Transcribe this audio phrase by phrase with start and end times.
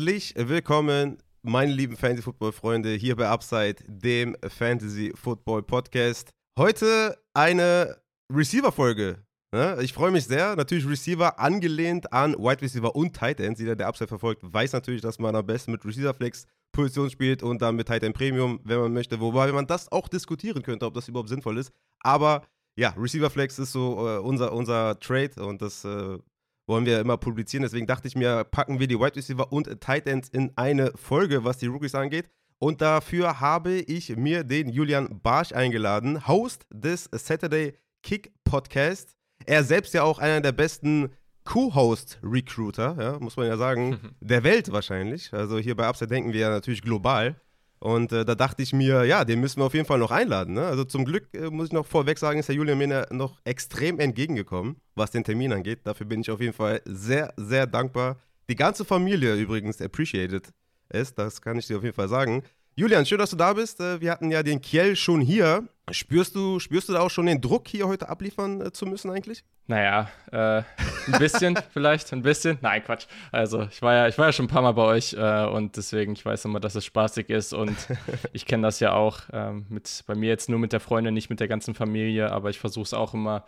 [0.00, 6.30] Herzlich willkommen, meine lieben Fantasy-Football-Freunde, hier bei Upside, dem Fantasy-Football-Podcast.
[6.58, 7.98] Heute eine
[8.32, 9.22] Receiver-Folge.
[9.54, 9.76] Ne?
[9.82, 10.56] Ich freue mich sehr.
[10.56, 13.60] Natürlich Receiver angelehnt an Wide Receiver und Tight Ends.
[13.60, 17.42] Jeder, der Upside verfolgt, weiß natürlich, dass man am besten mit Receiver Flex Position spielt
[17.42, 19.20] und dann mit Tight End Premium, wenn man möchte.
[19.20, 21.72] Wobei man das auch diskutieren könnte, ob das überhaupt sinnvoll ist.
[22.02, 26.16] Aber ja, Receiver Flex ist so äh, unser, unser Trade und das äh,
[26.70, 27.62] wollen wir immer publizieren.
[27.62, 31.44] Deswegen dachte ich mir, packen wir die Wide Receiver und Tight Ends in eine Folge,
[31.44, 32.30] was die Rookies angeht.
[32.58, 39.16] Und dafür habe ich mir den Julian Barsch eingeladen, Host des Saturday Kick Podcast.
[39.46, 41.10] Er selbst ja auch einer der besten
[41.44, 45.32] Co-Host-Recruiter, ja, muss man ja sagen, der Welt wahrscheinlich.
[45.32, 47.36] Also hier bei Upside denken wir ja natürlich global.
[47.80, 50.54] Und äh, da dachte ich mir, ja, den müssen wir auf jeden Fall noch einladen.
[50.54, 50.66] Ne?
[50.66, 53.98] Also zum Glück äh, muss ich noch vorweg sagen, ist der Julian mir noch extrem
[53.98, 55.80] entgegengekommen, was den Termin angeht.
[55.84, 58.18] Dafür bin ich auf jeden Fall sehr, sehr dankbar.
[58.50, 60.52] Die ganze Familie übrigens appreciated
[60.90, 62.42] es, das kann ich dir auf jeden Fall sagen.
[62.76, 63.80] Julian, schön, dass du da bist.
[63.80, 65.68] Äh, wir hatten ja den Kiel schon hier.
[65.90, 69.10] Spürst du, spürst du da auch schon den Druck, hier heute abliefern äh, zu müssen
[69.10, 69.44] eigentlich?
[69.66, 70.62] Naja, äh,
[71.12, 72.58] ein bisschen vielleicht, ein bisschen.
[72.60, 73.06] Nein, Quatsch.
[73.32, 75.76] Also ich war ja, ich war ja schon ein paar Mal bei euch äh, und
[75.76, 77.76] deswegen, ich weiß immer, dass es spaßig ist und
[78.32, 81.28] ich kenne das ja auch ähm, mit, bei mir jetzt nur mit der Freundin, nicht
[81.28, 83.44] mit der ganzen Familie, aber ich versuche es auch immer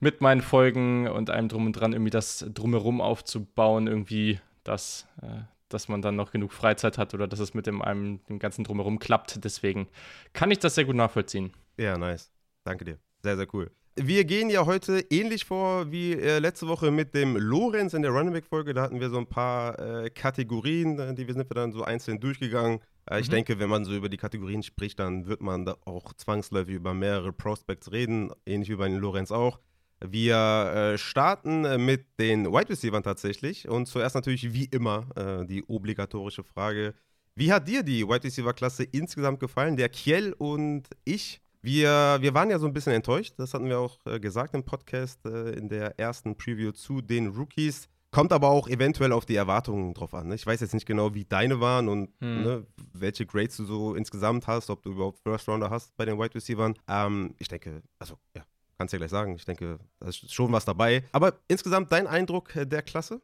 [0.00, 5.42] mit meinen Folgen und allem drum und dran irgendwie das drumherum aufzubauen, irgendwie, dass, äh,
[5.68, 8.64] dass man dann noch genug Freizeit hat oder dass es mit dem, einem, dem ganzen
[8.64, 9.44] drumherum klappt.
[9.44, 9.88] Deswegen
[10.32, 11.52] kann ich das sehr gut nachvollziehen.
[11.76, 12.32] Ja, nice.
[12.64, 12.98] Danke dir.
[13.22, 13.70] Sehr, sehr cool.
[13.98, 18.10] Wir gehen ja heute ähnlich vor wie äh, letzte Woche mit dem Lorenz in der
[18.10, 18.74] Running Back Folge.
[18.74, 21.82] Da hatten wir so ein paar äh, Kategorien, äh, die wir sind wir dann so
[21.82, 22.80] einzeln durchgegangen.
[23.10, 23.36] Äh, ich mhm.
[23.36, 26.92] denke, wenn man so über die Kategorien spricht, dann wird man da auch zwangsläufig über
[26.92, 29.60] mehrere Prospects reden, ähnlich wie bei den Lorenz auch.
[30.04, 35.06] Wir äh, starten äh, mit den Wide Receivers tatsächlich und zuerst natürlich wie immer
[35.48, 36.94] die obligatorische Frage:
[37.34, 39.76] Wie hat dir die Wide Receiver Klasse insgesamt gefallen?
[39.76, 43.80] Der Kiel und ich wir, wir waren ja so ein bisschen enttäuscht, das hatten wir
[43.80, 47.88] auch äh, gesagt im Podcast äh, in der ersten Preview zu den Rookies.
[48.12, 50.28] Kommt aber auch eventuell auf die Erwartungen drauf an.
[50.28, 50.36] Ne?
[50.36, 52.42] Ich weiß jetzt nicht genau, wie deine waren und hm.
[52.44, 56.16] ne, welche Grades du so insgesamt hast, ob du überhaupt First Rounder hast bei den
[56.20, 56.76] Wide Receivers.
[56.86, 58.44] Ähm, ich denke, also ja,
[58.78, 59.34] kannst du ja gleich sagen.
[59.36, 61.04] Ich denke, da ist schon was dabei.
[61.12, 63.22] Aber insgesamt dein Eindruck äh, der Klasse?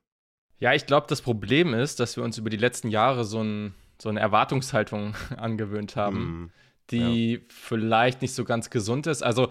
[0.58, 3.74] Ja, ich glaube, das Problem ist, dass wir uns über die letzten Jahre so, ein,
[4.00, 6.16] so eine Erwartungshaltung angewöhnt haben.
[6.16, 6.50] Hm
[6.90, 7.38] die ja.
[7.48, 9.22] vielleicht nicht so ganz gesund ist.
[9.22, 9.50] Also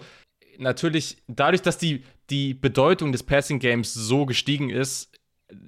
[0.58, 5.11] natürlich, dadurch, dass die, die Bedeutung des Passing Games so gestiegen ist,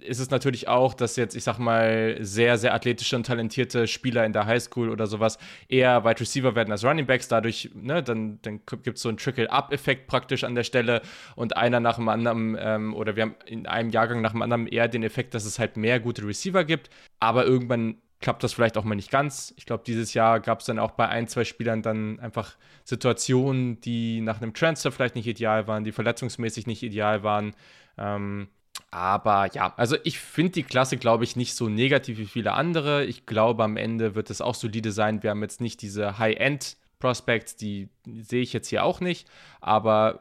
[0.00, 4.24] ist es natürlich auch, dass jetzt, ich sag mal, sehr, sehr athletische und talentierte Spieler
[4.24, 7.28] in der Highschool oder sowas eher Wide Receiver werden als Running Backs.
[7.28, 11.02] Dadurch, ne, dann, dann gibt es so einen Trickle-Up-Effekt praktisch an der Stelle
[11.36, 14.66] und einer nach dem anderen, ähm, oder wir haben in einem Jahrgang nach dem anderen
[14.66, 16.90] eher den Effekt, dass es halt mehr gute Receiver gibt.
[17.20, 19.52] Aber irgendwann klappt das vielleicht auch mal nicht ganz.
[19.58, 23.80] Ich glaube, dieses Jahr gab es dann auch bei ein, zwei Spielern dann einfach Situationen,
[23.82, 27.54] die nach einem Transfer vielleicht nicht ideal waren, die verletzungsmäßig nicht ideal waren.
[27.98, 28.48] Ähm,
[28.94, 33.04] aber ja, also ich finde die Klasse, glaube ich, nicht so negativ wie viele andere.
[33.04, 35.24] Ich glaube, am Ende wird es auch solide sein.
[35.24, 39.26] Wir haben jetzt nicht diese High-End-Prospects, die sehe ich jetzt hier auch nicht.
[39.60, 40.20] Aber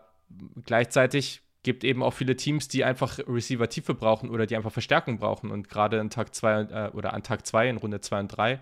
[0.65, 5.51] gleichzeitig gibt eben auch viele Teams, die einfach Receiver-Tiefe brauchen oder die einfach Verstärkung brauchen.
[5.51, 8.59] Und gerade an Tag 2 äh, oder an Tag 2 in Runde 2 und 3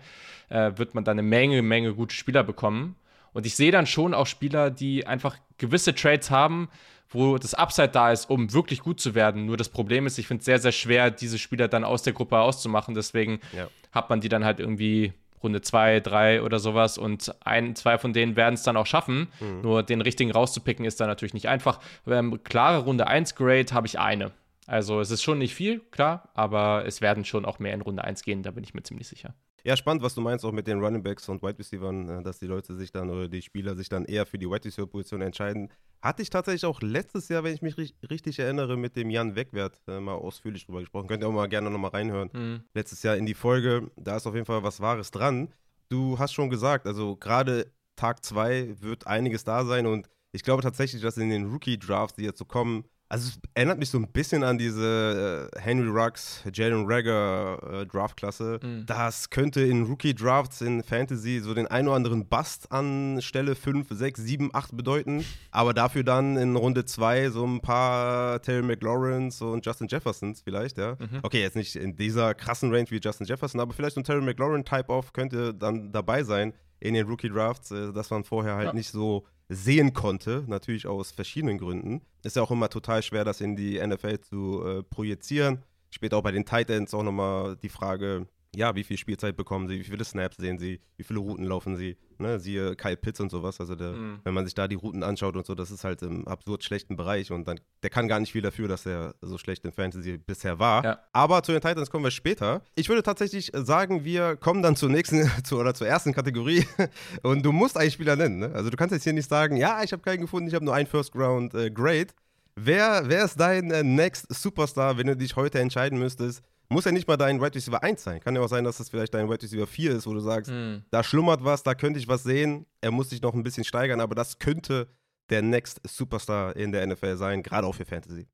[0.50, 2.96] äh, wird man dann eine Menge, Menge gute Spieler bekommen.
[3.32, 6.68] Und ich sehe dann schon auch Spieler, die einfach gewisse Trades haben,
[7.12, 9.46] wo das Upside da ist, um wirklich gut zu werden.
[9.46, 12.12] Nur das Problem ist, ich finde es sehr, sehr schwer, diese Spieler dann aus der
[12.12, 12.94] Gruppe auszumachen.
[12.94, 13.68] Deswegen ja.
[13.92, 15.12] hat man die dann halt irgendwie
[15.42, 19.28] Runde 2, 3 oder sowas und ein, zwei von denen werden es dann auch schaffen.
[19.40, 19.60] Mhm.
[19.62, 21.80] Nur den richtigen rauszupicken ist dann natürlich nicht einfach.
[22.06, 24.32] Ähm, klare Runde 1 Grade habe ich eine.
[24.66, 28.04] Also es ist schon nicht viel, klar, aber es werden schon auch mehr in Runde
[28.04, 29.34] 1 gehen, da bin ich mir ziemlich sicher.
[29.64, 32.38] Ja, spannend, was du meinst, auch mit den Running Backs und Wide Receivers, äh, dass
[32.38, 35.22] die Leute sich dann oder die Spieler sich dann eher für die Wide Receiver Position
[35.22, 35.70] entscheiden.
[36.02, 37.76] Hatte ich tatsächlich auch letztes Jahr, wenn ich mich
[38.10, 41.06] richtig erinnere, mit dem Jan Wegwert äh, mal ausführlich drüber gesprochen.
[41.06, 42.30] Könnt ihr auch mal gerne nochmal reinhören.
[42.32, 42.64] Mhm.
[42.74, 45.52] Letztes Jahr in die Folge, da ist auf jeden Fall was Wahres dran.
[45.88, 50.62] Du hast schon gesagt, also gerade Tag 2 wird einiges da sein und ich glaube
[50.62, 54.08] tatsächlich, dass in den Rookie-Drafts, die jetzt so kommen, also es erinnert mich so ein
[54.08, 58.58] bisschen an diese äh, Henry Ruggs, Jalen Rager äh, Draftklasse.
[58.62, 58.86] Mhm.
[58.86, 63.88] Das könnte in Rookie-Drafts in Fantasy so den ein oder anderen Bust an Stelle 5,
[63.90, 65.26] 6, 7, 8 bedeuten.
[65.50, 70.78] Aber dafür dann in Runde 2 so ein paar Terry McLaurens und Justin Jeffersons vielleicht,
[70.78, 70.96] ja.
[70.98, 71.18] Mhm.
[71.22, 74.22] Okay, jetzt nicht in dieser krassen Range wie Justin Jefferson, aber vielleicht so ein Terry
[74.22, 78.72] McLaurin-Type-Off könnte dann dabei sein in den Rookie-Drafts, äh, dass man vorher halt ja.
[78.72, 82.02] nicht so sehen konnte, natürlich aus verschiedenen Gründen.
[82.22, 85.62] Ist ja auch immer total schwer, das in die NFL zu äh, projizieren.
[85.90, 89.80] Später auch bei den Titans auch nochmal die Frage, ja, wie viel Spielzeit bekommen sie,
[89.80, 93.30] wie viele Snaps sehen sie, wie viele Routen laufen sie, ne, siehe Kyle Pitts und
[93.30, 94.20] sowas, also der, mhm.
[94.24, 96.96] wenn man sich da die Routen anschaut und so, das ist halt im absurd schlechten
[96.96, 100.18] Bereich und dann, der kann gar nicht viel dafür, dass er so schlecht in Fantasy
[100.18, 100.98] bisher war, ja.
[101.12, 102.62] aber zu den Titans kommen wir später.
[102.74, 106.66] Ich würde tatsächlich sagen, wir kommen dann zur nächsten, zu, oder zur ersten Kategorie
[107.22, 108.52] und du musst eigentlich Spieler nennen, ne?
[108.54, 110.74] also du kannst jetzt hier nicht sagen, ja, ich habe keinen gefunden, ich habe nur
[110.74, 112.08] einen First Round äh, Grade,
[112.54, 116.42] Wer, wer ist dein äh, Next Superstar, wenn du dich heute entscheiden müsstest?
[116.72, 118.20] Muss ja nicht mal dein Wide Receiver 1 sein.
[118.20, 120.50] Kann ja auch sein, dass das vielleicht dein Wide Receiver 4 ist, wo du sagst,
[120.50, 120.82] mhm.
[120.90, 122.66] da schlummert was, da könnte ich was sehen.
[122.80, 124.88] Er muss sich noch ein bisschen steigern, aber das könnte
[125.30, 128.26] der Next Superstar in der NFL sein, gerade auch für Fantasy.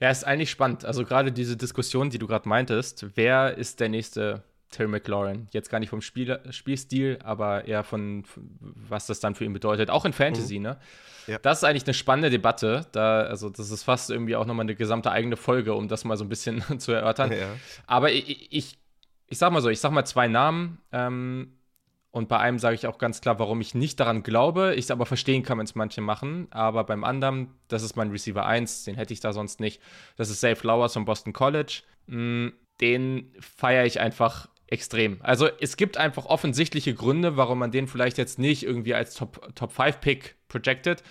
[0.00, 0.84] Ja, ist eigentlich spannend.
[0.84, 4.42] Also gerade diese Diskussion, die du gerade meintest, wer ist der nächste
[4.76, 5.48] Terry McLaurin.
[5.52, 8.24] Jetzt gar nicht vom Spiel, Spielstil, aber eher von,
[8.60, 9.90] was das dann für ihn bedeutet.
[9.90, 10.62] Auch in Fantasy, mhm.
[10.64, 10.76] ne?
[11.26, 11.38] Ja.
[11.38, 12.86] Das ist eigentlich eine spannende Debatte.
[12.92, 16.16] Da, also, das ist fast irgendwie auch nochmal eine gesamte eigene Folge, um das mal
[16.16, 17.32] so ein bisschen zu erörtern.
[17.32, 17.48] Ja.
[17.86, 18.78] Aber ich, ich,
[19.26, 20.78] ich sag mal so, ich sag mal zwei Namen.
[20.92, 21.52] Ähm,
[22.10, 24.74] und bei einem sage ich auch ganz klar, warum ich nicht daran glaube.
[24.74, 26.46] Ich es aber verstehen kann, wenn es manche machen.
[26.50, 29.82] Aber beim anderen, das ist mein Receiver 1, den hätte ich da sonst nicht.
[30.16, 31.82] Das ist Safe Flowers von Boston College.
[32.06, 32.48] Mm,
[32.80, 35.18] den feiere ich einfach extrem.
[35.22, 40.22] Also es gibt einfach offensichtliche Gründe, warum man den vielleicht jetzt nicht irgendwie als Top-5-Pick
[40.22, 41.02] Top projected.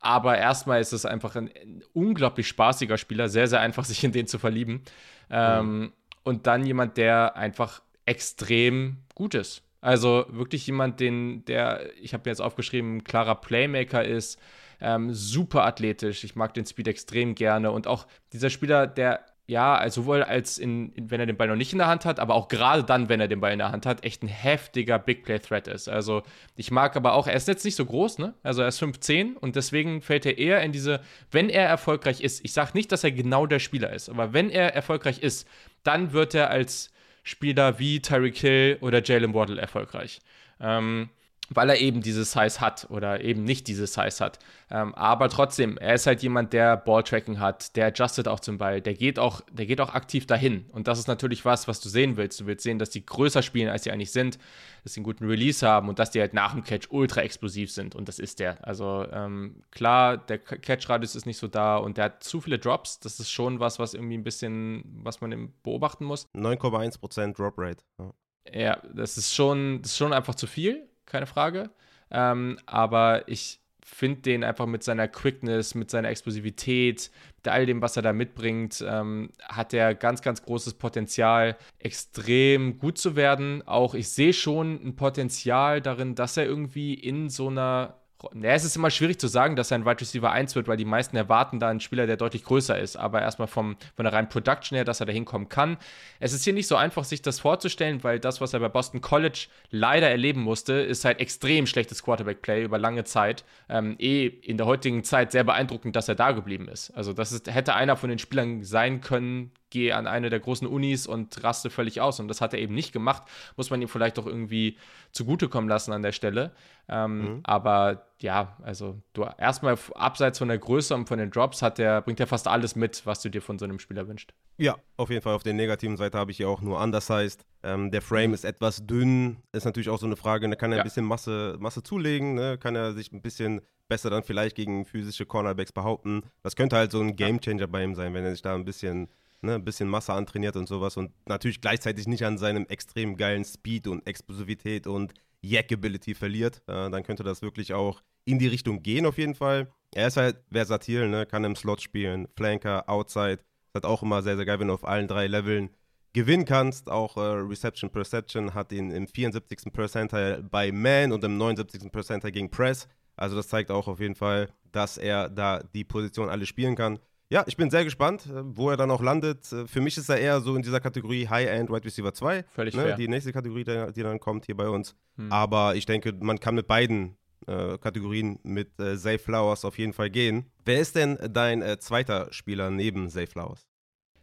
[0.00, 1.50] Aber erstmal ist es einfach ein,
[1.92, 4.82] unglaublich spaßiger Spieler, sehr, sehr einfach, sich in den zu verlieben.
[5.30, 5.92] Ähm.
[6.24, 9.62] Und dann jemand, der einfach extrem gut ist.
[9.80, 14.38] Also wirklich jemand, den, der, ich habe jetzt aufgeschrieben, klarer Playmaker ist,
[14.80, 16.22] ähm, super athletisch.
[16.22, 17.72] Ich mag den Speed extrem gerne.
[17.72, 21.56] Und auch dieser Spieler, der ja, also sowohl als in, wenn er den Ball noch
[21.56, 23.72] nicht in der Hand hat, aber auch gerade dann, wenn er den Ball in der
[23.72, 25.88] Hand hat, echt ein heftiger Big Play Threat ist.
[25.88, 26.22] Also
[26.56, 28.34] ich mag aber auch, er ist jetzt nicht so groß, ne?
[28.42, 31.00] Also er ist 5'10 und deswegen fällt er eher in diese,
[31.30, 34.48] wenn er erfolgreich ist, ich sage nicht, dass er genau der Spieler ist, aber wenn
[34.48, 35.48] er erfolgreich ist,
[35.82, 36.92] dann wird er als
[37.24, 40.20] Spieler wie Tyreek Hill oder Jalen Waddle erfolgreich.
[40.60, 41.10] Ähm,
[41.54, 44.38] weil er eben diese Size hat oder eben nicht diese Size hat.
[44.70, 48.80] Ähm, aber trotzdem, er ist halt jemand, der Balltracking hat, der adjustet auch zum Ball,
[48.80, 50.66] der geht auch, der geht auch aktiv dahin.
[50.72, 52.40] Und das ist natürlich was, was du sehen willst.
[52.40, 54.38] Du willst sehen, dass die größer spielen, als sie eigentlich sind,
[54.84, 57.70] dass sie einen guten Release haben und dass die halt nach dem Catch ultra explosiv
[57.70, 57.94] sind.
[57.94, 58.66] Und das ist der.
[58.66, 63.00] Also ähm, klar, der Catch-Radius ist nicht so da und der hat zu viele Drops.
[63.00, 66.26] Das ist schon was, was irgendwie ein bisschen, was man beobachten muss.
[66.34, 67.84] 9,1% Drop Rate.
[67.98, 68.12] Ja.
[68.52, 71.70] Ja, das ist schon, das ist schon einfach zu viel keine Frage.
[72.10, 77.82] Ähm, aber ich finde den einfach mit seiner Quickness, mit seiner Explosivität, mit all dem,
[77.82, 83.66] was er da mitbringt, ähm, hat er ganz, ganz großes Potenzial, extrem gut zu werden.
[83.66, 88.01] Auch ich sehe schon ein Potenzial darin, dass er irgendwie in so einer
[88.34, 90.76] ja, es ist immer schwierig zu sagen, dass er ein Wide Receiver 1 wird, weil
[90.76, 92.96] die meisten erwarten da einen Spieler, der deutlich größer ist.
[92.96, 95.76] Aber erstmal vom, von der reinen Production her, dass er da hinkommen kann.
[96.20, 99.00] Es ist hier nicht so einfach, sich das vorzustellen, weil das, was er bei Boston
[99.00, 103.44] College leider erleben musste, ist halt extrem schlechtes Quarterback-Play über lange Zeit.
[103.68, 106.90] Ähm, eh in der heutigen Zeit sehr beeindruckend, dass er da geblieben ist.
[106.90, 110.68] Also, das ist, hätte einer von den Spielern sein können, gehe an eine der großen
[110.68, 112.20] Unis und raste völlig aus.
[112.20, 113.24] Und das hat er eben nicht gemacht.
[113.56, 114.76] Muss man ihm vielleicht auch irgendwie
[115.12, 116.52] zugutekommen lassen an der Stelle.
[116.88, 117.40] Ähm, mhm.
[117.44, 122.02] Aber ja, also du erstmal abseits von der Größe und von den Drops hat der,
[122.02, 124.32] bringt er fast alles mit, was du dir von so einem Spieler wünschst.
[124.58, 125.34] Ja, auf jeden Fall.
[125.34, 127.44] Auf der negativen Seite habe ich ja auch nur undersized.
[127.62, 128.34] Ähm, der Frame mhm.
[128.34, 129.38] ist etwas dünn.
[129.52, 130.48] Ist natürlich auch so eine Frage.
[130.48, 130.82] Da kann er ja.
[130.82, 132.34] ein bisschen Masse, Masse zulegen.
[132.34, 132.58] Ne?
[132.58, 136.22] Kann er sich ein bisschen besser dann vielleicht gegen physische Cornerbacks behaupten.
[136.42, 139.08] Das könnte halt so ein Gamechanger bei ihm sein, wenn er sich da ein bisschen
[139.42, 143.44] ne, ein bisschen Masse antrainiert und sowas und natürlich gleichzeitig nicht an seinem extrem geilen
[143.44, 148.82] Speed und Explosivität und Yak-Ability verliert, äh, dann könnte das wirklich auch in die Richtung
[148.82, 149.72] gehen auf jeden Fall.
[149.94, 153.40] Er ist halt versatil, ne, kann im Slot spielen, Flanker, Outside,
[153.74, 155.70] ist halt auch immer sehr, sehr geil, wenn du auf allen drei Leveln
[156.12, 156.90] gewinnen kannst.
[156.90, 159.72] Auch äh, Reception Perception hat ihn im 74.
[159.72, 161.90] Percentile bei Man und im 79.
[161.90, 162.88] Percentile gegen Press.
[163.16, 166.98] Also das zeigt auch auf jeden Fall, dass er da die Position alle spielen kann.
[167.32, 169.50] Ja, ich bin sehr gespannt, äh, wo er dann auch landet.
[169.50, 172.42] Äh, für mich ist er eher so in dieser Kategorie High-End Wide Receiver 2.
[172.42, 172.82] Völlig ne?
[172.82, 172.96] fair.
[172.96, 174.94] Die nächste Kategorie, die dann kommt hier bei uns.
[175.16, 175.32] Hm.
[175.32, 179.94] Aber ich denke, man kann mit beiden äh, Kategorien mit äh, Zay Flowers auf jeden
[179.94, 180.44] Fall gehen.
[180.66, 183.66] Wer ist denn dein äh, zweiter Spieler neben Zay Flowers?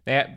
[0.06, 0.28] Naja,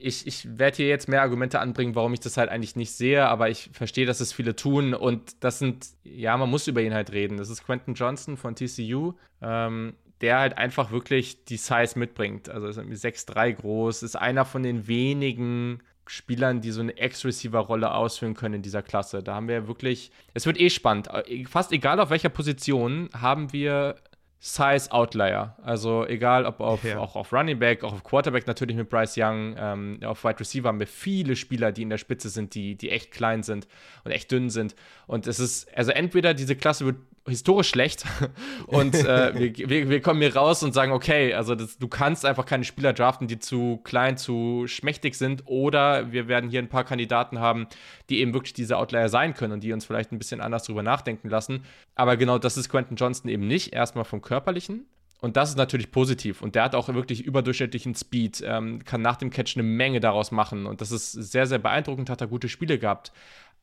[0.00, 3.26] ich, ich werde hier jetzt mehr Argumente anbringen, warum ich das halt eigentlich nicht sehe,
[3.26, 6.94] aber ich verstehe, dass es viele tun und das sind, ja, man muss über ihn
[6.94, 7.36] halt reden.
[7.36, 9.14] Das ist Quentin Johnson von TCU.
[9.40, 12.48] Ähm, der halt einfach wirklich die Size mitbringt.
[12.48, 18.34] Also ist 6'3 groß, ist einer von den wenigen Spielern, die so eine Ex-Receiver-Rolle ausführen
[18.34, 19.22] können in dieser Klasse.
[19.22, 21.08] Da haben wir wirklich, es wird eh spannend.
[21.48, 23.96] Fast egal auf welcher Position haben wir
[24.44, 25.56] Size-Outlier.
[25.62, 26.98] Also egal, ob auf, ja.
[26.98, 30.68] auch auf Running Back, auch auf Quarterback natürlich mit Bryce Young, ähm, auf Wide Receiver
[30.68, 33.68] haben wir viele Spieler, die in der Spitze sind, die, die echt klein sind
[34.04, 34.74] und echt dünn sind.
[35.06, 38.04] Und es ist, also entweder diese Klasse wird historisch schlecht
[38.66, 42.26] und äh, wir, wir, wir, kommen hier raus und sagen, okay, also das, du kannst
[42.26, 46.68] einfach keine Spieler draften, die zu klein, zu schmächtig sind oder wir werden hier ein
[46.68, 47.68] paar Kandidaten haben,
[48.10, 50.82] die eben wirklich diese Outlier sein können und die uns vielleicht ein bisschen anders drüber
[50.82, 51.64] nachdenken lassen.
[51.94, 54.86] Aber genau das ist Quentin Johnston eben nicht, erstmal vom Körperlichen.
[55.20, 56.42] Und das ist natürlich positiv.
[56.42, 60.32] Und der hat auch wirklich überdurchschnittlichen Speed, ähm, kann nach dem Catch eine Menge daraus
[60.32, 60.66] machen.
[60.66, 63.12] Und das ist sehr, sehr beeindruckend, hat er gute Spiele gehabt.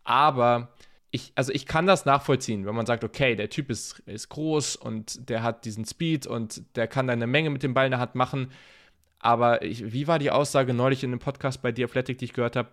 [0.06, 0.70] Aber
[1.12, 4.76] ich, also ich kann das nachvollziehen, wenn man sagt, okay, der Typ ist, ist groß
[4.76, 7.92] und der hat diesen Speed und der kann da eine Menge mit dem Ball in
[7.92, 8.52] der Hand machen.
[9.20, 12.34] Aber ich, wie war die Aussage neulich in dem Podcast bei The Athletic, die ich
[12.34, 12.70] gehört habe?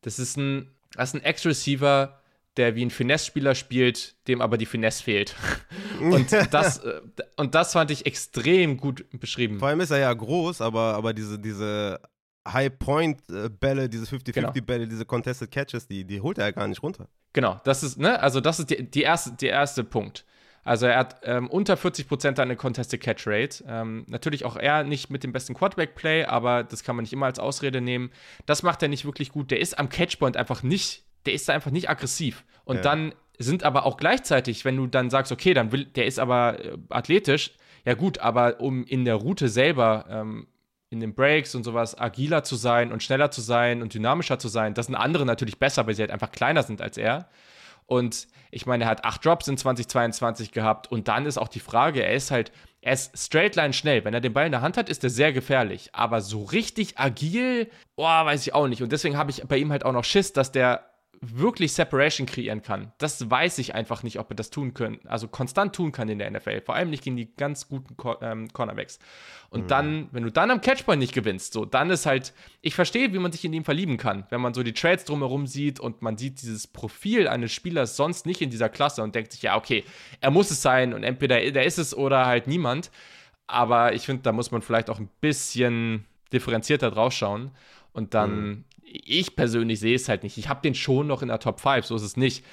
[0.00, 2.18] Das ist ein, das ist ein Ex-Receiver,
[2.56, 5.34] der wie ein Finesse-Spieler spielt, dem aber die Finesse fehlt.
[6.00, 7.00] und, das, äh,
[7.36, 9.58] und das fand ich extrem gut beschrieben.
[9.58, 12.00] Vor allem ist er ja groß, aber, aber diese, diese
[12.46, 14.90] High-Point-Bälle, diese 50-50-Bälle, genau.
[14.90, 17.08] diese Contested Catches, die, die holt er ja gar nicht runter.
[17.32, 20.24] Genau, das ist, ne, also das ist die, die erste, der erste Punkt.
[20.64, 23.64] Also er hat ähm, unter 40% eine Contested Catch Rate.
[23.66, 27.12] Ähm, natürlich auch er nicht mit dem besten Quarterback Play, aber das kann man nicht
[27.12, 28.10] immer als Ausrede nehmen.
[28.46, 29.50] Das macht er nicht wirklich gut.
[29.50, 32.44] Der ist am Catchpoint einfach nicht, der ist da einfach nicht aggressiv.
[32.64, 32.82] Und ja.
[32.82, 36.64] dann sind aber auch gleichzeitig, wenn du dann sagst, okay, dann will, der ist aber
[36.64, 37.52] äh, athletisch,
[37.84, 40.46] ja gut, aber um in der Route selber ähm,
[40.92, 44.48] in den Breaks und sowas agiler zu sein und schneller zu sein und dynamischer zu
[44.48, 44.74] sein.
[44.74, 47.28] Das sind andere natürlich besser, weil sie halt einfach kleiner sind als er.
[47.86, 50.92] Und ich meine, er hat acht Drops in 2022 gehabt.
[50.92, 54.04] Und dann ist auch die Frage, er ist halt, er ist straightline schnell.
[54.04, 55.90] Wenn er den Ball in der Hand hat, ist er sehr gefährlich.
[55.92, 58.82] Aber so richtig agil, oh, weiß ich auch nicht.
[58.82, 60.91] Und deswegen habe ich bei ihm halt auch noch Schiss, dass der
[61.24, 62.90] wirklich Separation kreieren kann.
[62.98, 66.18] Das weiß ich einfach nicht, ob er das tun können, also konstant tun kann in
[66.18, 66.62] der NFL.
[66.62, 68.98] Vor allem nicht gegen die ganz guten Co ähm, Cornerbacks.
[69.48, 69.66] Und mhm.
[69.68, 73.20] dann, wenn du dann am Catchpoint nicht gewinnst, so, dann ist halt, ich verstehe, wie
[73.20, 76.18] man sich in ihm verlieben kann, wenn man so die Trades drumherum sieht und man
[76.18, 79.84] sieht dieses Profil eines Spielers sonst nicht in dieser Klasse und denkt sich, ja, okay,
[80.20, 82.90] er muss es sein und entweder der ist es oder halt niemand.
[83.46, 87.52] Aber ich finde, da muss man vielleicht auch ein bisschen differenzierter draufschauen
[87.92, 90.36] und dann mhm ich persönlich sehe es halt nicht.
[90.38, 92.44] Ich habe den schon noch in der Top 5, so ist es nicht.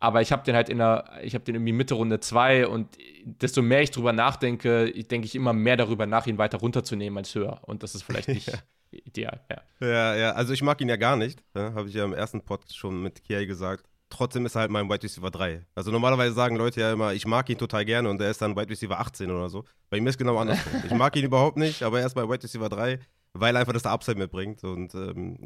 [0.00, 2.96] Aber ich habe den halt in der, ich habe den irgendwie Mitte Runde 2 und
[3.24, 7.34] desto mehr ich drüber nachdenke, denke ich immer mehr darüber nach, ihn weiter runterzunehmen als
[7.34, 7.60] höher.
[7.62, 8.58] Und das ist vielleicht nicht ja.
[8.92, 9.62] ideal, ja.
[9.80, 12.42] Ja, ja, also ich mag ihn ja gar nicht, ja, habe ich ja im ersten
[12.42, 13.86] Pod schon mit Kiai gesagt.
[14.08, 15.66] Trotzdem ist er halt mein Wide Receiver 3.
[15.74, 18.56] Also normalerweise sagen Leute ja immer, ich mag ihn total gerne und er ist dann
[18.56, 19.64] Wide Receiver 18 oder so.
[19.90, 20.72] Bei mir ist genau andersrum.
[20.86, 23.00] ich mag ihn überhaupt nicht, aber er ist mein Wide Receiver 3
[23.40, 24.64] weil einfach das der Upside mitbringt.
[24.64, 25.38] Und ähm,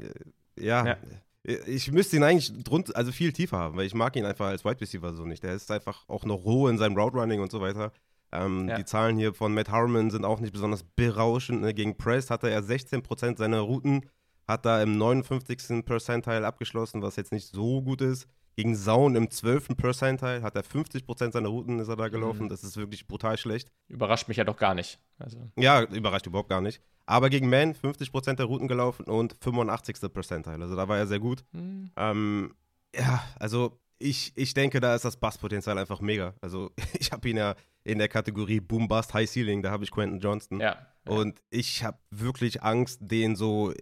[0.58, 0.96] ja, ja,
[1.44, 4.64] ich müsste ihn eigentlich drunter, also viel tiefer haben, weil ich mag ihn einfach als
[4.64, 5.42] Wide Receiver so nicht.
[5.42, 7.92] Der ist einfach auch noch roh in seinem Route Running und so weiter.
[8.30, 8.76] Ähm, ja.
[8.76, 11.60] Die Zahlen hier von Matt Harmon sind auch nicht besonders berauschend.
[11.60, 11.74] Ne?
[11.74, 14.08] Gegen Press hatte er 16% seiner Routen,
[14.46, 15.84] hat da im 59.
[15.84, 18.28] Percentile abgeschlossen, was jetzt nicht so gut ist.
[18.56, 19.76] Gegen Zaun im 12.
[19.76, 22.44] Percentile hat er 50% seiner Routen ist er da gelaufen.
[22.44, 22.48] Mhm.
[22.48, 23.70] Das ist wirklich brutal schlecht.
[23.88, 25.00] Überrascht mich ja doch gar nicht.
[25.18, 25.50] Also.
[25.58, 26.82] Ja, überrascht überhaupt gar nicht.
[27.06, 30.12] Aber gegen Man 50% der Routen gelaufen und 85.
[30.12, 30.62] Percentile.
[30.62, 31.44] Also da war er sehr gut.
[31.52, 31.90] Mhm.
[31.96, 32.54] Ähm,
[32.94, 36.34] ja, also ich, ich denke, da ist das Basspotenzial einfach mega.
[36.40, 37.54] Also ich habe ihn ja
[37.84, 40.60] in der Kategorie Boom Bust High Ceiling, da habe ich Quentin Johnston.
[40.60, 40.86] Ja.
[41.06, 41.12] ja.
[41.12, 43.72] Und ich habe wirklich Angst, den so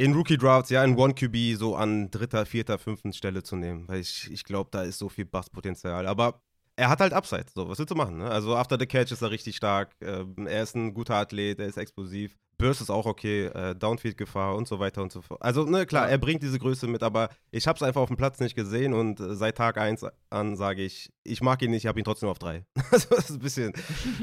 [0.00, 3.86] in Rookie Drafts, ja, in One QB so an dritter, vierter, fünften Stelle zu nehmen.
[3.86, 6.06] Weil ich, ich glaube, da ist so viel Basspotenzial.
[6.06, 6.40] Aber
[6.76, 7.46] er hat halt Upside.
[7.54, 8.16] So, was willst du machen?
[8.16, 8.30] Ne?
[8.30, 9.94] Also after the catch ist er richtig stark.
[10.00, 12.34] Ähm, er ist ein guter Athlet, er ist explosiv.
[12.60, 15.42] Burst ist auch okay, äh, Downfield-Gefahr und so weiter und so fort.
[15.42, 18.16] Also, ne, klar, er bringt diese Größe mit, aber ich habe es einfach auf dem
[18.16, 21.84] Platz nicht gesehen und äh, seit Tag 1 an sage ich, ich mag ihn nicht,
[21.84, 22.64] ich habe ihn trotzdem auf 3.
[22.90, 23.72] also, das ist ein bisschen,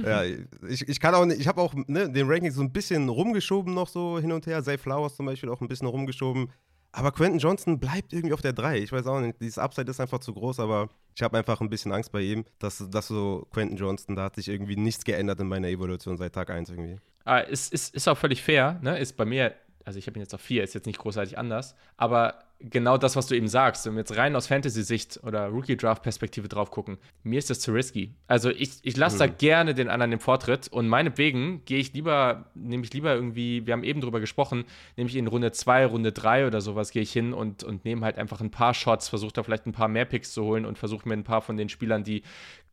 [0.06, 3.10] ja, ich, ich kann auch nicht, ich habe auch ne, den Ranking so ein bisschen
[3.10, 4.64] rumgeschoben noch so hin und her.
[4.64, 6.50] Zay Flowers zum Beispiel auch ein bisschen rumgeschoben.
[6.92, 8.80] Aber Quentin Johnson bleibt irgendwie auf der 3.
[8.80, 11.70] Ich weiß auch nicht, dieses Upside ist einfach zu groß, aber ich habe einfach ein
[11.70, 15.40] bisschen Angst bei ihm, dass, dass so Quentin Johnston, da hat sich irgendwie nichts geändert
[15.40, 16.98] in meiner Evolution seit Tag 1 irgendwie.
[17.28, 18.98] Ah, ist, ist, ist auch völlig fair, ne?
[18.98, 19.54] Ist bei mir,
[19.84, 23.18] also ich habe ihn jetzt auf 4, ist jetzt nicht großartig anders, aber genau das,
[23.18, 27.38] was du eben sagst, wenn wir jetzt rein aus Fantasy-Sicht oder Rookie-Draft-Perspektive drauf gucken, mir
[27.38, 28.16] ist das zu risky.
[28.28, 29.20] Also ich, ich lasse mhm.
[29.20, 33.68] da gerne den anderen den Vortritt und meinetwegen gehe ich lieber, nehme ich lieber irgendwie,
[33.68, 34.64] wir haben eben drüber gesprochen,
[34.96, 38.06] nehme ich in Runde 2, Runde 3 oder sowas, gehe ich hin und, und nehme
[38.06, 40.78] halt einfach ein paar Shots, versuche da vielleicht ein paar mehr Picks zu holen und
[40.78, 42.24] versuche mir ein paar von den Spielern, die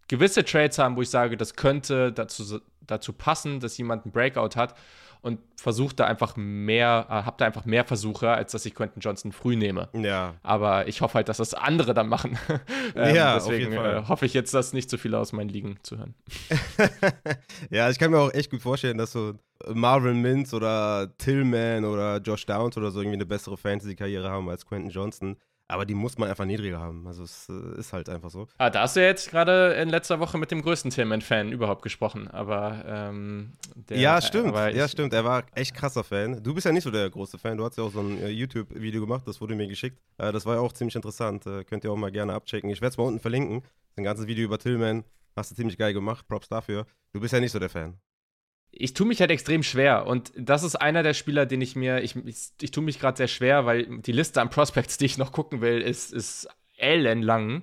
[0.08, 4.56] gewisse Trades haben, wo ich sage, das könnte dazu, dazu passen, dass jemand einen Breakout
[4.56, 4.74] hat
[5.24, 9.00] und versuche da einfach mehr, äh, habe da einfach mehr Versuche, als dass ich Quentin
[9.00, 9.88] Johnson früh nehme.
[9.94, 10.34] Ja.
[10.42, 12.38] Aber ich hoffe halt, dass das andere dann machen.
[12.94, 15.96] ähm, ja, deswegen äh, hoffe ich jetzt, dass nicht so viele aus meinen Ligen zu
[15.96, 16.14] hören.
[17.70, 19.32] ja, ich kann mir auch echt gut vorstellen, dass so
[19.72, 24.66] Marvin Mintz oder Tillman oder Josh Downs oder so irgendwie eine bessere Fantasy-Karriere haben als
[24.66, 25.38] Quentin Johnson.
[25.66, 27.06] Aber die muss man einfach niedriger haben.
[27.06, 28.48] Also es äh, ist halt einfach so.
[28.58, 32.28] Ah, da hast du jetzt gerade in letzter Woche mit dem größten Tillman-Fan überhaupt gesprochen.
[32.28, 34.48] Aber ähm, der, Ja, stimmt.
[34.48, 35.14] Aber ja, stimmt.
[35.14, 36.42] Er war echt krasser Fan.
[36.42, 37.56] Du bist ja nicht so der große Fan.
[37.56, 39.98] Du hast ja auch so ein äh, YouTube-Video gemacht, das wurde mir geschickt.
[40.18, 41.46] Äh, das war ja auch ziemlich interessant.
[41.46, 42.68] Äh, könnt ihr auch mal gerne abchecken.
[42.68, 43.62] Ich werde es mal unten verlinken.
[43.96, 45.04] Ein ganzes Video über Tillman.
[45.34, 46.28] Hast du ziemlich geil gemacht.
[46.28, 46.84] Props dafür.
[47.12, 47.98] Du bist ja nicht so der Fan
[48.76, 52.02] ich tue mich halt extrem schwer und das ist einer der Spieler, den ich mir,
[52.02, 55.18] ich, ich, ich tue mich gerade sehr schwer, weil die Liste an Prospects, die ich
[55.18, 57.62] noch gucken will, ist, ist ellenlang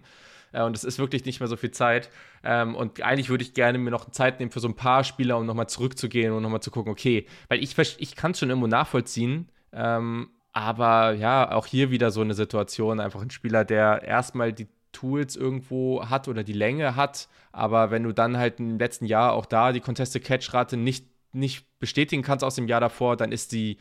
[0.53, 2.09] äh, und es ist wirklich nicht mehr so viel Zeit.
[2.43, 5.37] Ähm, und eigentlich würde ich gerne mir noch Zeit nehmen für so ein paar Spieler,
[5.37, 8.67] um nochmal zurückzugehen und nochmal zu gucken, okay, weil ich, ich kann es schon irgendwo
[8.67, 14.51] nachvollziehen, ähm, aber ja, auch hier wieder so eine Situation, einfach ein Spieler, der erstmal
[14.53, 17.27] die Tools irgendwo hat oder die Länge hat.
[17.51, 21.65] Aber wenn du dann halt im letzten Jahr auch da die Contested Catch-Rate nicht, nicht
[21.79, 23.77] bestätigen kannst aus dem Jahr davor, dann ist die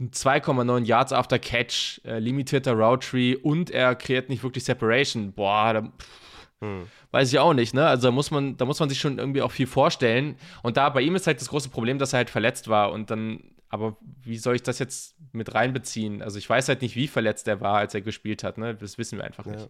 [0.00, 5.32] 2,9 Yards after Catch, äh, limitierter Route Tree und er kreiert nicht wirklich Separation.
[5.32, 5.92] Boah, da,
[6.60, 6.86] hm.
[7.12, 7.86] weiß ich auch nicht, ne?
[7.86, 10.36] Also da muss man, da muss man sich schon irgendwie auch viel vorstellen.
[10.62, 13.10] Und da bei ihm ist halt das große Problem, dass er halt verletzt war und
[13.10, 16.22] dann, aber wie soll ich das jetzt mit reinbeziehen?
[16.22, 18.74] Also ich weiß halt nicht, wie verletzt er war, als er gespielt hat, ne?
[18.74, 19.68] Das wissen wir einfach ja.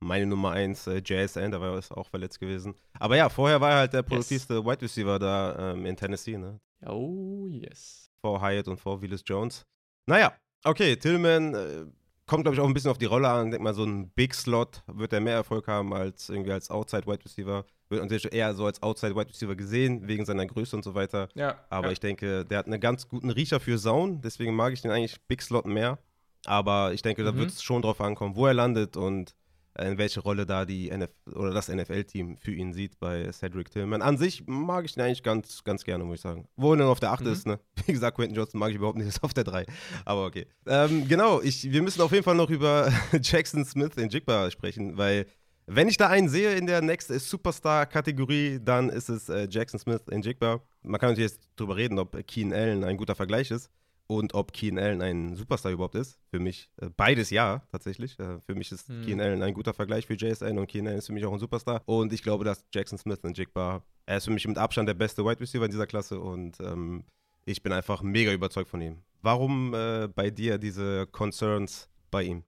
[0.00, 2.74] Meine Nummer 1, äh, JSN, da war er auch verletzt gewesen.
[2.98, 4.64] Aber ja, vorher war er halt der produktivste yes.
[4.64, 6.60] Wide Receiver da ähm, in Tennessee, ne?
[6.86, 8.10] Oh, yes.
[8.20, 9.64] Vor Hyatt und vor Willis Jones.
[10.06, 10.32] Naja,
[10.64, 11.86] okay, Tillman äh,
[12.26, 13.46] kommt, glaube ich, auch ein bisschen auf die Rolle an.
[13.46, 16.70] Ich denke mal, so ein Big Slot wird er mehr Erfolg haben als irgendwie als
[16.70, 17.64] Outside Wide Receiver.
[17.88, 21.28] Wird natürlich eher so als Outside Wide Receiver gesehen, wegen seiner Größe und so weiter.
[21.34, 21.58] Ja.
[21.70, 21.92] Aber ja.
[21.92, 25.20] ich denke, der hat einen ganz guten Riecher für Zone, deswegen mag ich den eigentlich
[25.26, 25.98] Big Slot mehr.
[26.46, 27.38] Aber ich denke, da mhm.
[27.38, 29.34] wird es schon drauf ankommen, wo er landet und
[29.78, 34.02] in welche Rolle da die NF oder das NFL-Team für ihn sieht bei Cedric Tillman.
[34.02, 36.46] An sich mag ich ihn eigentlich ganz, ganz gerne, muss ich sagen.
[36.56, 37.32] Wo er dann auf der 8 mhm.
[37.32, 37.58] ist, ne?
[37.86, 39.66] Wie gesagt, Quentin Johnson mag ich überhaupt nicht, ist auf der 3.
[40.04, 40.46] Aber okay.
[40.66, 44.96] Ähm, genau, ich, wir müssen auf jeden Fall noch über Jackson Smith in Jigba sprechen,
[44.96, 45.26] weil
[45.66, 50.02] wenn ich da einen sehe in der Next Superstar-Kategorie, dann ist es äh, Jackson Smith
[50.10, 50.60] in Jigba.
[50.82, 53.70] Man kann natürlich jetzt drüber reden, ob Keen Allen ein guter Vergleich ist
[54.06, 56.18] und ob Keen Allen ein Superstar überhaupt ist.
[56.30, 58.18] Für mich äh, beides ja, tatsächlich.
[58.18, 59.02] Äh, für mich ist hm.
[59.04, 61.38] Keen Allen ein guter Vergleich für JSN und Keen Allen ist für mich auch ein
[61.38, 61.82] Superstar.
[61.86, 64.94] Und ich glaube, dass Jackson Smith und Jigba, er ist für mich mit Abstand der
[64.94, 67.04] beste Wide Receiver in dieser Klasse und ähm,
[67.46, 68.98] ich bin einfach mega überzeugt von ihm.
[69.22, 72.44] Warum äh, bei dir diese Concerns bei ihm?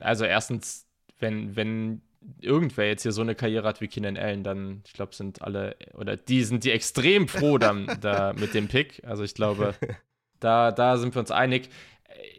[0.00, 0.86] Also erstens,
[1.18, 2.02] wenn, wenn
[2.40, 5.76] irgendwer jetzt hier so eine Karriere hat wie Keenan Allen, dann, ich glaube, sind alle,
[5.94, 9.02] oder die sind die extrem froh dann da mit dem Pick.
[9.04, 9.74] Also ich glaube,
[10.40, 11.68] Da, da sind wir uns einig.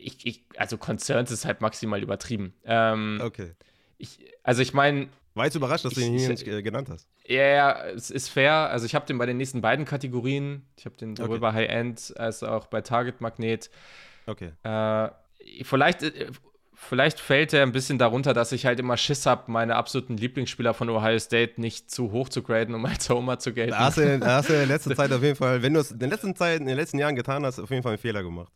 [0.01, 2.53] Ich, ich, also Concerns ist halt maximal übertrieben.
[2.65, 3.51] Ähm, okay.
[3.97, 5.07] Ich, also ich meine.
[5.33, 7.07] War jetzt überrascht, dass ich, du ihn hier nicht äh, genannt hast.
[7.25, 8.51] Ja, ja, es ist fair.
[8.51, 10.65] Also ich habe den bei den nächsten beiden Kategorien.
[10.75, 11.39] Ich habe den sowohl okay.
[11.39, 13.69] bei High End als auch bei Target Magnet.
[14.25, 14.51] Okay.
[14.63, 15.09] Äh,
[15.63, 16.27] vielleicht äh,
[16.83, 20.73] Vielleicht fällt er ein bisschen darunter, dass ich halt immer Schiss habe, meine absoluten Lieblingsspieler
[20.73, 23.71] von Ohio State nicht zu hoch zu graden, um als Homer zu gelten.
[23.71, 25.79] Da hast du, da hast du in der letzten Zeit auf jeden Fall, wenn du
[25.79, 27.99] es in, der letzten Zeit, in den letzten Jahren getan hast, auf jeden Fall einen
[27.99, 28.51] Fehler gemacht.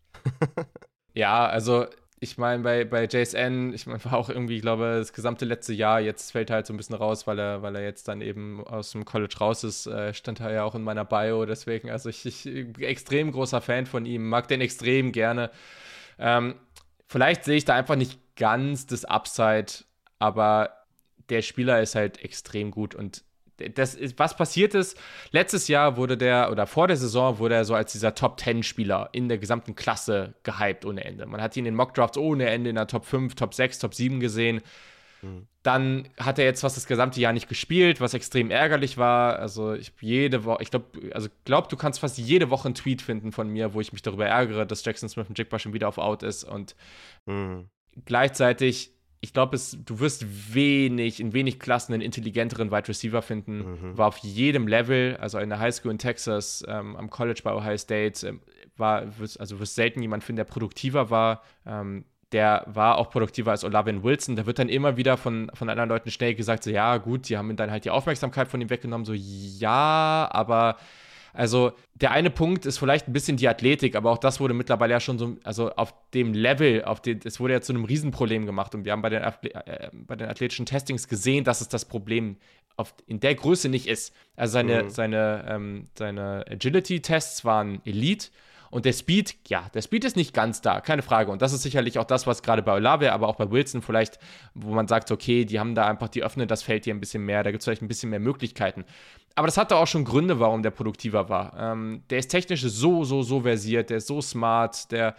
[1.13, 1.85] ja, also
[2.19, 5.73] ich meine, bei, bei JSN, ich meine, war auch irgendwie, ich glaube, das gesamte letzte
[5.73, 8.21] Jahr, jetzt fällt er halt so ein bisschen raus, weil er, weil er jetzt dann
[8.21, 11.91] eben aus dem College raus ist, äh, stand er ja auch in meiner Bio, deswegen,
[11.91, 12.47] also ich, ich
[12.79, 15.51] extrem großer Fan von ihm, mag den extrem gerne.
[16.17, 16.55] Ähm,
[17.07, 19.85] Vielleicht sehe ich da einfach nicht ganz das Upside,
[20.19, 20.71] aber
[21.29, 23.23] der Spieler ist halt extrem gut und
[23.57, 24.97] das ist, was passiert ist,
[25.31, 29.29] letztes Jahr wurde der, oder vor der Saison wurde er so als dieser Top-10-Spieler in
[29.29, 31.25] der gesamten Klasse gehypt ohne Ende.
[31.25, 33.93] Man hat ihn in den Mock-Drafts ohne Ende in der Top 5, Top 6, Top
[33.93, 34.61] 7 gesehen.
[35.63, 39.39] Dann hat er jetzt fast das gesamte Jahr nicht gespielt, was extrem ärgerlich war.
[39.39, 43.01] Also ich jede Woche, ich glaube, also glaub, du kannst fast jede Woche einen Tweet
[43.01, 45.87] finden von mir, wo ich mich darüber ärgere, dass Jackson Smith und Jigba schon wieder
[45.87, 46.43] auf Out ist.
[46.43, 46.75] Und
[47.25, 47.69] mhm.
[48.05, 53.57] gleichzeitig, ich glaube, du wirst wenig, in wenig Klassen einen intelligenteren Wide Receiver finden.
[53.57, 53.97] Mhm.
[53.97, 57.77] War auf jedem Level, also in der Highschool in Texas, ähm, am College bei Ohio
[57.77, 58.41] State, ähm,
[58.77, 59.07] war,
[59.39, 61.41] also wirst selten jemand finden, der produktiver war.
[61.65, 64.35] Ähm, der war auch produktiver als Olavin Wilson.
[64.35, 67.37] Da wird dann immer wieder von, von anderen Leuten schnell gesagt, so ja, gut, die
[67.37, 70.75] haben dann halt die Aufmerksamkeit von ihm weggenommen, so ja, aber
[71.31, 74.91] also der eine Punkt ist vielleicht ein bisschen die Athletik, aber auch das wurde mittlerweile
[74.91, 78.45] ja schon so, also auf dem Level, auf den, es wurde ja zu einem Riesenproblem
[78.45, 81.85] gemacht und wir haben bei den, äh, bei den athletischen Testings gesehen, dass es das
[81.85, 82.35] Problem
[82.75, 84.13] auf, in der Größe nicht ist.
[84.35, 84.89] Also seine, mhm.
[84.89, 88.27] seine, ähm, seine Agility-Tests waren Elite
[88.75, 91.31] Und der Speed, ja, der Speed ist nicht ganz da, keine Frage.
[91.31, 94.19] Und das ist sicherlich auch das, was gerade bei Olave, aber auch bei Wilson vielleicht,
[94.53, 97.23] wo man sagt, okay, die haben da einfach, die öffnen das Feld hier ein bisschen
[97.23, 98.83] mehr, da gibt es vielleicht ein bisschen mehr Möglichkeiten.
[99.35, 101.57] Aber das hatte auch schon Gründe, warum der produktiver war.
[101.57, 105.15] Ähm, der ist technisch so, so, so versiert, der ist so smart, der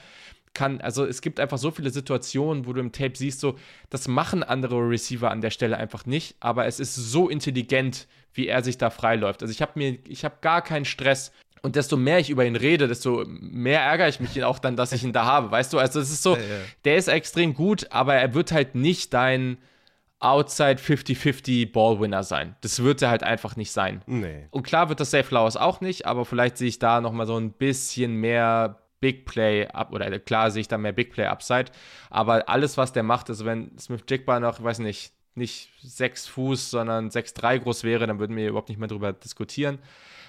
[0.53, 3.57] kann, also es gibt einfach so viele Situationen, wo du im Tape siehst, so,
[3.88, 8.49] das machen andere Receiver an der Stelle einfach nicht, aber es ist so intelligent, wie
[8.49, 9.40] er sich da freiläuft.
[9.40, 11.33] Also ich habe mir, ich habe gar keinen Stress.
[11.66, 14.92] Und desto mehr ich über ihn rede, desto mehr ärgere ich mich auch dann, dass
[14.92, 15.50] ich ihn da habe.
[15.50, 16.61] Weißt du, also es ist so, ja, ja.
[16.85, 19.59] der ist extrem gut, aber er wird halt nicht dein
[20.20, 22.55] Outside 50-50 Ballwinner sein.
[22.61, 24.00] Das wird er halt einfach nicht sein.
[24.07, 24.46] Nee.
[24.52, 27.37] Und klar wird das Safe Flowers auch nicht, aber vielleicht sehe ich da nochmal so
[27.37, 31.72] ein bisschen mehr Big Play ab, oder klar sehe ich da mehr Big Play Upside,
[32.11, 36.70] aber alles, was der macht, also wenn Smith Jigba noch, weiß nicht, nicht 6 Fuß,
[36.70, 39.81] sondern 6'3 groß wäre, dann würden wir überhaupt nicht mehr drüber diskutieren.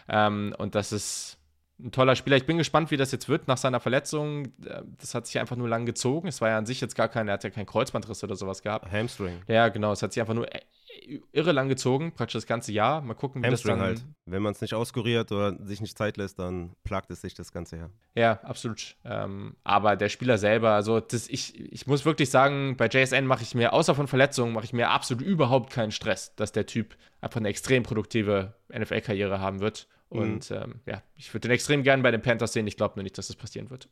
[0.07, 1.37] Ähm, und das ist
[1.79, 2.37] ein toller Spieler.
[2.37, 4.45] Ich bin gespannt, wie das jetzt wird nach seiner Verletzung.
[4.65, 6.27] Äh, das hat sich einfach nur lang gezogen.
[6.27, 8.61] Es war ja an sich jetzt gar kein, er hat ja keinen Kreuzbandriss oder sowas
[8.63, 8.91] gehabt.
[8.91, 9.41] Hamstring.
[9.47, 9.91] Ja, genau.
[9.91, 10.61] Es hat sich einfach nur äh,
[11.31, 13.01] irre lang gezogen, praktisch das ganze Jahr.
[13.01, 13.87] Mal gucken, wie Hamstring das dann...
[13.87, 14.05] halt.
[14.25, 17.51] Wenn man es nicht auskuriert oder sich nicht Zeit lässt, dann plagt es sich das
[17.51, 17.89] ganze Jahr.
[18.15, 18.95] Ja, absolut.
[19.05, 23.43] Ähm, aber der Spieler selber, also das, ich, ich muss wirklich sagen, bei JSN mache
[23.43, 26.97] ich mir, außer von Verletzungen, mache ich mir absolut überhaupt keinen Stress, dass der Typ
[27.21, 29.87] einfach eine extrem produktive NFL-Karriere haben wird.
[30.09, 30.19] Mhm.
[30.19, 30.57] Und mhm.
[30.57, 32.67] ähm, ja, ich würde den extrem gerne bei den Panthers sehen.
[32.67, 33.89] Ich glaube nur nicht, dass das passieren wird.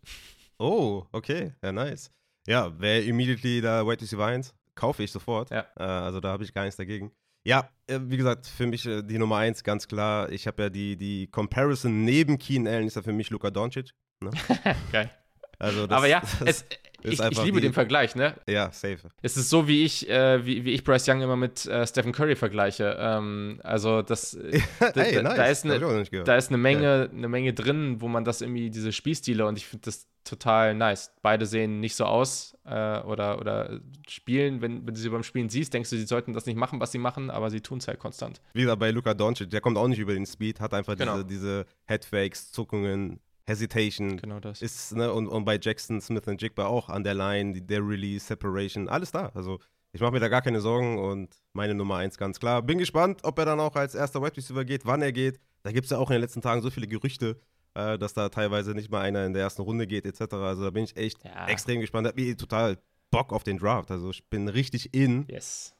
[0.57, 1.53] Oh, okay.
[1.63, 2.11] Ja, nice.
[2.47, 5.49] Ja, wer immediately da Wait Receiver 1, kaufe ich sofort.
[5.49, 5.65] Ja.
[5.77, 7.11] Äh, also da habe ich gar nichts dagegen.
[7.43, 10.31] Ja, äh, wie gesagt, für mich äh, die Nummer 1, ganz klar.
[10.31, 13.91] Ich habe ja die, die Comparison neben Keen Allen ist ja für mich Luka Doncic.
[14.23, 14.31] Ne?
[14.91, 15.11] Geil.
[15.59, 16.65] Also das, Aber ja, es,
[17.05, 18.35] ich, ich, liebe den Vergleich, ne?
[18.47, 18.99] Ja, safe.
[19.21, 22.11] Es ist so, wie ich, äh, wie, wie ich Bryce Young immer mit äh, Stephen
[22.11, 22.97] Curry vergleiche.
[22.99, 25.35] Ähm, also das, äh, hey, nice.
[25.35, 28.91] da, ist eine, da ist eine Menge, eine Menge drin, wo man das irgendwie, diese
[28.91, 31.11] Spielstile und ich finde das total nice.
[31.21, 35.49] Beide sehen nicht so aus äh, oder, oder spielen, wenn, wenn du sie beim Spielen
[35.49, 37.87] siehst, denkst du, sie sollten das nicht machen, was sie machen, aber sie tun es
[37.87, 38.41] halt konstant.
[38.53, 41.21] Wie gesagt, bei Luka Doncic, der kommt auch nicht über den Speed, hat einfach genau.
[41.23, 44.17] diese, diese Headfakes, Zuckungen, Hesitation.
[44.17, 44.61] Genau das.
[44.61, 48.25] Ist, ne, und, und bei Jackson, Smith und Jigba auch an der Line, der Release,
[48.25, 49.31] Separation, alles da.
[49.33, 49.59] Also
[49.93, 52.61] ich mache mir da gar keine Sorgen und meine Nummer eins ganz klar.
[52.61, 55.39] Bin gespannt, ob er dann auch als erster Wide Receiver geht, wann er geht.
[55.63, 57.39] Da gibt es ja auch in den letzten Tagen so viele Gerüchte,
[57.75, 60.33] äh, dass da teilweise nicht mal einer in der ersten Runde geht, etc.
[60.33, 61.47] Also da bin ich echt ja.
[61.47, 62.07] extrem gespannt.
[62.07, 62.77] Da habe ich total
[63.09, 63.89] Bock auf den Draft.
[63.91, 65.25] Also ich bin richtig in.
[65.29, 65.73] Yes.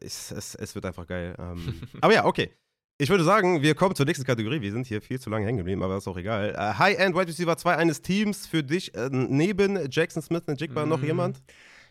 [0.00, 1.34] Es, es, es wird einfach geil.
[1.38, 2.52] Ähm, aber ja, okay.
[2.98, 4.62] Ich würde sagen, wir kommen zur nächsten Kategorie.
[4.62, 6.54] Wir sind hier viel zu lange hängen geblieben, aber ist auch egal.
[6.56, 10.86] Uh, High-End Wide Receiver 2 eines Teams für dich uh, neben Jackson Smith und Jigba
[10.86, 10.88] mm.
[10.88, 11.42] noch jemand?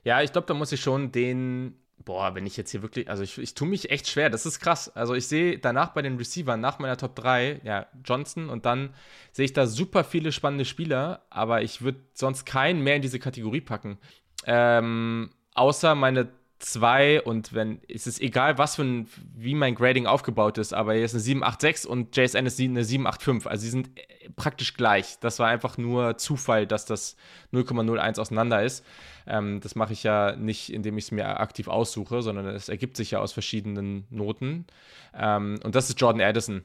[0.03, 1.75] Ja, ich glaube, da muss ich schon den.
[2.03, 3.07] Boah, wenn ich jetzt hier wirklich.
[3.07, 4.31] Also, ich, ich tue mich echt schwer.
[4.31, 4.89] Das ist krass.
[4.95, 8.95] Also, ich sehe danach bei den Receivern, nach meiner Top 3, ja, Johnson und dann
[9.31, 13.19] sehe ich da super viele spannende Spieler, aber ich würde sonst keinen mehr in diese
[13.19, 13.99] Kategorie packen.
[14.47, 20.05] Ähm, außer meine zwei und wenn, es ist egal, was für ein, wie mein Grading
[20.05, 23.49] aufgebaut ist, aber hier ist eine 786 und JSN ist eine 785.
[23.49, 25.19] Also sie sind äh, praktisch gleich.
[25.19, 27.17] Das war einfach nur Zufall, dass das
[27.53, 28.85] 0,01 auseinander ist.
[29.27, 32.95] Ähm, das mache ich ja nicht, indem ich es mir aktiv aussuche, sondern es ergibt
[32.97, 34.65] sich ja aus verschiedenen Noten.
[35.13, 36.63] Ähm, und das ist Jordan Addison.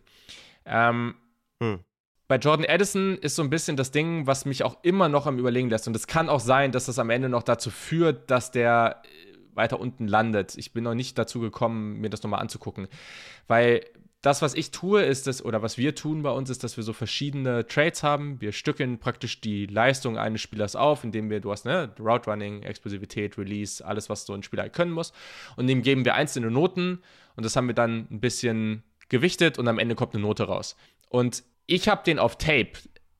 [0.66, 1.14] Ähm,
[1.62, 1.80] hm.
[2.30, 5.40] Bei Jordan Addison ist so ein bisschen das Ding, was mich auch immer noch am
[5.40, 5.88] Überlegen lässt.
[5.88, 9.02] Und es kann auch sein, dass das am Ende noch dazu führt, dass der
[9.54, 10.56] weiter unten landet.
[10.56, 12.88] Ich bin noch nicht dazu gekommen, mir das nochmal anzugucken.
[13.46, 13.84] Weil
[14.22, 16.84] das, was ich tue, ist das, oder was wir tun bei uns, ist, dass wir
[16.84, 18.40] so verschiedene Trades haben.
[18.40, 22.62] Wir stückeln praktisch die Leistung eines Spielers auf, indem wir, du hast, ne, Route Running,
[22.62, 25.12] Explosivität, Release, alles, was so ein Spieler können muss.
[25.56, 27.00] Und dem geben wir einzelne Noten
[27.36, 30.76] und das haben wir dann ein bisschen gewichtet und am Ende kommt eine Note raus.
[31.08, 32.72] Und ich habe den auf Tape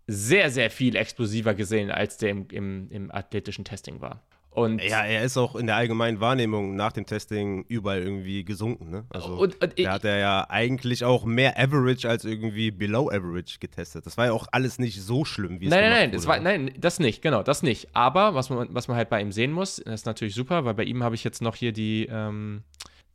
[0.07, 4.23] sehr, sehr viel explosiver gesehen, als der im, im, im athletischen Testing war.
[4.53, 8.91] Und ja, er ist auch in der allgemeinen Wahrnehmung nach dem Testing überall irgendwie gesunken.
[8.91, 9.05] Ne?
[9.11, 13.59] Also und, und, da hat er ja eigentlich auch mehr Average als irgendwie Below Average
[13.61, 14.07] getestet.
[14.07, 16.41] Das war ja auch alles nicht so schlimm, wie es nein, nein, nein, das war,
[16.41, 17.95] nein, das nicht, genau, das nicht.
[17.95, 20.75] Aber was man, was man halt bei ihm sehen muss, das ist natürlich super, weil
[20.75, 22.65] bei ihm habe ich jetzt noch hier die, ähm,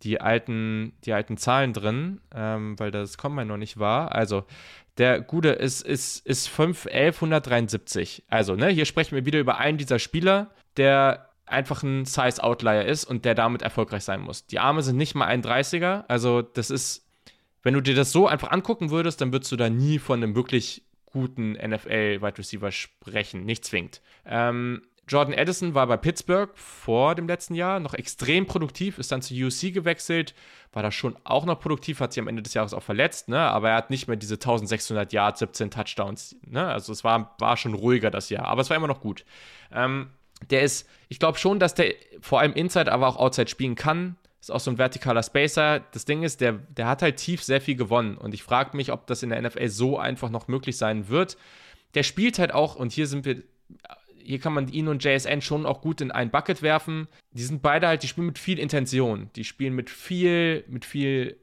[0.03, 4.15] die, alten, die alten Zahlen drin, ähm, weil das Combine noch nicht war.
[4.15, 4.45] Also
[4.97, 8.23] der Gute ist, ist, ist 5, 1173.
[8.29, 13.05] Also, ne, hier sprechen wir wieder über einen dieser Spieler, der einfach ein Size-Outlier ist
[13.05, 14.47] und der damit erfolgreich sein muss.
[14.47, 17.07] Die Arme sind nicht mal ein 30er, also das ist,
[17.63, 20.35] wenn du dir das so einfach angucken würdest, dann würdest du da nie von einem
[20.35, 24.01] wirklich guten NFL-Wide Receiver sprechen, nicht zwingend.
[24.25, 29.21] Ähm, Jordan Addison war bei Pittsburgh vor dem letzten Jahr noch extrem produktiv, ist dann
[29.21, 30.33] zu UC gewechselt,
[30.73, 33.39] war da schon auch noch produktiv, hat sich am Ende des Jahres auch verletzt, ne?
[33.39, 36.35] aber er hat nicht mehr diese 1600 Yards, 17 Touchdowns.
[36.47, 36.65] Ne?
[36.67, 39.25] Also es war, war schon ruhiger das Jahr, aber es war immer noch gut.
[39.71, 40.09] Ähm,
[40.49, 44.15] der ist, ich glaube schon, dass der vor allem Inside, aber auch Outside spielen kann.
[44.39, 45.79] Ist auch so ein vertikaler Spacer.
[45.91, 48.15] Das Ding ist, der, der hat halt tief sehr viel gewonnen.
[48.17, 51.37] Und ich frage mich, ob das in der NFL so einfach noch möglich sein wird.
[51.95, 53.41] Der spielt halt auch, und hier sind wir,
[54.17, 57.07] hier kann man ihn und JSN schon auch gut in ein Bucket werfen.
[57.31, 59.31] Die sind beide halt, die spielen mit viel Intention.
[59.35, 61.37] Die spielen mit viel, mit viel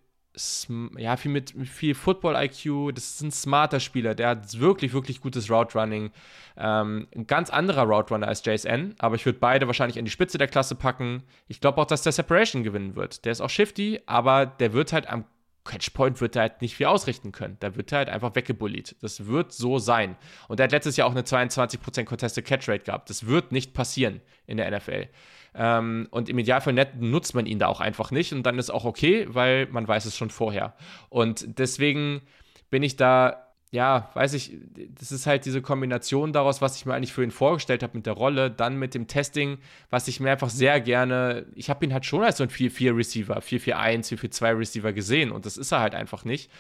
[0.97, 2.95] ja, viel mit, viel Football-IQ.
[2.95, 6.11] Das ist ein smarter Spieler, der hat wirklich, wirklich gutes Route-Running.
[6.57, 10.39] Ähm, ein ganz anderer Route-Runner als JSN, aber ich würde beide wahrscheinlich an die Spitze
[10.39, 11.23] der Klasse packen.
[11.49, 13.25] Ich glaube auch, dass der Separation gewinnen wird.
[13.25, 15.25] Der ist auch shifty, aber der wird halt am
[15.65, 17.57] Catchpoint wird er halt nicht viel ausrichten können.
[17.61, 18.97] Da wird er halt einfach weggebullied.
[19.01, 20.17] Das wird so sein.
[20.49, 23.11] Und er hat letztes Jahr auch eine 22% Contested Catch Rate gehabt.
[23.11, 25.09] Das wird nicht passieren in der NFL.
[25.55, 28.85] Ähm, und im Idealfall nutzt man ihn da auch einfach nicht und dann ist auch
[28.85, 30.75] okay, weil man weiß es schon vorher.
[31.11, 32.23] Und deswegen
[32.71, 34.53] bin ich da ja, weiß ich,
[35.01, 38.05] das ist halt diese Kombination daraus, was ich mir eigentlich für ihn vorgestellt habe mit
[38.05, 39.57] der Rolle, dann mit dem Testing,
[39.89, 43.39] was ich mir einfach sehr gerne, ich habe ihn halt schon als so ein 4-4-Receiver,
[43.39, 46.51] 4-4-1, 4-4-2-Receiver gesehen und das ist er halt einfach nicht.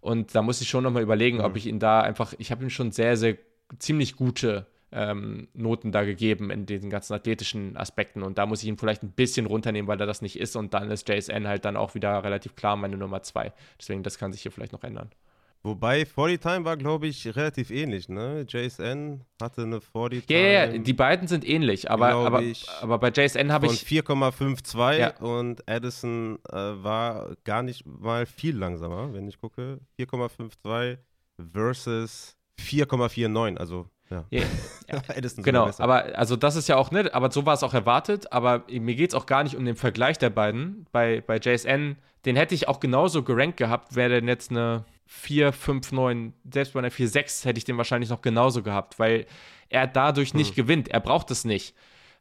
[0.00, 1.44] Und da muss ich schon nochmal überlegen, mhm.
[1.44, 3.38] ob ich ihn da einfach, ich habe ihm schon sehr, sehr
[3.80, 8.22] ziemlich gute ähm, Noten da gegeben in diesen ganzen athletischen Aspekten.
[8.22, 10.56] Und da muss ich ihn vielleicht ein bisschen runternehmen, weil er das nicht ist.
[10.56, 13.52] Und dann ist JSN halt dann auch wieder relativ klar meine Nummer zwei.
[13.80, 15.10] Deswegen, das kann sich hier vielleicht noch ändern.
[15.64, 18.44] Wobei 40 Time war, glaube ich, relativ ähnlich, ne?
[18.48, 20.40] JSN hatte eine 40 Time.
[20.40, 22.42] Ja, yeah, yeah, die beiden sind ähnlich, aber, aber,
[22.80, 23.84] aber bei JSN habe ich.
[23.84, 25.16] 4,52 ja.
[25.18, 29.78] und Addison äh, war gar nicht mal viel langsamer, wenn ich gucke.
[30.00, 30.98] 4,52
[31.52, 34.24] versus 4,49, also ja.
[34.30, 34.46] Yeah.
[35.38, 38.64] genau, aber also das ist ja auch nicht, aber so war es auch erwartet, aber
[38.70, 40.86] mir geht es auch gar nicht um den Vergleich der beiden.
[40.92, 45.52] Bei, bei JSN, den hätte ich auch genauso gerankt gehabt, wäre denn jetzt eine 4,
[45.52, 49.26] 5, 9, selbst bei einer 4, 6 hätte ich den wahrscheinlich noch genauso gehabt, weil
[49.68, 50.56] er dadurch nicht hm.
[50.56, 50.88] gewinnt.
[50.88, 51.74] Er braucht es nicht.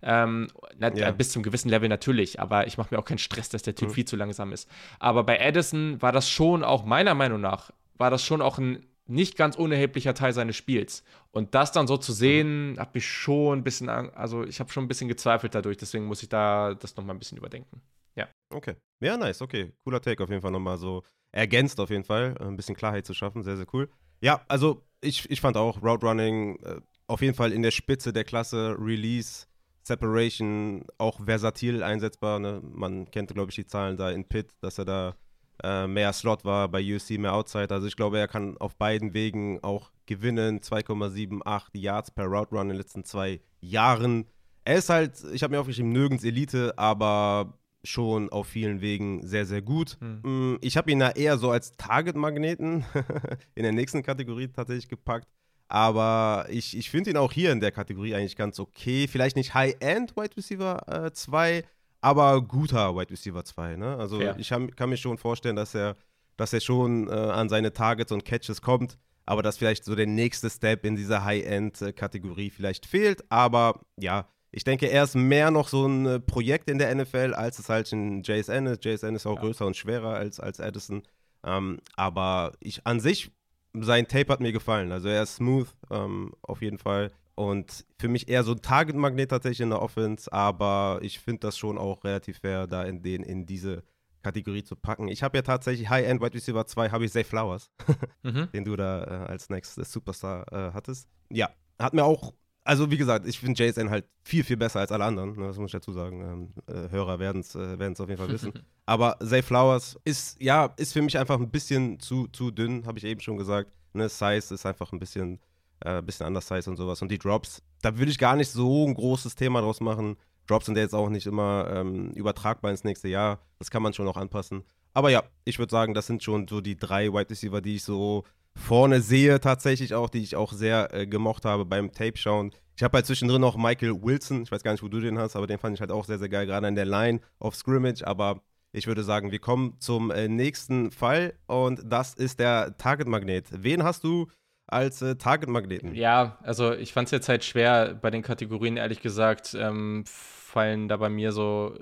[0.03, 1.11] Ähm, na, ja.
[1.11, 3.89] Bis zum gewissen Level natürlich, aber ich mache mir auch keinen Stress, dass der Typ
[3.89, 3.95] hm.
[3.95, 4.69] viel zu langsam ist.
[4.99, 8.85] Aber bei Addison war das schon auch meiner Meinung nach, war das schon auch ein
[9.07, 11.03] nicht ganz unerheblicher Teil seines Spiels.
[11.31, 14.85] Und das dann so zu sehen, habe ich schon ein bisschen, also ich habe schon
[14.85, 17.81] ein bisschen gezweifelt dadurch, deswegen muss ich da das nochmal ein bisschen überdenken.
[18.15, 18.27] Ja.
[18.49, 18.75] Okay.
[18.99, 19.71] Ja, nice, okay.
[19.83, 23.13] Cooler Take auf jeden Fall nochmal so ergänzt auf jeden Fall, ein bisschen Klarheit zu
[23.13, 23.89] schaffen, sehr, sehr cool.
[24.21, 28.13] Ja, also ich, ich fand auch Route Running äh, auf jeden Fall in der Spitze
[28.13, 29.47] der Klasse, Release,
[29.83, 32.39] Separation, auch versatil einsetzbar.
[32.39, 32.61] Ne?
[32.63, 35.15] Man kennt, glaube ich, die Zahlen da in Pit, dass er da
[35.63, 37.73] äh, mehr Slot war, bei UC mehr Outside.
[37.73, 40.59] Also ich glaube, er kann auf beiden Wegen auch gewinnen.
[40.59, 44.25] 2,78 Yards per Route Run in den letzten zwei Jahren.
[44.63, 49.45] Er ist halt, ich habe mir aufgeschrieben, nirgends Elite, aber schon auf vielen Wegen sehr,
[49.45, 49.97] sehr gut.
[49.99, 50.59] Hm.
[50.61, 52.85] Ich habe ihn da eher so als Target-Magneten
[53.55, 55.27] in der nächsten Kategorie tatsächlich gepackt.
[55.67, 59.07] Aber ich, ich finde ihn auch hier in der Kategorie eigentlich ganz okay.
[59.07, 61.63] Vielleicht nicht High-End Wide Receiver 2, äh,
[62.01, 63.77] aber guter Wide Receiver 2.
[63.77, 63.95] Ne?
[63.97, 64.35] Also Fair.
[64.37, 65.95] ich hab, kann mir schon vorstellen, dass er,
[66.35, 70.07] dass er schon äh, an seine Targets und Catches kommt, aber dass vielleicht so der
[70.07, 73.23] nächste Step in dieser High-End-Kategorie vielleicht fehlt.
[73.29, 77.33] Aber ja, ich denke, er ist mehr noch so ein äh, Projekt in der NFL,
[77.35, 78.83] als es halt ein JSN ist.
[78.83, 79.41] JSN ist auch ja.
[79.41, 81.03] größer und schwerer als, als Addison.
[81.43, 83.31] Ähm, aber ich an sich,
[83.73, 84.91] sein Tape hat mir gefallen.
[84.91, 87.11] Also er ist smooth, ähm, auf jeden Fall.
[87.35, 91.57] Und für mich eher so ein Target-Magnet tatsächlich in der Offense, aber ich finde das
[91.57, 93.83] schon auch relativ fair, da in, den, in diese
[94.21, 95.07] Kategorie zu packen.
[95.07, 97.71] Ich habe ja tatsächlich High-End Wide Receiver 2, habe ich Zay Flowers,
[98.23, 98.49] mhm.
[98.51, 101.07] den du da äh, als Next Superstar äh, hattest.
[101.29, 104.91] Ja, hat mir auch, also wie gesagt, ich finde JSN halt viel, viel besser als
[104.91, 106.53] alle anderen, ne, das muss ich dazu sagen.
[106.67, 108.53] Ähm, äh, Hörer werden es äh, auf jeden Fall wissen.
[108.85, 112.99] aber Zay Flowers ist, ja, ist für mich einfach ein bisschen zu, zu dünn, habe
[112.99, 113.71] ich eben schon gesagt.
[113.93, 115.39] Ne, Size ist einfach ein bisschen
[115.81, 117.01] äh, bisschen anders heißt und sowas.
[117.01, 120.17] Und die Drops, da würde ich gar nicht so ein großes Thema draus machen.
[120.47, 123.39] Drops sind ja jetzt auch nicht immer ähm, übertragbar ins nächste Jahr.
[123.59, 124.63] Das kann man schon noch anpassen.
[124.93, 127.83] Aber ja, ich würde sagen, das sind schon so die drei Wide Receiver, die ich
[127.83, 128.23] so
[128.55, 132.51] vorne sehe, tatsächlich auch, die ich auch sehr äh, gemocht habe beim Tape schauen.
[132.75, 135.35] Ich habe halt zwischendrin noch Michael Wilson, ich weiß gar nicht, wo du den hast,
[135.35, 138.05] aber den fand ich halt auch sehr, sehr geil, gerade in der Line of Scrimmage.
[138.05, 138.41] Aber
[138.73, 143.47] ich würde sagen, wir kommen zum äh, nächsten Fall und das ist der Target Magnet.
[143.51, 144.27] Wen hast du
[144.71, 145.93] als äh, Target-Magneten.
[145.93, 150.87] Ja, also ich fand es jetzt halt schwer bei den Kategorien, ehrlich gesagt, ähm, fallen
[150.87, 151.77] da bei mir so.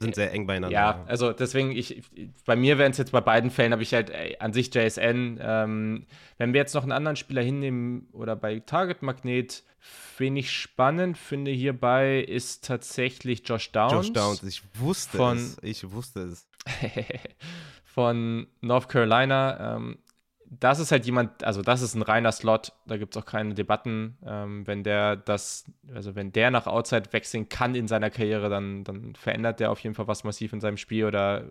[0.00, 0.74] Sind sehr eng beieinander.
[0.74, 2.02] Ja, also deswegen, ich,
[2.46, 5.38] bei mir wären es jetzt bei beiden Fällen, habe ich halt ey, an sich JSN.
[5.42, 6.06] Ähm,
[6.38, 9.62] wenn wir jetzt noch einen anderen Spieler hinnehmen oder bei Target Magnet,
[10.16, 13.92] wen ich spannend finde hierbei, ist tatsächlich Josh Downs.
[13.92, 15.58] Josh Downs, ich wusste von, es.
[15.60, 16.48] Ich wusste es.
[17.84, 19.76] von North Carolina.
[19.76, 19.98] Ähm,
[20.50, 23.54] das ist halt jemand, also das ist ein reiner Slot, da gibt es auch keine
[23.54, 24.16] Debatten.
[24.26, 28.84] Ähm, wenn der das, also wenn der nach Outside wechseln kann in seiner Karriere, dann,
[28.84, 31.44] dann verändert der auf jeden Fall was massiv in seinem Spiel oder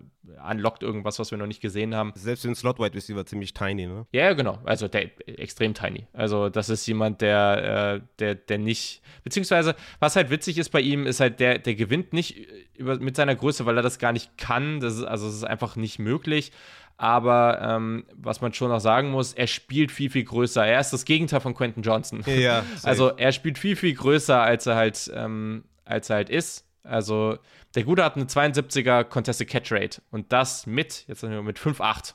[0.49, 2.13] unlockt irgendwas, was wir noch nicht gesehen haben.
[2.15, 4.05] Selbst den Slot Wide Receiver ziemlich tiny, ne?
[4.11, 4.59] Ja, genau.
[4.63, 6.07] Also der extrem tiny.
[6.13, 10.81] Also das ist jemand, der, äh, der, der nicht, beziehungsweise was halt witzig ist bei
[10.81, 14.11] ihm, ist halt, der, der gewinnt nicht über, mit seiner Größe, weil er das gar
[14.11, 14.79] nicht kann.
[14.79, 16.51] Das ist, also es ist einfach nicht möglich.
[16.97, 20.65] Aber ähm, was man schon noch sagen muss, er spielt viel, viel größer.
[20.65, 22.23] Er ist das Gegenteil von Quentin Johnson.
[22.25, 26.65] Ja, also er spielt viel, viel größer, als er halt, ähm, als er halt ist.
[26.83, 27.37] Also
[27.75, 31.57] der Gute hat eine 72er Contested Catch Rate und das mit, jetzt sagen wir mit
[31.57, 32.13] 5,8.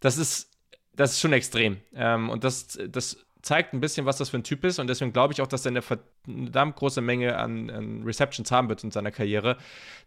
[0.00, 0.50] Das ist,
[0.94, 1.78] das ist schon extrem.
[1.94, 4.78] Ähm, und das, das zeigt ein bisschen, was das für ein Typ ist.
[4.78, 8.68] Und deswegen glaube ich auch, dass er eine verdammt große Menge an, an, Receptions haben
[8.68, 9.56] wird in seiner Karriere.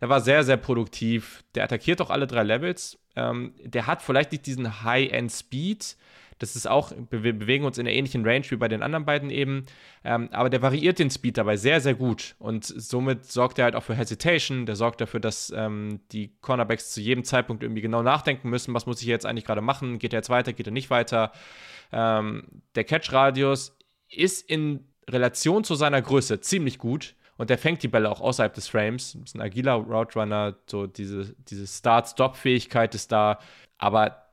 [0.01, 1.43] Der war sehr, sehr produktiv.
[1.55, 2.99] Der attackiert auch alle drei Levels.
[3.15, 5.97] Ähm, der hat vielleicht nicht diesen High-End-Speed.
[6.39, 9.29] Das ist auch, wir bewegen uns in einer ähnlichen Range wie bei den anderen beiden
[9.29, 9.65] eben.
[10.03, 12.35] Ähm, aber der variiert den Speed dabei sehr, sehr gut.
[12.39, 14.65] Und somit sorgt er halt auch für Hesitation.
[14.65, 18.85] Der sorgt dafür, dass ähm, die Cornerbacks zu jedem Zeitpunkt irgendwie genau nachdenken müssen, was
[18.85, 19.99] muss ich jetzt eigentlich gerade machen?
[19.99, 20.53] Geht er jetzt weiter?
[20.53, 21.31] Geht er nicht weiter?
[21.93, 23.77] Ähm, der Catch-Radius
[24.09, 28.53] ist in Relation zu seiner Größe ziemlich gut und der fängt die Bälle auch außerhalb
[28.53, 29.15] des Frames.
[29.23, 33.39] Ist ein agiler Route Runner, so diese, diese Start-Stop-Fähigkeit ist da,
[33.77, 34.23] aber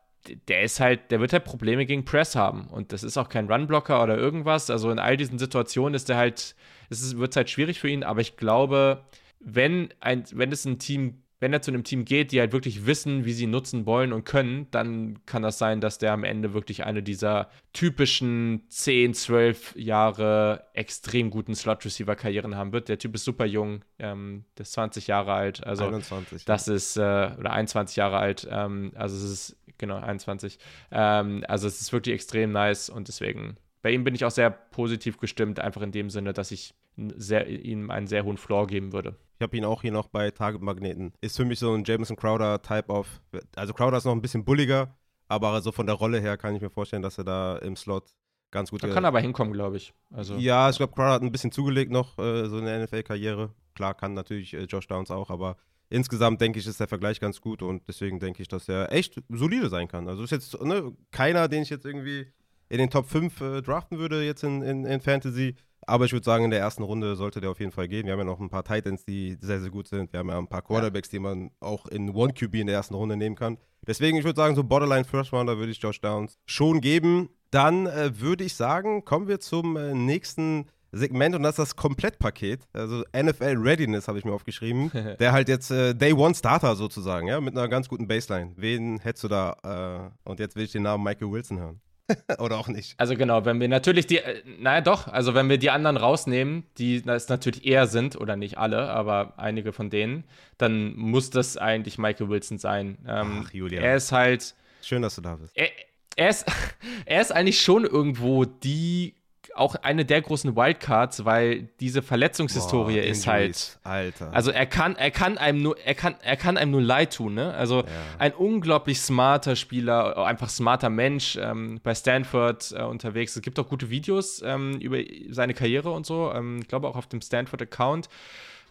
[0.48, 3.50] der ist halt, der wird halt Probleme gegen Press haben und das ist auch kein
[3.50, 4.70] Runblocker oder irgendwas.
[4.70, 6.54] Also in all diesen Situationen ist der halt,
[6.90, 9.04] es wird halt schwierig für ihn, aber ich glaube,
[9.40, 12.86] wenn ein, wenn es ein Team wenn er zu einem Team geht, die halt wirklich
[12.86, 16.52] wissen, wie sie nutzen wollen und können, dann kann das sein, dass der am Ende
[16.52, 22.90] wirklich eine dieser typischen 10, 12 Jahre extrem guten Slot-Receiver-Karrieren haben wird.
[22.90, 25.66] Der Typ ist super jung, ähm, der ist 20 Jahre alt.
[25.66, 26.44] Also 21.
[26.44, 28.46] Das ist, äh, oder 21 Jahre alt.
[28.50, 30.58] Ähm, also es ist, genau, 21.
[30.90, 34.50] Ähm, also es ist wirklich extrem nice und deswegen, bei ihm bin ich auch sehr
[34.50, 36.74] positiv gestimmt, einfach in dem Sinne, dass ich
[37.16, 39.16] sehr, ihm einen sehr hohen Floor geben würde.
[39.38, 41.12] Ich habe ihn auch hier noch bei Target Magneten.
[41.20, 43.22] Ist für mich so ein Jameson Crowder Type of.
[43.56, 44.94] Also Crowder ist noch ein bisschen bulliger,
[45.28, 48.12] aber so von der Rolle her kann ich mir vorstellen, dass er da im Slot
[48.50, 48.82] ganz gut.
[48.82, 49.94] Er kann aber hinkommen, glaube ich.
[50.12, 50.36] Also.
[50.36, 53.54] Ja, ich glaube, Crowder hat ein bisschen zugelegt noch, äh, so in der NFL-Karriere.
[53.74, 55.56] Klar, kann natürlich äh, Josh Downs auch, aber
[55.88, 59.20] insgesamt denke ich, ist der Vergleich ganz gut und deswegen denke ich, dass er echt
[59.28, 60.08] solide sein kann.
[60.08, 62.26] Also ist jetzt ne, keiner, den ich jetzt irgendwie
[62.70, 65.56] in den Top 5 äh, draften würde, jetzt in, in, in Fantasy.
[65.86, 68.06] Aber ich würde sagen, in der ersten Runde sollte der auf jeden Fall gehen.
[68.06, 70.12] Wir haben ja noch ein paar Titans, die sehr, sehr gut sind.
[70.12, 72.94] Wir haben ja ein paar Quarterbacks, die man auch in One QB in der ersten
[72.94, 73.58] Runde nehmen kann.
[73.86, 77.30] Deswegen, ich würde sagen, so Borderline First Rounder würde ich Josh Downs schon geben.
[77.50, 81.76] Dann äh, würde ich sagen, kommen wir zum äh, nächsten Segment und das ist das
[81.76, 82.68] Komplettpaket.
[82.72, 84.90] Also NFL Readiness habe ich mir aufgeschrieben.
[85.18, 88.52] der halt jetzt äh, Day One Starter sozusagen, ja, mit einer ganz guten Baseline.
[88.56, 90.12] Wen hättest du da?
[90.24, 91.80] Äh, und jetzt will ich den Namen Michael Wilson hören.
[92.38, 92.94] Oder auch nicht.
[92.98, 96.64] Also genau, wenn wir natürlich die, äh, naja doch, also wenn wir die anderen rausnehmen,
[96.78, 100.24] die das natürlich eher sind, oder nicht alle, aber einige von denen,
[100.58, 102.98] dann muss das eigentlich Michael Wilson sein.
[103.06, 103.80] Ähm, Ach, Julia.
[103.80, 104.54] Er ist halt.
[104.82, 105.56] Schön, dass du da bist.
[105.56, 105.68] Er,
[106.16, 106.46] er, ist,
[107.06, 109.14] er ist eigentlich schon irgendwo die
[109.54, 113.78] auch eine der großen Wildcards, weil diese Verletzungshistorie Boah, ist halt.
[113.82, 114.32] Alter.
[114.32, 117.34] Also er kann, er kann einem nur, er kann, er kann einem nur leid tun,
[117.34, 117.54] ne?
[117.54, 117.86] Also ja.
[118.18, 123.34] ein unglaublich smarter Spieler, einfach smarter Mensch, ähm, bei Stanford äh, unterwegs.
[123.36, 124.98] Es gibt auch gute Videos ähm, über
[125.30, 126.32] seine Karriere und so.
[126.34, 128.08] Ähm, ich glaube auch auf dem Stanford-Account.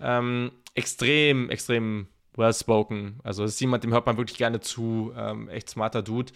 [0.01, 3.19] Ähm, extrem, extrem well spoken.
[3.23, 5.11] Also es ist jemand, dem hört man wirklich gerne zu.
[5.17, 6.31] Ähm, echt smarter Dude.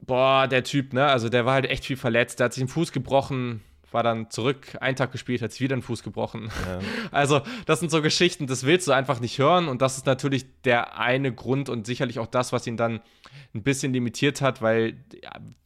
[0.00, 1.06] Boah, der Typ, ne?
[1.06, 2.40] Also der war halt echt viel verletzt.
[2.40, 3.62] Der hat sich den Fuß gebrochen
[3.94, 6.50] war dann zurück, einen Tag gespielt, hat sich wieder einen Fuß gebrochen.
[6.66, 6.80] Ja.
[7.12, 9.68] Also, das sind so Geschichten, das willst du einfach nicht hören.
[9.68, 13.00] Und das ist natürlich der eine Grund und sicherlich auch das, was ihn dann
[13.54, 14.96] ein bisschen limitiert hat, weil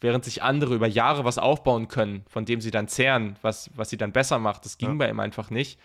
[0.01, 3.89] während sich andere über Jahre was aufbauen können, von dem sie dann zehren, was, was
[3.89, 4.95] sie dann besser macht, das ging ja.
[4.97, 5.81] bei ihm einfach nicht.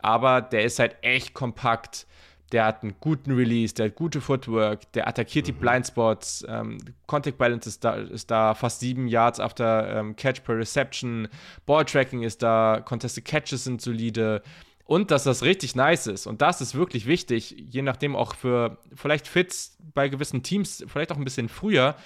[0.00, 2.06] Aber der ist halt echt kompakt
[2.52, 5.58] der hat einen guten Release, der hat gute Footwork, der attackiert die mhm.
[5.58, 10.56] Blindspots, ähm, Contact Balance ist da, ist da fast sieben Yards after ähm, Catch per
[10.56, 11.28] Reception,
[11.66, 14.42] Ball Tracking ist da, Contested Catches sind solide
[14.84, 18.78] und dass das richtig nice ist und das ist wirklich wichtig, je nachdem auch für
[18.94, 21.96] vielleicht Fits bei gewissen Teams, vielleicht auch ein bisschen früher,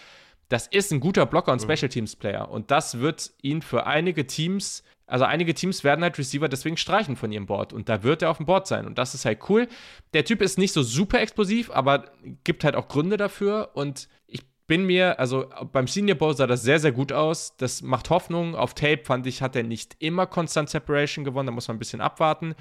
[0.51, 1.73] das ist ein guter Blocker und mhm.
[1.73, 2.51] Special Teams Player.
[2.51, 7.17] Und das wird ihn für einige Teams, also einige Teams werden halt Receiver deswegen streichen
[7.17, 7.73] von ihrem Board.
[7.73, 8.87] Und da wird er auf dem Board sein.
[8.87, 9.69] Und das ist halt cool.
[10.13, 12.13] Der Typ ist nicht so super explosiv, aber
[12.45, 13.71] gibt halt auch Gründe dafür.
[13.75, 17.57] Und ich bin mir, also beim Senior Bowl sah das sehr, sehr gut aus.
[17.57, 18.55] Das macht Hoffnung.
[18.55, 21.47] Auf Tape fand ich, hat er nicht immer Constant Separation gewonnen.
[21.47, 22.55] Da muss man ein bisschen abwarten.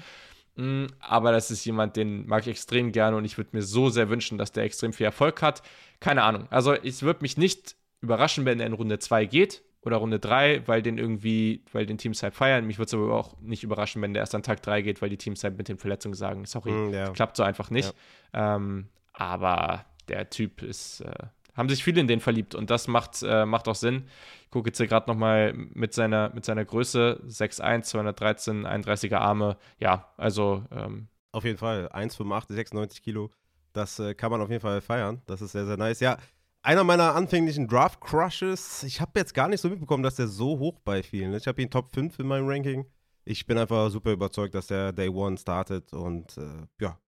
[0.56, 3.90] Mm, aber das ist jemand, den mag ich extrem gerne und ich würde mir so
[3.90, 5.62] sehr wünschen, dass der extrem viel Erfolg hat.
[6.00, 6.48] Keine Ahnung.
[6.50, 10.66] Also, es würde mich nicht überraschen, wenn er in Runde 2 geht oder Runde 3,
[10.66, 12.66] weil den irgendwie, weil den Teams halt feiern.
[12.66, 15.10] Mich würde es aber auch nicht überraschen, wenn der erst an Tag 3 geht, weil
[15.10, 17.10] die Teams halt mit den Verletzungen sagen, sorry, mm, ja.
[17.10, 17.94] klappt so einfach nicht.
[18.34, 18.56] Ja.
[18.56, 21.12] Ähm, aber der Typ ist, äh,
[21.54, 24.04] haben sich viele in den verliebt und das macht, äh, macht auch Sinn.
[24.44, 29.56] Ich gucke jetzt hier gerade nochmal mit seiner, mit seiner Größe, 6'1, 213, 31er Arme.
[29.78, 33.30] Ja, also ähm, auf jeden Fall, 1,85, 96 Kilo.
[33.72, 35.22] Das äh, kann man auf jeden Fall feiern.
[35.26, 36.00] Das ist sehr, sehr nice.
[36.00, 36.18] Ja,
[36.62, 38.82] einer meiner anfänglichen Draft-Crushes.
[38.82, 41.42] Ich habe jetzt gar nicht so mitbekommen, dass der so hoch bei vielen ist.
[41.42, 42.86] Ich habe ihn Top 5 in meinem Ranking.
[43.24, 46.98] Ich bin einfach super überzeugt, dass der Day One startet und äh, ja.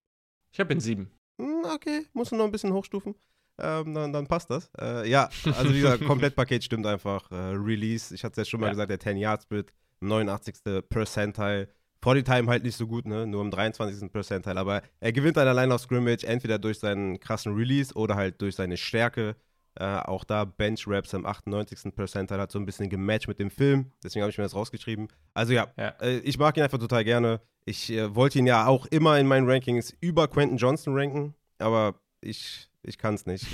[0.53, 1.11] Ich habe ihn 7.
[1.39, 3.15] Hm, okay, muss noch ein bisschen hochstufen.
[3.59, 4.71] Ähm, dann, dann, passt das.
[4.81, 7.31] Äh, ja, also dieser Komplettpaket stimmt einfach.
[7.31, 8.73] Äh, Release, ich hatte es ja schon mal ja.
[8.73, 10.55] gesagt, der 10-Yard-Split, 89.
[10.89, 11.69] Percentile.
[12.03, 13.27] 40 Time halt nicht so gut, ne?
[13.27, 14.13] Nur im 23.
[14.13, 14.59] Percentile.
[14.59, 18.57] Aber er gewinnt dann allein auf Scrimmage, entweder durch seinen krassen Release oder halt durch
[18.57, 19.37] seine Stärke.
[19.75, 21.95] Äh, auch da Bench Raps im 98.
[21.95, 23.93] Percentile hat so ein bisschen gematcht mit dem Film.
[24.03, 25.09] Deswegen habe ich mir das rausgeschrieben.
[25.33, 25.95] Also ja, ja.
[26.01, 27.41] Äh, ich mag ihn einfach total gerne.
[27.65, 31.35] Ich äh, wollte ihn ja auch immer in meinen Rankings über Quentin Johnson ranken.
[31.59, 33.47] Aber ich, ich kann es nicht.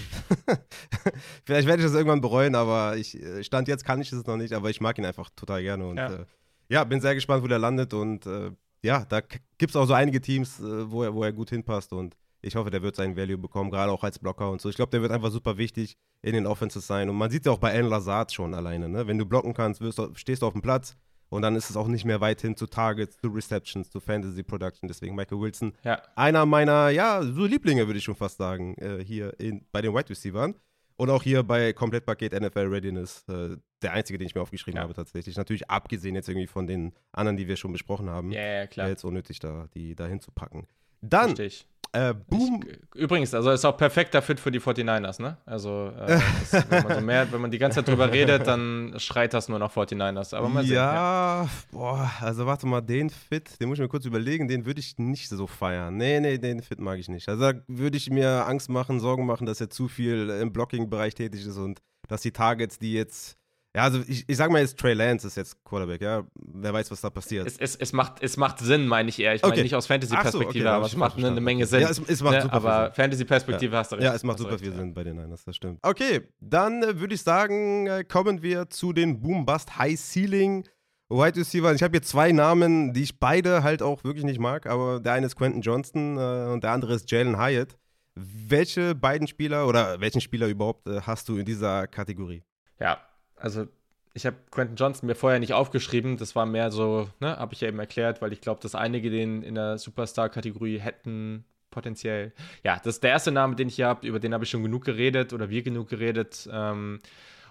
[1.45, 4.37] Vielleicht werde ich das irgendwann bereuen, aber ich äh, stand jetzt kann ich es noch
[4.37, 4.55] nicht.
[4.55, 5.87] Aber ich mag ihn einfach total gerne.
[5.87, 6.25] Und ja.
[6.69, 8.51] Ja, bin sehr gespannt, wo der landet und äh,
[8.83, 11.93] ja, da gibt es auch so einige Teams, äh, wo, er, wo er gut hinpasst
[11.93, 14.69] und ich hoffe, der wird seinen Value bekommen, gerade auch als Blocker und so.
[14.69, 17.47] Ich glaube, der wird einfach super wichtig in den Offenses sein und man sieht es
[17.47, 19.07] ja auch bei Alan Lazard schon alleine, ne?
[19.07, 20.97] Wenn du blocken kannst, wirst, stehst du auf dem Platz
[21.31, 24.43] und dann ist es auch nicht mehr weit hin zu Targets, zu Receptions, zu Fantasy
[24.43, 24.89] Production.
[24.89, 26.01] Deswegen Michael Wilson, ja.
[26.17, 29.95] einer meiner, ja, so Lieblinge, würde ich schon fast sagen, äh, hier in, bei den
[29.95, 30.55] Wide Receivers.
[30.99, 34.83] Und auch hier bei Komplettpaket NFL Readiness, äh, der einzige, den ich mir aufgeschrieben ja.
[34.83, 35.37] habe tatsächlich.
[35.37, 38.33] Natürlich abgesehen jetzt irgendwie von den anderen, die wir schon besprochen haben.
[38.33, 38.89] Ja, ja klar.
[38.89, 40.67] Jetzt unnötig, da, die da hinzupacken.
[41.01, 41.69] Dann, Richtig.
[41.93, 42.63] Äh, boom.
[42.67, 45.39] Ich, übrigens, also ist auch perfekter Fit für die 49ers, ne?
[45.47, 46.21] Also, äh,
[46.51, 49.49] das, wenn, man so mehr, wenn man die ganze Zeit drüber redet, dann schreit das
[49.49, 50.35] nur nach 49ers.
[50.35, 50.75] Aber mal sehen.
[50.75, 54.67] Ja, ja, boah, also warte mal, den Fit, den muss ich mir kurz überlegen, den
[54.67, 55.97] würde ich nicht so feiern.
[55.97, 57.29] Nee, nee, den Fit mag ich nicht.
[57.29, 61.15] Also da würde ich mir Angst machen, Sorgen machen, dass er zu viel im Blocking-Bereich
[61.15, 63.39] tätig ist und dass die Targets, die jetzt
[63.79, 66.25] ja, also ich, ich sag mal jetzt, Trey Lance ist jetzt Quarterback, ja.
[66.35, 67.47] Wer weiß, was da passiert.
[67.47, 69.37] Es, es, es, macht, es macht Sinn, meine ich eher.
[69.37, 69.51] Ich okay.
[69.51, 71.83] meine nicht aus Fantasy-Perspektive, so, okay, aber es macht eine, eine, Menge Sinn.
[71.83, 72.43] Ja, es, es macht ne?
[72.43, 73.79] super Aber Fantasy-Perspektive ja.
[73.79, 74.05] hast du recht.
[74.05, 74.79] Ja, es macht super recht, viel ja.
[74.79, 75.79] Sinn bei den Niners, das stimmt.
[75.83, 80.65] Okay, dann äh, würde ich sagen, äh, kommen wir zu den Boom-Bust High-Ceiling
[81.09, 81.73] Wide Receiver.
[81.73, 85.13] Ich habe hier zwei Namen, die ich beide halt auch wirklich nicht mag, aber der
[85.13, 87.79] eine ist Quentin Johnston äh, und der andere ist Jalen Hyatt.
[88.17, 92.43] Welche beiden Spieler oder welchen Spieler überhaupt äh, hast du in dieser Kategorie?
[92.81, 92.99] Ja,
[93.41, 93.67] also
[94.15, 96.17] ich habe Quentin Johnson mir vorher nicht aufgeschrieben.
[96.17, 99.11] Das war mehr so, ne, habe ich ja eben erklärt, weil ich glaube, dass einige
[99.11, 102.33] den in der Superstar-Kategorie hätten potenziell.
[102.65, 104.07] Ja, das ist der erste Name, den ich hier habe.
[104.07, 106.49] Über den habe ich schon genug geredet oder wir genug geredet.
[106.53, 106.99] Ähm,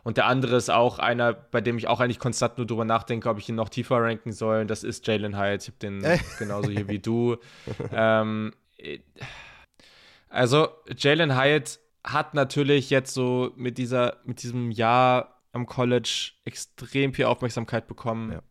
[0.04, 3.30] und der andere ist auch einer, bei dem ich auch eigentlich konstant nur drüber nachdenke,
[3.30, 4.66] ob ich ihn noch tiefer ranken soll.
[4.66, 5.64] Das ist Jalen Hyatt.
[5.64, 6.04] Ich habe den
[6.40, 7.38] genauso hier wie du.
[7.94, 8.54] ähm,
[10.30, 17.14] also, Jalen Hyatt hat natürlich jetzt so mit dieser, mit diesem Jahr am College extrem
[17.14, 18.34] viel Aufmerksamkeit bekommen.
[18.34, 18.42] Ja.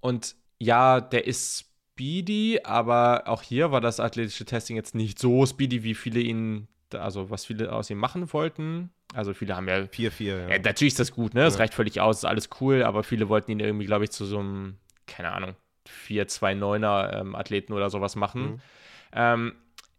[0.00, 5.46] Und ja, der ist speedy, aber auch hier war das athletische Testing jetzt nicht so
[5.46, 8.90] speedy, wie viele ihn, also was viele aus ihm machen wollten.
[9.14, 10.24] Also viele haben ja 4-4.
[10.24, 10.48] Ja.
[10.48, 10.58] ja.
[10.58, 11.42] natürlich ist das gut, ne?
[11.42, 11.60] Das ja.
[11.60, 14.38] reicht völlig aus, ist alles cool, aber viele wollten ihn irgendwie, glaube ich, zu so
[14.40, 14.76] einem,
[15.06, 15.56] keine Ahnung,
[16.08, 18.42] 4-2-9er ähm, Athleten oder sowas machen.
[18.42, 18.60] Mhm.
[19.12, 19.54] Ähm,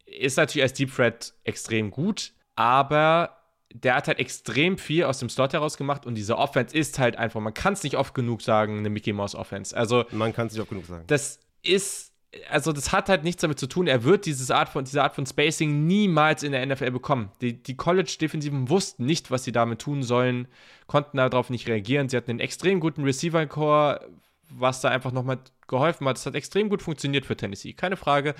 [0.05, 3.36] ist natürlich als Deep Threat extrem gut, aber
[3.73, 7.17] der hat halt extrem viel aus dem Slot heraus gemacht und diese Offense ist halt
[7.17, 9.75] einfach, man kann es nicht oft genug sagen, eine Mickey Mouse Offense.
[9.75, 11.03] Also man kann es nicht oft genug sagen.
[11.07, 12.13] Das ist
[12.49, 13.87] also das hat halt nichts damit zu tun.
[13.87, 17.31] Er wird dieses Art von, diese Art von Spacing niemals in der NFL bekommen.
[17.41, 20.47] Die, die College-Defensiven wussten nicht, was sie damit tun sollen,
[20.87, 22.09] konnten darauf nicht reagieren.
[22.09, 24.09] Sie hatten einen extrem guten Receiver-Core,
[24.49, 26.17] was da einfach nochmal geholfen hat.
[26.17, 28.35] Das hat extrem gut funktioniert für Tennessee, keine Frage.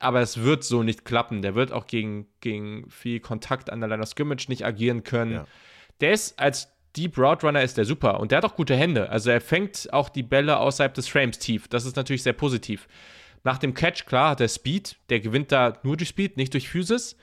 [0.00, 1.42] Aber es wird so nicht klappen.
[1.42, 5.32] Der wird auch gegen, gegen viel Kontakt an der Line of Scrimmage nicht agieren können.
[5.32, 5.46] Ja.
[6.00, 9.10] Der ist als Deep Route Runner ist der super und der hat auch gute Hände.
[9.10, 11.68] Also er fängt auch die Bälle außerhalb des Frames tief.
[11.68, 12.88] Das ist natürlich sehr positiv.
[13.44, 14.96] Nach dem Catch, klar, hat er Speed.
[15.10, 17.16] Der gewinnt da nur durch Speed, nicht durch Physis.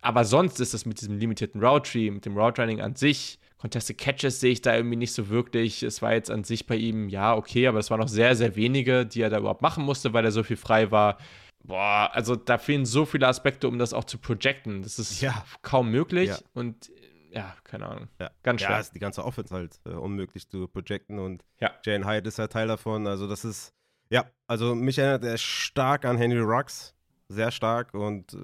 [0.00, 3.38] Aber sonst ist es mit diesem limitierten Route Tree, mit dem Route Running an sich,
[3.62, 5.84] Contested Catches sehe ich da irgendwie nicht so wirklich.
[5.84, 8.56] Es war jetzt an sich bei ihm, ja, okay, aber es waren noch sehr, sehr
[8.56, 11.16] wenige, die er da überhaupt machen musste, weil er so viel frei war.
[11.64, 14.82] Boah, also da fehlen so viele Aspekte, um das auch zu projecten.
[14.82, 15.44] Das ist ja.
[15.62, 16.30] kaum möglich.
[16.30, 16.38] Ja.
[16.54, 16.90] Und
[17.30, 18.08] ja, keine Ahnung.
[18.20, 18.30] Ja.
[18.42, 18.72] Ganz schwer.
[18.72, 21.70] Ja, ist die ganze Offense halt äh, unmöglich zu projecten und ja.
[21.84, 23.06] Jane Hyde ist halt Teil davon.
[23.06, 23.72] Also das ist,
[24.10, 26.94] ja, also mich erinnert er stark an Henry Rux.
[27.28, 28.38] Sehr stark und äh,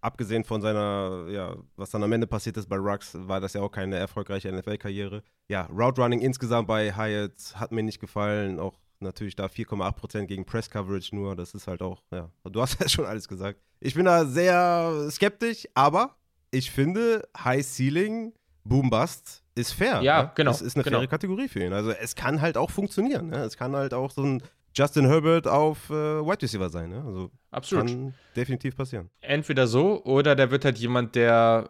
[0.00, 3.62] abgesehen von seiner, ja, was dann am Ende passiert ist bei Rux, war das ja
[3.62, 5.22] auch keine erfolgreiche NFL-Karriere.
[5.48, 8.60] Ja, Route Running insgesamt bei Hyatt hat mir nicht gefallen.
[8.60, 11.36] Auch natürlich da 4,8% gegen Press Coverage nur.
[11.36, 13.60] Das ist halt auch, ja, du hast ja schon alles gesagt.
[13.80, 16.16] Ich bin da sehr skeptisch, aber
[16.50, 18.32] ich finde, High Ceiling,
[18.64, 20.02] Boom Bust ist fair.
[20.02, 20.32] Ja, ne?
[20.34, 20.50] genau.
[20.50, 20.98] Das ist eine genau.
[20.98, 21.72] faire Kategorie für ihn.
[21.72, 23.28] Also es kann halt auch funktionieren.
[23.28, 23.38] Ne?
[23.38, 24.42] Es kann halt auch so ein
[24.74, 26.90] Justin Herbert auf äh, Wide Receiver sein.
[26.90, 27.02] Ne?
[27.04, 27.88] Also Absolut.
[27.88, 29.10] Kann definitiv passieren.
[29.20, 31.66] Entweder so oder der wird halt jemand, der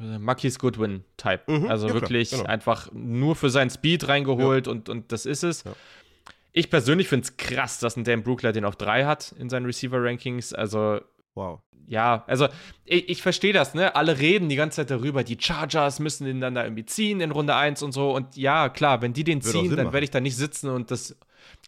[0.00, 1.42] äh, Marquis Goodwin-Type.
[1.46, 2.44] Mhm, also ja, wirklich genau.
[2.44, 4.72] einfach nur für seinen Speed reingeholt ja.
[4.72, 5.64] und, und das ist es.
[5.64, 5.72] Ja.
[6.52, 9.66] Ich persönlich finde es krass, dass ein Dan Brookler den auf drei hat in seinen
[9.66, 10.52] Receiver-Rankings.
[10.54, 11.00] Also
[11.38, 11.60] Wow.
[11.86, 12.48] Ja, also
[12.84, 13.94] ich, ich verstehe das, ne?
[13.94, 17.30] Alle reden die ganze Zeit darüber, die Chargers müssen den dann da irgendwie ziehen in
[17.30, 18.10] Runde 1 und so.
[18.10, 20.90] Und ja, klar, wenn die den Würde ziehen, dann werde ich da nicht sitzen und
[20.90, 21.16] das.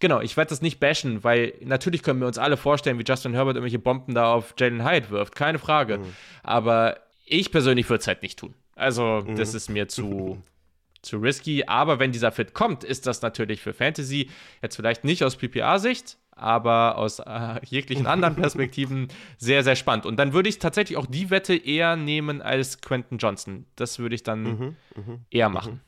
[0.01, 3.33] Genau, ich werde das nicht bashen, weil natürlich können wir uns alle vorstellen, wie Justin
[3.33, 5.37] Herbert irgendwelche Bomben da auf Jalen Hyde wirft.
[5.37, 5.99] Keine Frage.
[5.99, 6.15] Mhm.
[6.43, 8.55] Aber ich persönlich würde es halt nicht tun.
[8.75, 9.37] Also, mhm.
[9.37, 10.43] das ist mir zu,
[11.03, 11.65] zu risky.
[11.67, 14.31] Aber wenn dieser Fit kommt, ist das natürlich für Fantasy
[14.63, 20.07] jetzt vielleicht nicht aus PPA-Sicht, aber aus äh, jeglichen anderen Perspektiven sehr, sehr spannend.
[20.07, 23.67] Und dann würde ich tatsächlich auch die Wette eher nehmen als Quentin Johnson.
[23.77, 25.55] Das würde ich dann mhm, mh, eher mhm.
[25.55, 25.81] machen.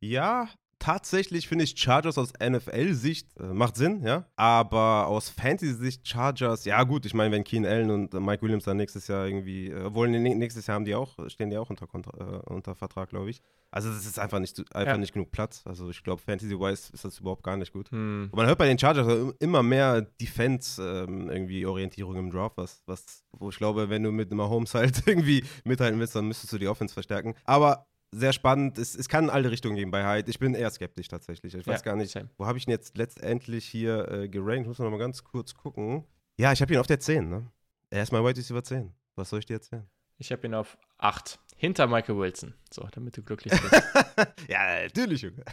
[0.00, 0.48] Ja,
[0.80, 4.26] tatsächlich finde ich Chargers aus NFL-Sicht äh, macht Sinn, ja.
[4.34, 8.78] Aber aus Fantasy-Sicht Chargers, ja gut, ich meine, wenn Keen Allen und Mike Williams dann
[8.78, 12.52] nächstes Jahr irgendwie, äh, wohl nächstes Jahr haben die auch, stehen die auch unter, äh,
[12.52, 13.40] unter Vertrag, glaube ich.
[13.70, 14.98] Also es ist einfach nicht, einfach ja.
[14.98, 15.62] nicht genug Platz.
[15.64, 17.90] Also ich glaube, Fantasy-wise ist das überhaupt gar nicht gut.
[17.90, 18.30] Hm.
[18.32, 23.24] man hört bei den Chargers immer mehr Defense ähm, irgendwie Orientierung im Draft, was, was,
[23.32, 26.68] wo ich glaube, wenn du mit Mahomes halt irgendwie mithalten willst, dann müsstest du die
[26.68, 27.34] Offense verstärken.
[27.44, 28.78] Aber sehr spannend.
[28.78, 30.30] Es, es kann in alle Richtungen gehen bei Hyde.
[30.30, 31.54] Ich bin eher skeptisch tatsächlich.
[31.54, 32.30] Ich weiß ja, gar nicht, same.
[32.38, 34.66] wo habe ich ihn jetzt letztendlich hier äh, gerankt?
[34.66, 36.04] Muss noch mal ganz kurz gucken.
[36.38, 37.28] Ja, ich habe ihn auf der 10.
[37.28, 37.46] Ne?
[37.90, 38.92] Er ist mein White Receiver 10.
[39.16, 39.86] Was soll ich dir erzählen?
[40.18, 41.38] Ich habe ihn auf 8.
[41.56, 42.54] Hinter Michael Wilson.
[42.72, 43.82] So, damit du glücklich bist.
[44.48, 45.44] ja, natürlich, Junge.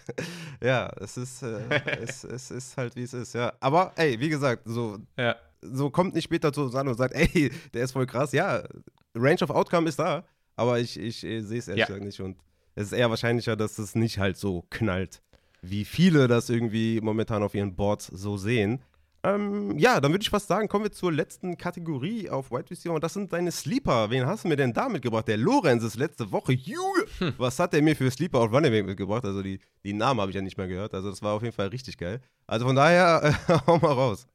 [0.62, 1.60] ja, es ist, äh,
[2.02, 3.54] es, es ist halt, wie es ist, ja.
[3.60, 5.36] Aber, ey, wie gesagt, so, ja.
[5.62, 8.32] so kommt nicht später zu uns an und sagt, ey, der ist voll krass.
[8.32, 8.64] Ja,
[9.16, 10.26] Range of Outcome ist da.
[10.56, 11.86] Aber ich, ich, ich sehe es ehrlich ja.
[11.88, 12.20] gesagt nicht.
[12.20, 12.38] Und
[12.78, 15.24] es ist eher wahrscheinlicher, dass es nicht halt so knallt,
[15.64, 18.84] wie viele das irgendwie momentan auf ihren Boards so sehen.
[19.24, 22.94] Ähm, ja, dann würde ich fast sagen, kommen wir zur letzten Kategorie auf Wide Receiver
[22.94, 24.12] und das sind deine Sleeper.
[24.12, 25.28] Wen hast du mir denn da mitgebracht?
[25.28, 26.54] Der Lorenz ist letzte Woche.
[26.54, 27.34] Junge, hm.
[27.40, 29.26] was hat der mir für Sleeper auf Running Back mitgebracht?
[29.26, 30.94] Also die, die Namen habe ich ja nicht mehr gehört.
[30.94, 32.22] Also das war auf jeden Fall richtig geil.
[32.46, 34.28] Also von daher, äh, hau mal raus.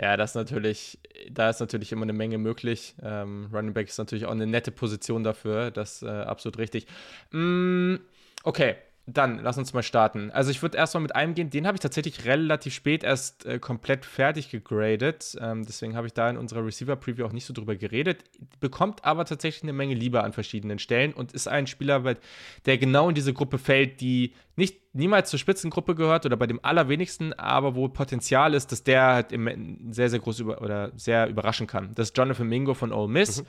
[0.00, 0.98] Ja, das natürlich,
[1.30, 2.96] da ist natürlich immer eine Menge möglich.
[3.02, 6.86] Ähm, Running Back ist natürlich auch eine nette Position dafür, das ist äh, absolut richtig.
[7.30, 7.96] Mm,
[8.42, 8.76] okay,
[9.06, 10.30] dann lass uns mal starten.
[10.30, 13.58] Also ich würde erstmal mit einem gehen, den habe ich tatsächlich relativ spät erst äh,
[13.58, 15.36] komplett fertig gegradet.
[15.40, 18.24] Ähm, deswegen habe ich da in unserer Receiver-Preview auch nicht so drüber geredet.
[18.60, 22.16] Bekommt aber tatsächlich eine Menge Liebe an verschiedenen Stellen und ist ein Spieler,
[22.64, 26.60] der genau in diese Gruppe fällt, die nicht niemals zur Spitzengruppe gehört oder bei dem
[26.64, 29.34] allerwenigsten, aber wo Potenzial ist, dass der halt
[29.90, 31.94] sehr, sehr groß über oder sehr überraschen kann.
[31.94, 33.42] Das ist Jonathan Mingo von Ole Miss.
[33.42, 33.46] Mhm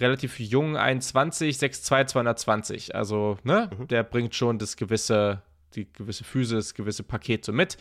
[0.00, 2.94] relativ jung, 21, 6'2, 220.
[2.94, 3.88] Also, ne, mhm.
[3.88, 5.42] der bringt schon das gewisse,
[5.74, 7.76] die gewisse Physis, gewisse Paket so mit.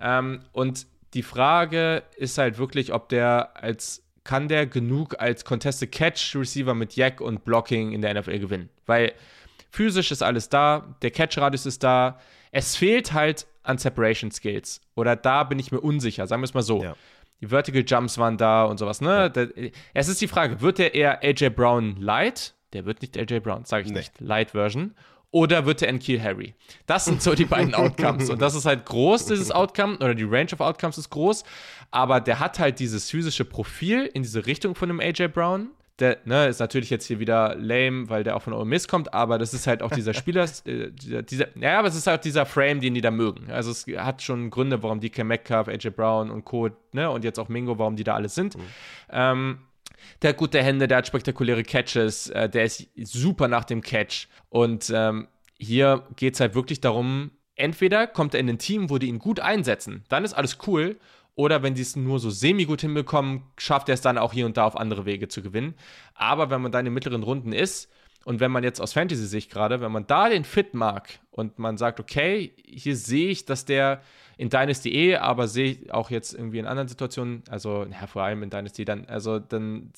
[0.00, 5.90] Ähm, und die Frage ist halt wirklich, ob der als kann der genug als Contested
[5.90, 8.68] Catch Receiver mit Jack und Blocking in der NFL gewinnen?
[8.84, 9.14] Weil
[9.70, 12.20] physisch ist alles da, der Catch Radius ist da.
[12.50, 14.82] Es fehlt halt an Separation Skills.
[14.96, 16.82] Oder da bin ich mir unsicher, sagen wir es mal so.
[16.82, 16.94] Ja
[17.40, 19.00] die Vertical Jumps waren da und sowas.
[19.00, 19.32] Ne?
[19.34, 19.70] Ja.
[19.94, 22.54] es ist die Frage, wird der eher AJ Brown Light?
[22.72, 23.98] Der wird nicht AJ Brown, sage ich nee.
[23.98, 24.20] nicht.
[24.20, 24.94] Light Version.
[25.30, 26.54] Oder wird der Kill Harry?
[26.86, 28.30] Das sind so die beiden Outcomes.
[28.30, 31.44] Und das ist halt groß, dieses Outcome, oder die Range of Outcomes ist groß.
[31.90, 35.68] Aber der hat halt dieses physische Profil in diese Richtung von einem AJ Brown
[35.98, 39.12] der ne, ist natürlich jetzt hier wieder lame, weil der auch von Ole Miss kommt,
[39.12, 42.24] aber das ist halt auch dieser Spieler, äh, dieser, dieser, ja, aber es ist halt
[42.24, 43.50] dieser Frame, den die da mögen.
[43.50, 47.24] Also es hat schon Gründe, warum die Cam Metcalf, AJ Brown und Co., ne, und
[47.24, 48.56] jetzt auch Mingo, warum die da alle sind.
[48.56, 48.62] Mhm.
[49.10, 49.58] Ähm,
[50.22, 54.28] der hat gute Hände, der hat spektakuläre Catches, äh, der ist super nach dem Catch.
[54.48, 55.28] Und ähm,
[55.58, 59.18] hier geht es halt wirklich darum, entweder kommt er in ein Team, wo die ihn
[59.18, 60.96] gut einsetzen, dann ist alles cool.
[61.38, 64.56] Oder wenn sie es nur so semi-gut hinbekommen, schafft er es dann auch hier und
[64.56, 65.74] da auf andere Wege zu gewinnen.
[66.14, 67.88] Aber wenn man dann in mittleren Runden ist
[68.28, 71.78] Und wenn man jetzt aus Fantasy-Sicht gerade, wenn man da den Fit mag und man
[71.78, 74.02] sagt, okay, hier sehe ich, dass der
[74.36, 78.24] in Dynasty eh, aber sehe ich auch jetzt irgendwie in anderen Situationen, also ja, vor
[78.24, 79.92] allem in Dynasty, dann, also dann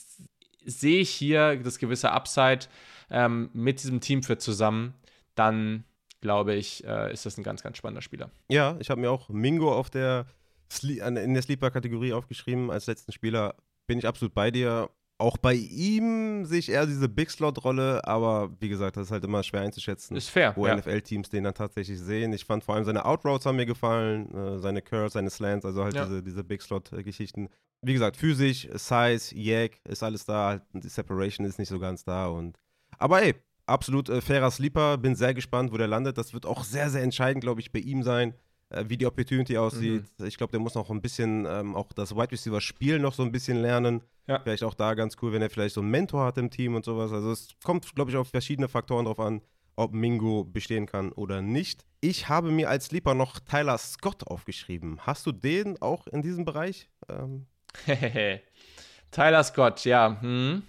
[0.64, 2.66] sehe ich hier das gewisse Upside
[3.10, 4.94] ähm, mit diesem Teamfit zusammen,
[5.34, 5.82] dann
[6.20, 8.30] glaube ich, äh, ist das ein ganz, ganz spannender Spieler.
[8.48, 10.26] Ja, ich habe mir auch Mingo auf der
[10.82, 13.54] in der Sleeper-Kategorie aufgeschrieben als letzten Spieler.
[13.86, 14.90] Bin ich absolut bei dir.
[15.18, 19.24] Auch bei ihm sehe ich eher diese Big Slot-Rolle, aber wie gesagt, das ist halt
[19.24, 20.16] immer schwer einzuschätzen.
[20.16, 20.54] Ist fair.
[20.56, 20.74] Wo ja.
[20.74, 22.32] NFL-Teams den dann tatsächlich sehen.
[22.32, 25.84] Ich fand vor allem seine Outroutes haben mir gefallen, äh, seine Curls, seine Slants, also
[25.84, 26.06] halt ja.
[26.06, 27.50] diese, diese Big Slot-Geschichten.
[27.82, 32.28] Wie gesagt, physisch, Size, Yak, ist alles da, die Separation ist nicht so ganz da.
[32.28, 32.58] Und
[32.98, 33.34] aber ey,
[33.66, 34.98] absolut äh, fairer Sleeper.
[34.98, 36.18] Bin sehr gespannt, wo der landet.
[36.18, 38.34] Das wird auch sehr, sehr entscheidend, glaube ich, bei ihm sein,
[38.84, 40.04] wie die Opportunity aussieht.
[40.18, 40.26] Mhm.
[40.26, 43.22] Ich glaube, der muss noch ein bisschen ähm, auch das Wide Receiver Spiel noch so
[43.22, 44.02] ein bisschen lernen.
[44.26, 44.38] Ja.
[44.40, 46.84] Vielleicht auch da ganz cool, wenn er vielleicht so einen Mentor hat im Team und
[46.84, 47.12] sowas.
[47.12, 49.42] Also es kommt, glaube ich, auf verschiedene Faktoren drauf an,
[49.76, 51.84] ob Mingo bestehen kann oder nicht.
[52.00, 55.00] Ich habe mir als Sleeper noch Tyler Scott aufgeschrieben.
[55.00, 56.88] Hast du den auch in diesem Bereich?
[57.08, 57.46] Ähm?
[59.10, 60.20] Tyler Scott, ja.
[60.20, 60.62] Hm.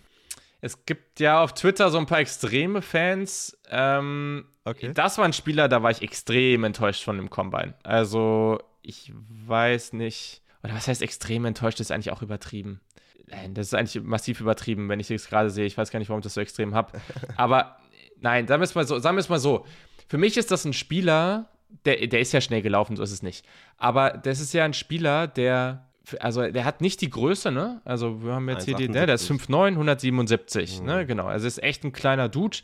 [0.61, 3.57] Es gibt ja auf Twitter so ein paar extreme Fans.
[3.69, 4.91] Ähm, okay.
[4.93, 7.73] Das war ein Spieler, da war ich extrem enttäuscht von dem Combine.
[7.83, 10.41] Also, ich weiß nicht.
[10.63, 12.81] Oder was heißt extrem enttäuscht, ist eigentlich auch übertrieben.
[13.27, 15.65] Nein, das ist eigentlich massiv übertrieben, wenn ich es gerade sehe.
[15.65, 16.99] Ich weiß gar nicht, warum ich das so extrem habe.
[17.37, 17.77] Aber
[18.19, 18.99] nein, sagen wir es mal so.
[18.99, 19.65] Sagen wir es mal so.
[20.07, 21.49] Für mich ist das ein Spieler,
[21.85, 23.45] der, der ist ja schnell gelaufen, so ist es nicht.
[23.77, 25.87] Aber das ist ja ein Spieler, der
[26.19, 27.81] also der hat nicht die Größe, ne?
[27.85, 30.85] Also wir haben jetzt hier den, der, der ist 5'9, 177, mhm.
[30.85, 31.05] ne?
[31.05, 31.27] Genau.
[31.27, 32.57] Also ist echt ein kleiner Dude.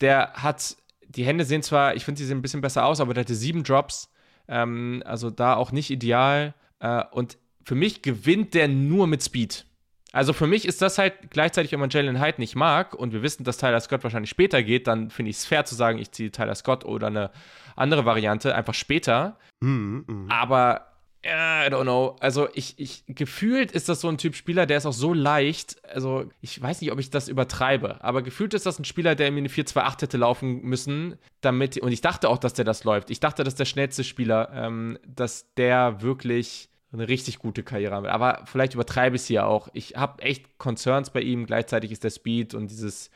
[0.00, 0.76] Der hat,
[1.08, 3.34] die Hände sehen zwar, ich finde, die sehen ein bisschen besser aus, aber der hatte
[3.34, 4.10] sieben Drops.
[4.48, 6.54] Ähm, also da auch nicht ideal.
[6.80, 9.66] Äh, und für mich gewinnt der nur mit Speed.
[10.12, 13.22] Also für mich ist das halt gleichzeitig, wenn man Jalen Hyde nicht mag und wir
[13.22, 16.10] wissen, dass Tyler Scott wahrscheinlich später geht, dann finde ich es fair zu sagen, ich
[16.12, 17.30] ziehe Tyler Scott oder eine
[17.74, 19.36] andere Variante einfach später.
[19.60, 20.34] Mhm, mh.
[20.34, 20.86] Aber
[21.26, 22.16] I don't know.
[22.20, 25.76] Also ich, ich gefühlt ist das so ein Typ Spieler, der ist auch so leicht.
[25.92, 29.30] Also ich weiß nicht, ob ich das übertreibe, aber gefühlt ist das ein Spieler, der
[29.32, 31.78] mir eine 4-2-8 hätte laufen müssen, damit.
[31.78, 33.10] Und ich dachte auch, dass der das läuft.
[33.10, 38.04] Ich dachte, dass der schnellste Spieler, ähm, dass der wirklich eine richtig gute Karriere haben
[38.04, 38.10] will.
[38.10, 39.68] Aber vielleicht übertreibe ich es hier auch.
[39.72, 41.46] Ich habe echt Concerns bei ihm.
[41.46, 43.10] Gleichzeitig ist der Speed und dieses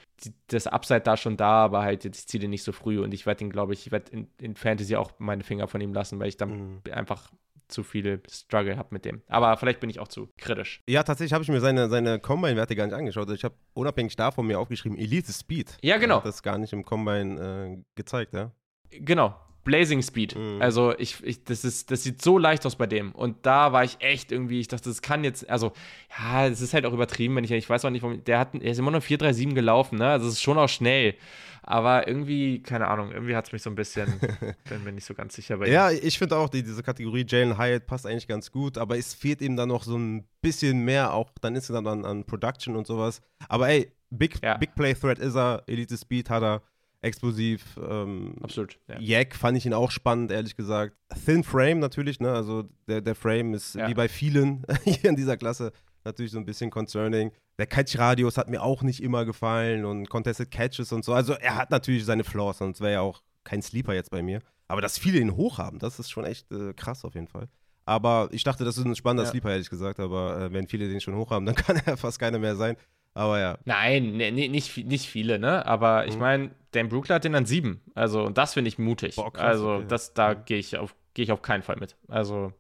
[0.49, 3.15] das Upside da schon da, aber halt jetzt ich ziehe den nicht so früh und
[3.15, 5.95] ich werde ihn, glaube ich, ich werde in, in, Fantasy auch meine Finger von ihm
[5.95, 6.93] lassen, weil ich dann mhm.
[6.93, 7.31] einfach
[7.71, 9.23] zu viele Struggle habe mit dem.
[9.29, 10.83] Aber vielleicht bin ich auch zu kritisch.
[10.89, 13.23] Ja, tatsächlich habe ich mir seine, seine Combine-Werte gar nicht angeschaut.
[13.23, 15.79] Also ich habe unabhängig davon mir aufgeschrieben, Elite Speed.
[15.83, 16.19] Ja, genau.
[16.19, 18.53] Ich das gar nicht im Combine äh, gezeigt, ja.
[18.91, 19.35] Genau.
[19.65, 20.37] Blazing Speed.
[20.37, 20.61] Mhm.
[20.61, 23.13] Also ich, ich, das ist, das sieht so leicht aus bei dem.
[23.13, 25.73] Und da war ich echt irgendwie, ich dachte, das kann jetzt, also,
[26.19, 28.55] ja, es ist halt auch übertrieben, wenn ich, ich weiß auch nicht, warum, der hat,
[28.55, 30.09] er ist immer nur 437 gelaufen, ne?
[30.09, 31.15] Also es ist schon auch schnell.
[31.63, 34.07] Aber irgendwie, keine Ahnung, irgendwie hat es mich so ein bisschen,
[34.69, 35.73] bin mir nicht so ganz sicher bei ihm.
[35.73, 39.15] Ja, ich finde auch, die, diese Kategorie Jalen Hyatt passt eigentlich ganz gut, aber es
[39.15, 42.87] fehlt ihm dann noch so ein bisschen mehr, auch dann insgesamt an, an Production und
[42.87, 43.21] sowas.
[43.49, 44.57] Aber ey, Big, ja.
[44.57, 46.63] Big Play Threat ist er, Elite Speed hat er,
[47.03, 47.79] explosiv.
[47.83, 48.79] Ähm, Absolut.
[48.89, 48.99] Ja.
[49.01, 50.97] Jack fand ich ihn auch spannend, ehrlich gesagt.
[51.25, 52.33] Thin Frame natürlich, ne?
[52.33, 53.89] Also der, der Frame ist ja.
[53.89, 55.73] wie bei vielen hier in dieser Klasse
[56.05, 57.33] natürlich so ein bisschen concerning.
[57.59, 61.13] Der Catch-Radius hat mir auch nicht immer gefallen und Contested Catches und so.
[61.13, 64.41] Also er hat natürlich seine Flaws, sonst wäre ja auch kein Sleeper jetzt bei mir.
[64.69, 67.49] Aber dass viele ihn hoch haben, das ist schon echt äh, krass auf jeden Fall.
[67.85, 69.31] Aber ich dachte, das ist ein spannender ja.
[69.31, 69.99] Sleeper, ehrlich gesagt.
[69.99, 72.77] Aber äh, wenn viele den schon hoch haben, dann kann er fast keiner mehr sein.
[73.15, 73.59] Aber ja.
[73.65, 75.67] Nein, nee, nicht, nicht viele, ne?
[75.67, 76.21] Aber ich mhm.
[76.21, 77.81] meine, Dan Brookler hat den an sieben.
[77.95, 79.17] Also, und das finde ich mutig.
[79.17, 79.87] Boah, krass, also, okay.
[79.89, 81.97] das, da gehe ich, auf, geh ich auf keinen Fall mit.
[82.07, 82.53] Also,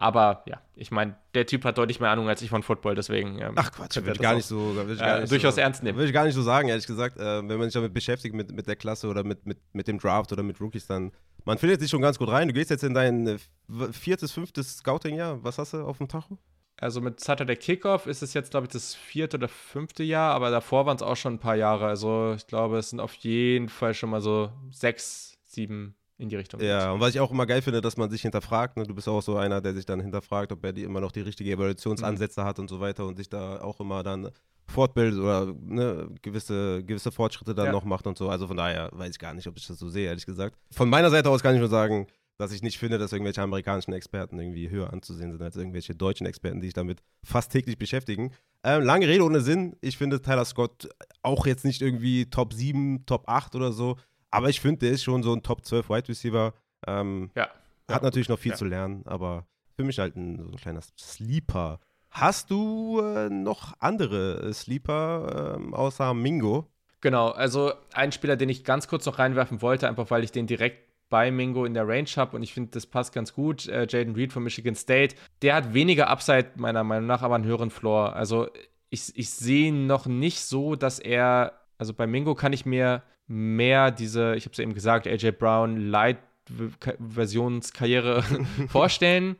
[0.00, 3.40] aber ja, ich meine, der Typ hat deutlich mehr Ahnung als ich von Football, deswegen.
[3.40, 4.72] Ähm, Ach Quatsch, will ich gar nicht so.
[4.96, 5.98] Gar äh, durchaus so, ernst nehmen.
[5.98, 7.18] Will ich gar nicht so sagen, ehrlich gesagt.
[7.18, 9.98] Äh, wenn man sich damit beschäftigt, mit, mit der Klasse oder mit, mit, mit dem
[9.98, 11.10] Draft oder mit Rookies, dann.
[11.44, 12.46] Man findet sich schon ganz gut rein.
[12.46, 13.38] Du gehst jetzt in dein äh,
[13.90, 15.42] viertes, fünftes Scouting-Jahr.
[15.42, 16.38] Was hast du auf dem Tacho?
[16.76, 20.52] Also mit Saturday Kickoff ist es jetzt, glaube ich, das vierte oder fünfte Jahr, aber
[20.52, 21.86] davor waren es auch schon ein paar Jahre.
[21.86, 26.36] Also ich glaube, es sind auf jeden Fall schon mal so sechs, sieben in die
[26.36, 26.60] Richtung.
[26.60, 28.76] Ja, und was ich auch immer geil finde, dass man sich hinterfragt.
[28.76, 28.82] Ne?
[28.84, 31.20] Du bist auch so einer, der sich dann hinterfragt, ob er die immer noch die
[31.20, 32.44] richtigen Evaluationsansätze mhm.
[32.44, 34.30] hat und so weiter und sich da auch immer dann
[34.66, 37.72] fortbildet oder ne, gewisse, gewisse Fortschritte dann ja.
[37.72, 38.28] noch macht und so.
[38.28, 40.56] Also von daher weiß ich gar nicht, ob ich das so sehe, ehrlich gesagt.
[40.72, 43.92] Von meiner Seite aus kann ich nur sagen, dass ich nicht finde, dass irgendwelche amerikanischen
[43.92, 48.32] Experten irgendwie höher anzusehen sind als irgendwelche deutschen Experten, die sich damit fast täglich beschäftigen.
[48.62, 49.76] Ähm, lange Rede ohne Sinn.
[49.80, 50.88] Ich finde Tyler Scott
[51.22, 53.96] auch jetzt nicht irgendwie Top 7, Top 8 oder so.
[54.30, 56.54] Aber ich finde, der ist schon so ein Top 12 Wide Receiver.
[56.86, 57.48] Ähm, ja.
[57.90, 61.80] Hat natürlich noch viel zu lernen, aber für mich halt ein, so ein kleiner Sleeper.
[62.10, 66.66] Hast du äh, noch andere Sleeper ähm, außer Mingo?
[67.00, 70.46] Genau, also ein Spieler, den ich ganz kurz noch reinwerfen wollte, einfach weil ich den
[70.46, 73.66] direkt bei Mingo in der Range habe und ich finde, das passt ganz gut.
[73.68, 77.44] Äh, Jaden Reed von Michigan State, der hat weniger Upside, meiner Meinung nach, aber einen
[77.44, 78.14] höheren Floor.
[78.14, 78.48] Also
[78.90, 83.90] ich, ich sehe noch nicht so, dass er, also bei Mingo kann ich mir mehr
[83.90, 88.22] diese, ich habe es eben gesagt, AJ Brown Light-Versionskarriere
[88.68, 89.36] vorstellen.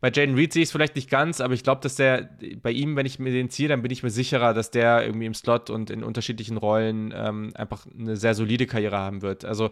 [0.00, 2.30] Bei Jaden Reed sehe ich es vielleicht nicht ganz, aber ich glaube, dass der
[2.62, 5.26] bei ihm, wenn ich mir den ziehe, dann bin ich mir sicherer, dass der irgendwie
[5.26, 9.44] im Slot und in unterschiedlichen Rollen ähm, einfach eine sehr solide Karriere haben wird.
[9.44, 9.70] Also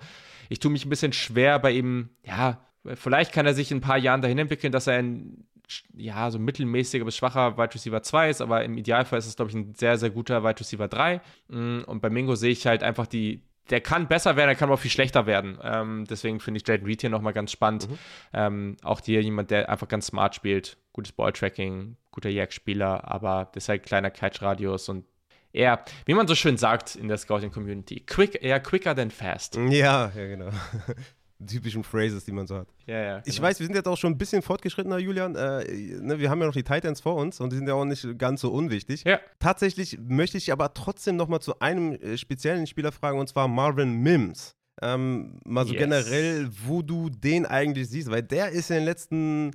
[0.50, 2.60] ich tue mich ein bisschen schwer bei ihm, ja,
[2.94, 5.46] vielleicht kann er sich in ein paar Jahren dahin entwickeln, dass er ein
[5.94, 9.50] ja, so mittelmäßiger bis schwacher Wide Receiver 2 ist, aber im Idealfall ist es, glaube
[9.50, 11.20] ich, ein sehr, sehr guter Wide Receiver 3.
[11.48, 14.68] Mm, und bei Mingo sehe ich halt einfach die, der kann besser werden, er kann
[14.68, 15.58] aber auch viel schlechter werden.
[15.62, 17.88] Ähm, deswegen finde ich Jaden Reed hier nochmal ganz spannend.
[17.88, 17.98] Mhm.
[18.32, 23.64] Ähm, auch hier jemand, der einfach ganz smart spielt, gutes Balltracking, guter Jack-Spieler, aber das
[23.64, 25.04] ist halt kleiner Catch-Radius und
[25.52, 29.56] eher, wie man so schön sagt in der Scouting-Community, quick, eher quicker than fast.
[29.56, 30.50] Ja, ja, genau.
[31.46, 32.68] typischen Phrases, die man so hat.
[32.86, 33.12] Ja, ja.
[33.18, 33.22] Genau.
[33.26, 35.36] Ich weiß, wir sind jetzt auch schon ein bisschen fortgeschrittener, Julian.
[35.36, 35.64] Äh,
[36.00, 38.18] ne, wir haben ja noch die Titans vor uns und die sind ja auch nicht
[38.18, 39.04] ganz so unwichtig.
[39.04, 39.20] Ja.
[39.38, 43.48] Tatsächlich möchte ich aber trotzdem noch mal zu einem äh, speziellen Spieler fragen und zwar
[43.48, 44.54] Marvin Mims.
[44.80, 45.80] Ähm, mal so yes.
[45.80, 49.50] generell, wo du den eigentlich siehst, weil der ist in den letzten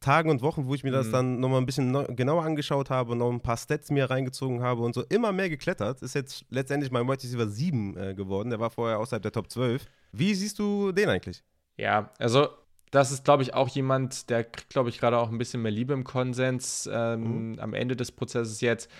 [0.00, 1.12] Tagen und Wochen, wo ich mir das mhm.
[1.12, 4.82] dann nochmal ein bisschen genauer angeschaut habe und noch ein paar Stats mir reingezogen habe
[4.82, 6.02] und so immer mehr geklettert.
[6.02, 8.50] Ist jetzt letztendlich mein Wide Receiver 7 äh, geworden.
[8.50, 9.86] Der war vorher außerhalb der Top 12.
[10.12, 11.42] Wie siehst du den eigentlich?
[11.76, 12.48] Ja, also
[12.90, 15.72] das ist, glaube ich, auch jemand, der kriegt, glaube ich, gerade auch ein bisschen mehr
[15.72, 17.58] Liebe im Konsens ähm, mhm.
[17.58, 18.90] am Ende des Prozesses jetzt.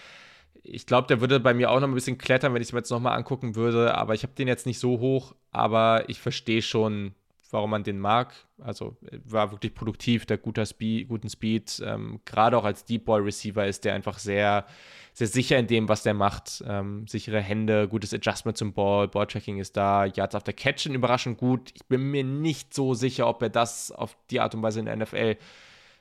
[0.62, 2.80] Ich glaube, der würde bei mir auch noch ein bisschen klettern, wenn ich es mir
[2.80, 3.94] jetzt nochmal angucken würde.
[3.94, 5.34] Aber ich habe den jetzt nicht so hoch.
[5.52, 7.14] Aber ich verstehe schon,
[7.50, 8.34] warum man den mag.
[8.58, 11.82] Also war wirklich produktiv, der guter Speed, guten Speed.
[11.84, 14.66] Ähm, Gerade auch als Deep Ball Receiver ist der einfach sehr,
[15.12, 16.64] sehr sicher in dem, was der macht.
[16.66, 21.38] Ähm, sichere Hände, gutes Adjustment zum Ball, Balltracking ist da, Yards auf der Catchen überraschend
[21.38, 21.70] gut.
[21.74, 24.86] Ich bin mir nicht so sicher, ob er das auf die Art und Weise in
[24.86, 25.36] der NFL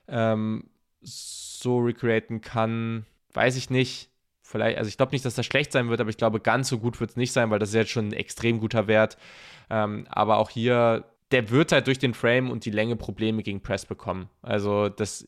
[0.07, 0.69] ähm,
[1.01, 3.05] so recreaten kann.
[3.33, 4.09] Weiß ich nicht.
[4.41, 6.77] Vielleicht, also ich glaube nicht, dass das schlecht sein wird, aber ich glaube, ganz so
[6.77, 9.17] gut wird es nicht sein, weil das ist jetzt schon ein extrem guter Wert.
[9.71, 13.61] Ähm, aber auch hier der wird halt durch den Frame und die Länge Probleme gegen
[13.61, 14.29] Press bekommen.
[14.41, 15.27] Also das,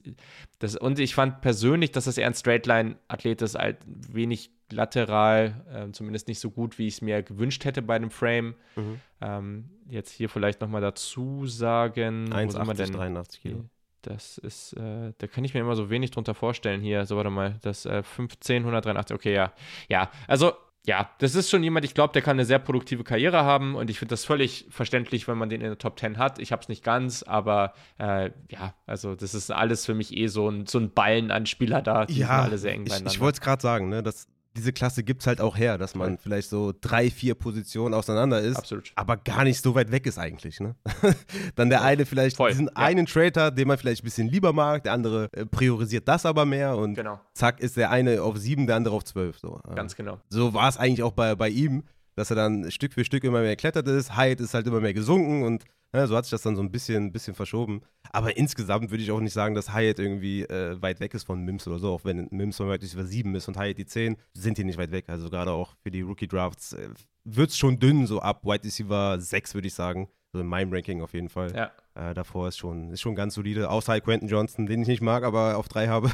[0.60, 5.92] das und ich fand persönlich, dass das eher ein Straightline-Athlet ist, halt wenig lateral, äh,
[5.92, 8.56] zumindest nicht so gut, wie ich es mir gewünscht hätte bei dem Frame.
[8.76, 9.02] Mhm.
[9.22, 12.32] Ähm, jetzt hier vielleicht nochmal dazu sagen.
[12.32, 13.66] 1,80, 83 Kilo.
[14.04, 17.06] Das ist, äh, da kann ich mir immer so wenig drunter vorstellen hier.
[17.06, 19.52] So, warte mal, das äh, 15, 183, okay, ja.
[19.90, 20.54] Ja, also
[20.88, 23.90] ja, das ist schon jemand, ich glaube, der kann eine sehr produktive Karriere haben und
[23.90, 26.40] ich finde das völlig verständlich, wenn man den in der Top 10 hat.
[26.40, 30.28] Ich habe es nicht ganz, aber äh, ja, also das ist alles für mich eh
[30.28, 33.10] so ein, so ein Ballen an Spieler da, die ja, sind alle sehr eng beieinander.
[33.10, 35.78] Ich, ich wollte es gerade sagen, ne, das, diese Klasse gibt es halt auch her,
[35.78, 36.18] dass man ja.
[36.22, 38.92] vielleicht so drei, vier Positionen auseinander ist, Absolut.
[38.96, 40.60] aber gar nicht so weit weg ist eigentlich.
[40.60, 40.76] Ne?
[41.56, 42.50] Dann der eine vielleicht Voll.
[42.50, 42.72] diesen ja.
[42.76, 46.46] einen Trader, den man vielleicht ein bisschen lieber mag, der andere äh, priorisiert das aber
[46.46, 47.20] mehr und genau.
[47.34, 49.38] zack ist der eine auf sieben, der andere auf zwölf.
[49.40, 49.62] So.
[49.76, 50.20] Ganz genau.
[50.30, 51.84] So war es eigentlich auch bei, bei ihm,
[52.16, 54.94] dass er dann Stück für Stück immer mehr geklettert ist, Hyatt ist halt immer mehr
[54.94, 57.82] gesunken und ja, so hat sich das dann so ein bisschen, bisschen verschoben.
[58.12, 61.44] Aber insgesamt würde ich auch nicht sagen, dass Hyatt irgendwie äh, weit weg ist von
[61.44, 61.94] Mims oder so.
[61.94, 64.78] Auch wenn Mims zum Beispiel über 7 ist und Hyatt die 10, sind die nicht
[64.78, 65.06] weit weg.
[65.08, 66.90] Also gerade auch für die Rookie-Drafts äh,
[67.24, 70.10] wird es schon dünn, so ab White Receiver 6, würde ich sagen.
[70.34, 71.54] So in meinem Ranking auf jeden Fall.
[71.56, 71.72] Ja.
[71.96, 73.70] Äh, davor ist schon, ist schon ganz solide.
[73.70, 76.12] Außer Quentin Johnson, den ich nicht mag, aber auf 3 habe.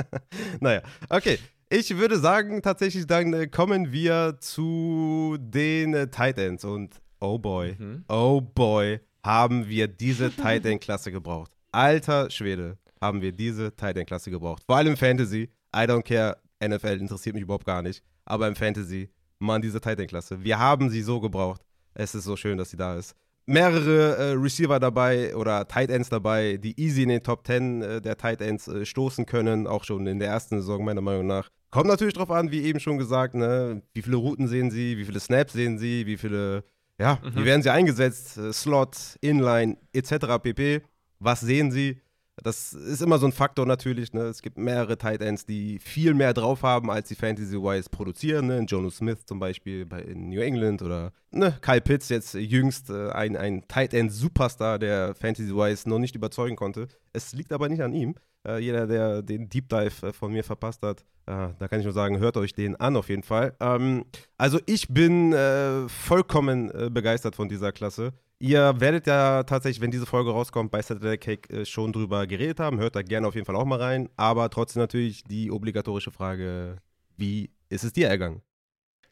[0.60, 1.38] naja, okay.
[1.68, 6.64] Ich würde sagen, tatsächlich dann äh, kommen wir zu den äh, Tight Ends.
[6.64, 8.04] Und oh boy, mhm.
[8.08, 11.52] oh boy, haben wir diese Tight End Klasse gebraucht.
[11.72, 14.62] Alter Schwede, haben wir diese Tight End Klasse gebraucht.
[14.66, 15.50] Vor allem Fantasy.
[15.74, 18.02] I don't care, NFL interessiert mich überhaupt gar nicht.
[18.24, 20.42] Aber im Fantasy, man, diese Tight End Klasse.
[20.42, 21.62] Wir haben sie so gebraucht.
[21.94, 23.14] Es ist so schön, dass sie da ist.
[23.46, 28.00] Mehrere äh, Receiver dabei oder Tight Ends dabei, die easy in den Top 10 äh,
[28.00, 31.48] der Tight Ends äh, stoßen können, auch schon in der ersten Saison meiner Meinung nach.
[31.70, 33.82] Kommt natürlich drauf an, wie eben schon gesagt, ne?
[33.94, 36.64] wie viele Routen sehen sie, wie viele Snaps sehen sie, wie viele
[36.98, 37.36] ja, mhm.
[37.36, 38.36] wie werden sie eingesetzt?
[38.38, 40.38] Äh, Slot, Inline, etc.
[40.42, 40.82] pp.
[41.18, 42.00] Was sehen sie?
[42.42, 44.12] Das ist immer so ein Faktor natürlich.
[44.12, 44.22] Ne?
[44.22, 48.48] Es gibt mehrere Tight Ends, die viel mehr drauf haben, als sie Fantasy-wise produzieren.
[48.48, 48.64] Ne?
[48.68, 51.56] Jonas Smith zum Beispiel bei, in New England oder ne?
[51.62, 56.88] Kyle Pitts jetzt jüngst äh, ein, ein Tight End-Superstar, der Fantasy-wise noch nicht überzeugen konnte.
[57.12, 58.14] Es liegt aber nicht an ihm.
[58.46, 61.84] Äh, jeder, der den Deep Dive äh, von mir verpasst hat, äh, da kann ich
[61.84, 63.54] nur sagen, hört euch den an auf jeden Fall.
[63.60, 64.04] Ähm,
[64.38, 68.12] also ich bin äh, vollkommen äh, begeistert von dieser Klasse.
[68.38, 72.60] Ihr werdet ja tatsächlich, wenn diese Folge rauskommt, bei Saturday Cake äh, schon drüber geredet
[72.60, 72.78] haben.
[72.78, 74.10] Hört da gerne auf jeden Fall auch mal rein.
[74.16, 76.76] Aber trotzdem natürlich die obligatorische Frage,
[77.16, 78.42] wie ist es dir ergangen?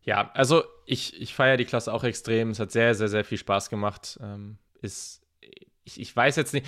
[0.02, 2.50] Ja, also ich, ich feiere die Klasse auch extrem.
[2.50, 4.18] Es hat sehr, sehr, sehr viel Spaß gemacht.
[4.22, 5.22] Ähm, ist,
[5.84, 6.66] ich, ich weiß jetzt nicht,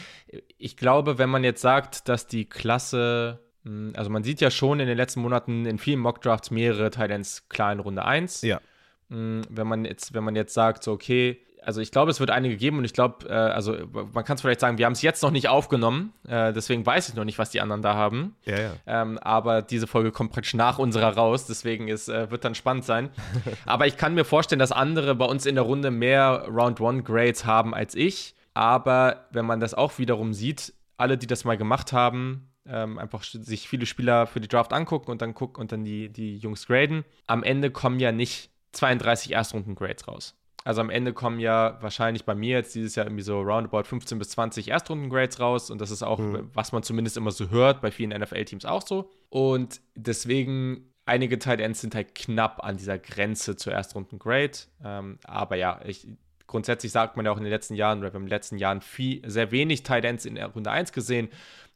[0.57, 4.81] ich glaube, wenn man jetzt sagt, dass die Klasse, hm, also man sieht ja schon
[4.81, 8.41] in den letzten Monaten in vielen Mockdrafts mehrere Titans klar in Runde 1.
[8.41, 8.63] Ja.
[9.11, 12.31] Hm, wenn man jetzt, wenn man jetzt sagt, so, okay, also ich glaube, es wird
[12.31, 13.77] einige geben und ich glaube, äh, also
[14.13, 17.09] man kann es vielleicht sagen, wir haben es jetzt noch nicht aufgenommen, äh, deswegen weiß
[17.09, 18.37] ich noch nicht, was die anderen da haben.
[18.45, 18.73] Ja, ja.
[18.87, 22.85] Ähm, aber diese Folge kommt praktisch nach unserer raus, deswegen ist, äh, wird dann spannend
[22.85, 23.11] sein.
[23.67, 27.03] aber ich kann mir vorstellen, dass andere bei uns in der Runde mehr Round One
[27.03, 28.35] Grades haben als ich.
[28.55, 33.23] Aber wenn man das auch wiederum sieht, alle, die das mal gemacht haben, ähm, einfach
[33.23, 36.67] sich viele Spieler für die Draft angucken und dann gucken und dann die, die Jungs
[36.67, 40.35] graden, am Ende kommen ja nicht 32 Erstrunden-Grades raus.
[40.67, 44.19] Also am Ende kommen ja wahrscheinlich bei mir jetzt dieses Jahr irgendwie so roundabout 15
[44.19, 45.71] bis 20 Erstrunden-Grades raus.
[45.71, 46.51] Und das ist auch, mhm.
[46.55, 49.09] was man zumindest immer so hört, bei vielen NFL-Teams auch so.
[49.29, 54.59] Und deswegen, einige Tight Ends sind halt knapp an dieser Grenze zur Erstrunden-Grade.
[54.83, 56.09] Ähm, aber ja, ich,
[56.49, 58.59] grundsätzlich sagt man ja auch in den letzten Jahren, oder wir haben in den letzten
[58.59, 61.29] Jahren viel, sehr wenig Tight Ends in Runde 1 gesehen.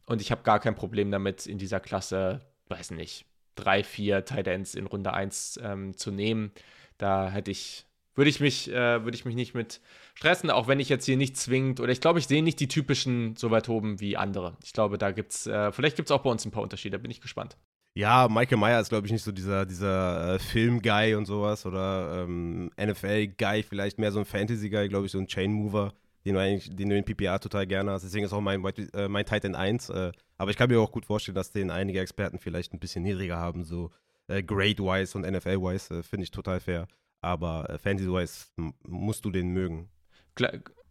[0.06, 3.24] Und ich habe gar kein Problem damit, in dieser Klasse, weiß nicht,
[3.54, 6.50] drei, vier Tight Ends in Runde 1 ähm, zu nehmen.
[6.98, 7.86] Da hätte ich
[8.20, 9.80] würde ich mich, äh, würde ich mich nicht mit
[10.14, 12.68] stressen, auch wenn ich jetzt hier nicht zwingend, oder ich glaube, ich sehe nicht die
[12.68, 14.58] typischen so weit oben wie andere.
[14.62, 16.98] Ich glaube, da gibt es, äh, vielleicht gibt es auch bei uns ein paar Unterschiede,
[16.98, 17.56] bin ich gespannt.
[17.94, 22.24] Ja, Michael Meyer ist, glaube ich, nicht so dieser, dieser äh, Film-Guy und sowas oder
[22.24, 25.94] ähm, NFL-Guy, vielleicht mehr so ein Fantasy-Guy, glaube ich, so ein Chain-Mover,
[26.26, 28.02] den du den du in PPA total gerne hast.
[28.02, 28.62] Deswegen ist auch mein,
[28.92, 29.88] äh, mein Titan 1.
[29.88, 33.02] Äh, aber ich kann mir auch gut vorstellen, dass den einige Experten vielleicht ein bisschen
[33.02, 33.90] niedriger haben, so
[34.28, 36.86] äh, Grade-wise und NFL-wise, äh, finde ich total fair.
[37.22, 38.46] Aber äh, Fantasy-wise
[38.86, 39.88] musst du den mögen.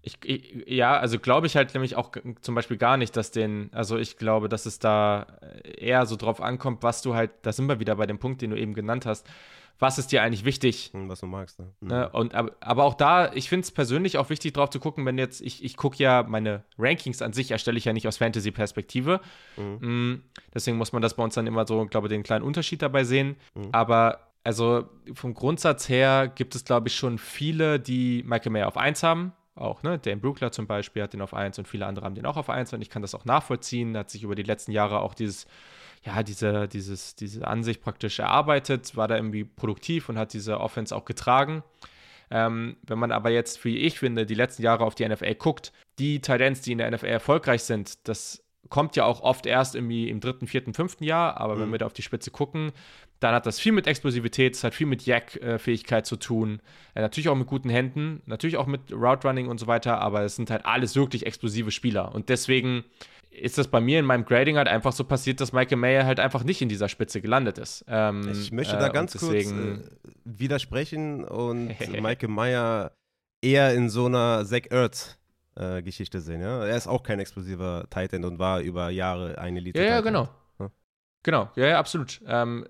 [0.02, 2.12] Ich, ich, ja, also glaube ich halt nämlich auch
[2.42, 5.28] zum Beispiel gar nicht, dass den, also ich glaube, dass es da
[5.64, 8.52] eher so drauf ankommt, was du halt, da sind wir wieder bei dem Punkt, den
[8.52, 9.28] du eben genannt hast,
[9.80, 10.92] was ist dir eigentlich wichtig?
[10.94, 11.72] Hm, was du magst, ne?
[11.80, 12.10] ne?
[12.10, 15.18] Und, aber, aber auch da, ich finde es persönlich auch wichtig, drauf zu gucken, wenn
[15.18, 19.22] jetzt, ich, ich gucke ja, meine Rankings an sich erstelle ich ja nicht aus Fantasy-Perspektive.
[19.56, 20.12] Mhm.
[20.12, 20.24] Mm,
[20.54, 23.06] deswegen muss man das bei uns dann immer so, glaube ich, den kleinen Unterschied dabei
[23.06, 23.38] sehen.
[23.56, 23.70] Mhm.
[23.72, 28.78] Aber also vom Grundsatz her gibt es, glaube ich, schon viele, die Michael Mayer auf
[28.78, 29.34] 1 haben.
[29.56, 30.00] Auch, ne?
[30.00, 32.50] Dan Brookler zum Beispiel hat den auf 1 und viele andere haben den auch auf
[32.50, 33.98] 1 und ich kann das auch nachvollziehen.
[33.98, 35.48] Hat sich über die letzten Jahre auch dieses,
[36.04, 40.96] ja, diese, dieses, diese Ansicht praktisch erarbeitet, war da irgendwie produktiv und hat diese Offense
[40.96, 41.64] auch getragen.
[42.32, 45.74] Ähm, wenn man aber jetzt, wie ich finde, die letzten Jahre auf die NFL guckt,
[45.98, 50.10] die Titans, die in der NFL erfolgreich sind, das kommt ja auch oft erst irgendwie
[50.10, 51.62] im dritten, vierten, fünften Jahr, aber mhm.
[51.62, 52.72] wenn wir da auf die Spitze gucken,
[53.20, 56.62] dann hat das viel mit Explosivität, es hat viel mit Jack-Fähigkeit zu tun.
[56.95, 60.24] Äh, natürlich auch mit guten Händen, natürlich auch mit Route Running und so weiter, aber
[60.24, 62.14] es sind halt alles wirklich explosive Spieler.
[62.14, 62.86] Und deswegen
[63.30, 66.20] ist das bei mir in meinem Grading halt einfach so passiert, dass Michael Mayer halt
[66.20, 67.86] einfach nicht in dieser Spitze gelandet ist.
[67.88, 69.89] Ähm, ich möchte da äh, ganz deswegen, kurz äh,
[70.26, 71.68] widersprechen und
[72.01, 72.91] Michael Mayer
[73.41, 75.18] eher in so einer Zach Ertz
[75.60, 76.41] äh, Geschichte sehen.
[76.41, 76.66] Ja?
[76.66, 79.80] Er ist auch kein explosiver Tight End und war über Jahre eine Elite.
[79.80, 80.30] Ja, ja, genau.
[80.60, 80.72] Ja?
[81.24, 82.22] Genau, ja, ja absolut.
[82.26, 82.66] Ähm,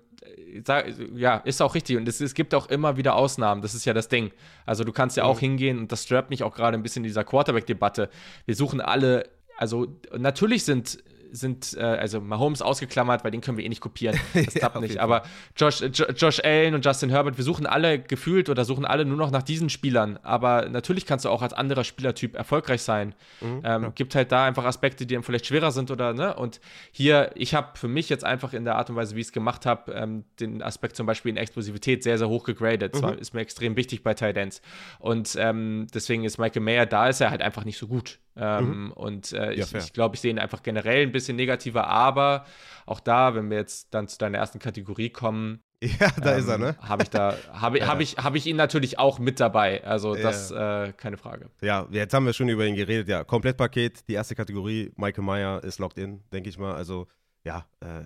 [1.14, 1.96] ja, ist auch richtig.
[1.96, 3.62] Und es, es, gibt auch immer wieder Ausnahmen.
[3.62, 4.32] Das ist ja das Ding.
[4.66, 5.40] Also du kannst ja auch mhm.
[5.40, 8.10] hingehen und das stört mich auch gerade ein bisschen in dieser Quarterback-Debatte.
[8.44, 10.98] Wir suchen alle, also natürlich sind
[11.32, 14.18] sind, äh, also Mahomes ausgeklammert, weil den können wir eh nicht kopieren.
[14.50, 14.98] Das klappt ja, nicht.
[14.98, 15.22] Aber
[15.56, 19.30] Josh, Josh Allen und Justin Herbert, wir suchen alle gefühlt oder suchen alle nur noch
[19.30, 20.18] nach diesen Spielern.
[20.22, 23.14] Aber natürlich kannst du auch als anderer Spielertyp erfolgreich sein.
[23.40, 23.92] Mhm, ähm, ja.
[23.94, 26.34] Gibt halt da einfach Aspekte, die dann vielleicht schwerer sind oder, ne?
[26.34, 26.60] Und
[26.90, 29.32] hier, ich habe für mich jetzt einfach in der Art und Weise, wie ich es
[29.32, 32.94] gemacht habe, ähm, den Aspekt zum Beispiel in Explosivität sehr, sehr hoch gegradet.
[32.94, 33.02] Mhm.
[33.02, 34.62] Das ist mir extrem wichtig bei Tight Ends.
[34.98, 38.18] Und ähm, deswegen ist Michael Mayer, da ist er halt einfach nicht so gut.
[38.40, 38.92] Ähm, mhm.
[38.92, 41.86] Und äh, ja, ich glaube, ich, glaub, ich sehe ihn einfach generell ein bisschen negativer,
[41.86, 42.46] aber
[42.86, 46.48] auch da, wenn wir jetzt dann zu deiner ersten Kategorie kommen, ja, da ähm, ist
[46.48, 46.76] er, ne?
[46.80, 47.86] Habe ich da, habe ja.
[47.86, 49.84] hab ich, hab ich ihn natürlich auch mit dabei.
[49.84, 50.84] Also das, ja.
[50.84, 51.50] äh, keine Frage.
[51.62, 53.08] Ja, jetzt haben wir schon über ihn geredet.
[53.08, 56.74] Ja, Komplettpaket, die erste Kategorie, Michael Meyer ist locked in, denke ich mal.
[56.74, 57.06] Also,
[57.44, 58.02] ja, äh,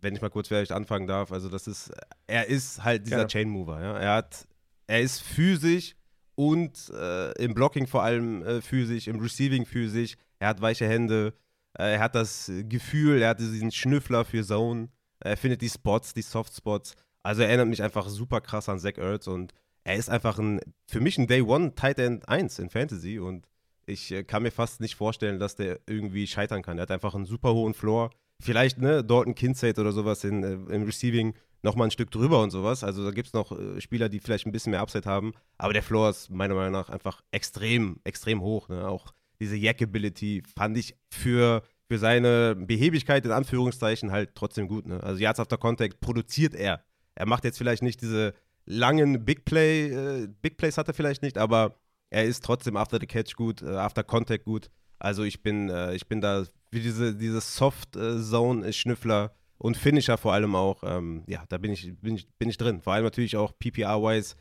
[0.00, 1.92] wenn ich mal kurz vielleicht anfangen darf, also das ist,
[2.26, 3.96] er ist halt dieser Chain Mover, ja.
[3.96, 4.46] Er hat,
[4.86, 5.94] er ist physisch
[6.34, 10.16] und äh, im Blocking vor allem äh, physisch, im Receiving physisch.
[10.38, 11.34] Er hat weiche Hände,
[11.78, 14.88] äh, er hat das Gefühl, er hat diesen Schnüffler für Zone,
[15.20, 16.94] er findet die Spots, die Soft Spots.
[17.22, 19.54] Also er erinnert mich einfach super krass an Zach Ertz und
[19.84, 23.46] er ist einfach ein, für mich ein Day One Tight End 1 in Fantasy und
[23.86, 26.78] ich äh, kann mir fast nicht vorstellen, dass der irgendwie scheitern kann.
[26.78, 28.10] Er hat einfach einen super hohen Floor.
[28.40, 31.34] Vielleicht, ne, Dalton Kincaid oder sowas in, äh, im Receiving
[31.64, 32.84] nochmal ein Stück drüber und sowas.
[32.84, 35.32] Also da gibt es noch äh, Spieler, die vielleicht ein bisschen mehr Upside haben.
[35.58, 38.68] Aber der Floor ist meiner Meinung nach einfach extrem, extrem hoch.
[38.68, 38.86] Ne?
[38.86, 44.86] Auch diese Jack-Ability fand ich für, für seine Behebigkeit in Anführungszeichen halt trotzdem gut.
[44.86, 45.02] Ne?
[45.02, 46.84] Also Yards after Contact produziert er.
[47.14, 48.34] Er macht jetzt vielleicht nicht diese
[48.66, 51.76] langen Big Play, äh, Big Plays hat er vielleicht nicht, aber
[52.10, 54.70] er ist trotzdem after the catch gut, äh, after contact gut.
[54.98, 59.34] Also ich bin, äh, ich bin da wie diese, diese Soft-Zone-Schnüffler
[59.64, 60.82] und Finisher vor allem auch.
[60.84, 62.82] Ähm, ja, da bin ich, bin, ich, bin ich drin.
[62.82, 64.34] Vor allem natürlich auch PPR-wise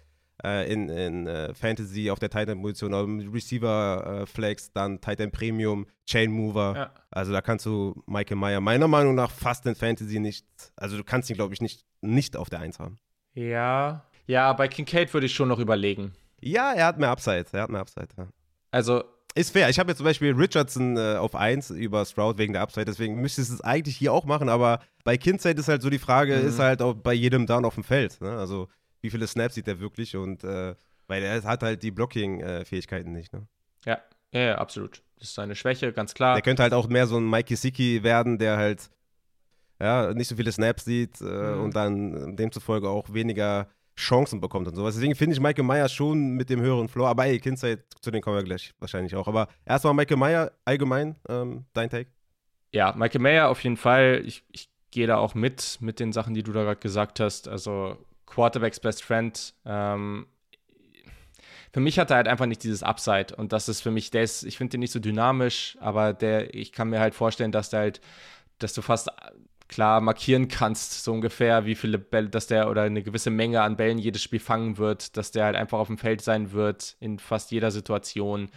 [0.43, 6.73] äh, in, in äh, Fantasy auf der Titan-Position, Receiver-Flex, dann Titan Premium, Chain Mover.
[6.75, 6.93] Ja.
[7.09, 10.45] Also da kannst du Michael Meyer meiner Meinung nach fast in Fantasy nicht,
[10.75, 12.99] also du kannst ihn, glaube ich, nicht, nicht auf der 1 haben.
[13.33, 16.11] Ja, ja, bei Kincaid würde ich schon noch überlegen.
[16.41, 17.45] Ja, er hat mehr Upside.
[17.53, 18.09] Er hat mehr Upside.
[18.17, 18.27] Ja.
[18.71, 19.05] Also.
[19.35, 19.69] Ist fair.
[19.69, 23.19] Ich habe jetzt zum Beispiel Richardson äh, auf 1 über Stroud wegen der Upside, deswegen
[23.19, 26.37] müsstest du es eigentlich hier auch machen, aber bei Kindzeit ist halt so die Frage,
[26.37, 26.47] mhm.
[26.47, 28.21] ist halt auch bei jedem Down auf dem Feld.
[28.21, 28.37] Ne?
[28.37, 28.67] Also,
[29.01, 30.75] wie viele Snaps sieht er wirklich und äh,
[31.07, 33.33] weil er hat halt die Blocking-Fähigkeiten nicht.
[33.33, 33.47] Ne?
[33.85, 33.99] Ja.
[34.31, 35.01] ja, ja, absolut.
[35.17, 36.35] Das ist seine Schwäche, ganz klar.
[36.35, 38.89] Der könnte halt auch mehr so ein Mikey Siki werden, der halt
[39.81, 41.61] ja, nicht so viele Snaps sieht äh, mhm.
[41.61, 44.95] und dann demzufolge auch weniger Chancen bekommt und sowas.
[44.95, 47.09] Deswegen finde ich Michael Meyer schon mit dem höheren Floor.
[47.09, 49.27] Aber ey, Kindzeit, zu denen kommen wir gleich wahrscheinlich auch.
[49.27, 52.09] Aber erstmal Michael Meyer, allgemein, ähm, dein Take?
[52.71, 54.23] Ja, Michael Meyer auf jeden Fall.
[54.25, 57.47] Ich, ich gehe da auch mit, mit den Sachen, die du da gerade gesagt hast.
[57.47, 59.53] Also Quarterbacks Best Friend.
[59.65, 60.27] Ähm,
[61.71, 63.35] für mich hat er halt einfach nicht dieses Upside.
[63.35, 66.53] Und das ist für mich, der ist, ich finde den nicht so dynamisch, aber der,
[66.53, 68.01] ich kann mir halt vorstellen, dass der halt,
[68.59, 69.09] dass du fast
[69.73, 73.75] klar markieren kannst, so ungefähr, wie viele Bälle, dass der oder eine gewisse Menge an
[73.75, 77.17] Bällen jedes Spiel fangen wird, dass der halt einfach auf dem Feld sein wird in
[77.17, 78.49] fast jeder Situation.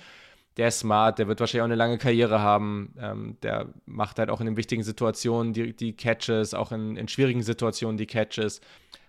[0.59, 2.95] Der ist smart, der wird wahrscheinlich auch eine lange Karriere haben.
[2.99, 7.09] Ähm, der macht halt auch in den wichtigen Situationen die, die Catches, auch in, in
[7.09, 8.61] schwierigen Situationen die Catches.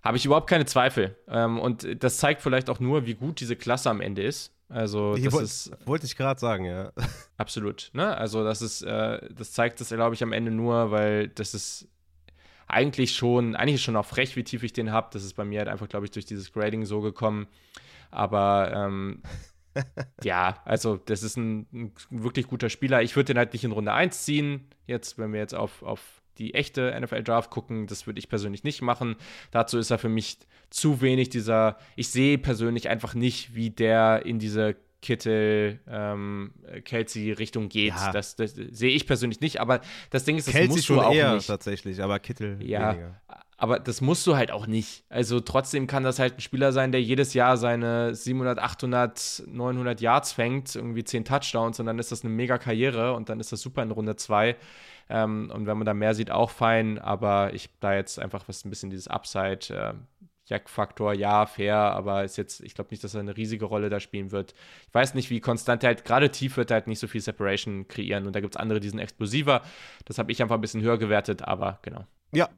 [0.03, 1.15] Habe ich überhaupt keine Zweifel.
[1.27, 4.53] Ähm, und das zeigt vielleicht auch nur, wie gut diese Klasse am Ende ist.
[4.69, 5.71] Also, das wollt, ist.
[5.85, 6.91] Wollte ich gerade sagen, ja.
[7.37, 7.89] Absolut.
[7.93, 8.15] Ne?
[8.17, 11.87] Also, das ist, äh, das zeigt das, glaube ich, am Ende nur, weil das ist
[12.67, 15.09] eigentlich schon, eigentlich ist schon auch frech, wie tief ich den habe.
[15.11, 17.47] Das ist bei mir halt einfach, glaube ich, durch dieses Grading so gekommen.
[18.11, 19.21] Aber ähm,
[20.23, 23.01] ja, also das ist ein, ein, wirklich guter Spieler.
[23.01, 24.67] Ich würde den halt nicht in Runde 1 ziehen.
[24.85, 28.81] Jetzt, wenn wir jetzt auf, auf die echte NFL-Draft gucken, das würde ich persönlich nicht
[28.81, 29.15] machen.
[29.51, 30.39] Dazu ist er für mich
[30.69, 37.69] zu wenig dieser, ich sehe persönlich einfach nicht, wie der in diese Kittel, ähm, Kelsey-Richtung
[37.69, 37.93] geht.
[37.93, 38.11] Ja.
[38.11, 41.01] Das, das sehe ich persönlich nicht, aber das Ding ist, das Kelsey musst schon du
[41.03, 41.47] auch eher nicht.
[41.47, 43.21] tatsächlich, aber Kittel ja, weniger.
[43.59, 45.03] Aber das musst du halt auch nicht.
[45.09, 49.99] Also trotzdem kann das halt ein Spieler sein, der jedes Jahr seine 700, 800, 900
[49.99, 53.51] Yards fängt, irgendwie 10 Touchdowns und dann ist das eine mega Karriere und dann ist
[53.51, 54.55] das super in Runde 2.
[55.09, 58.63] Ähm, und wenn man da mehr sieht, auch fein, aber ich da jetzt einfach was
[58.63, 59.73] ein bisschen dieses Upside.
[59.73, 59.93] Äh,
[60.47, 63.99] Jack-Faktor, ja, fair, aber ist jetzt, ich glaube nicht, dass er eine riesige Rolle da
[63.99, 64.53] spielen wird.
[64.87, 67.21] Ich weiß nicht, wie konstant er halt, gerade tief wird er halt nicht so viel
[67.21, 69.61] Separation kreieren und da gibt es andere, die sind explosiver.
[70.05, 72.05] Das habe ich einfach ein bisschen höher gewertet, aber genau.
[72.33, 72.49] Ja,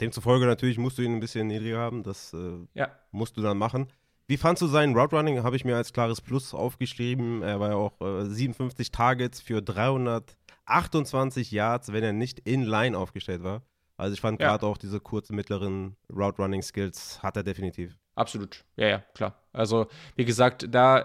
[0.00, 2.90] demzufolge natürlich musst du ihn ein bisschen niedriger haben, das äh, ja.
[3.12, 3.88] musst du dann machen.
[4.28, 5.44] Wie fandst du seinen Route Running?
[5.44, 7.42] Habe ich mir als klares Plus aufgeschrieben.
[7.42, 12.98] Er war ja auch äh, 57 Targets für 328 Yards, wenn er nicht in Line
[12.98, 13.62] aufgestellt war.
[13.96, 14.48] Also ich fand ja.
[14.48, 17.98] gerade auch diese kurzen, mittleren Route-Running-Skills hat er definitiv.
[18.14, 19.34] Absolut, ja, ja, klar.
[19.52, 19.86] Also
[20.16, 21.04] wie gesagt, da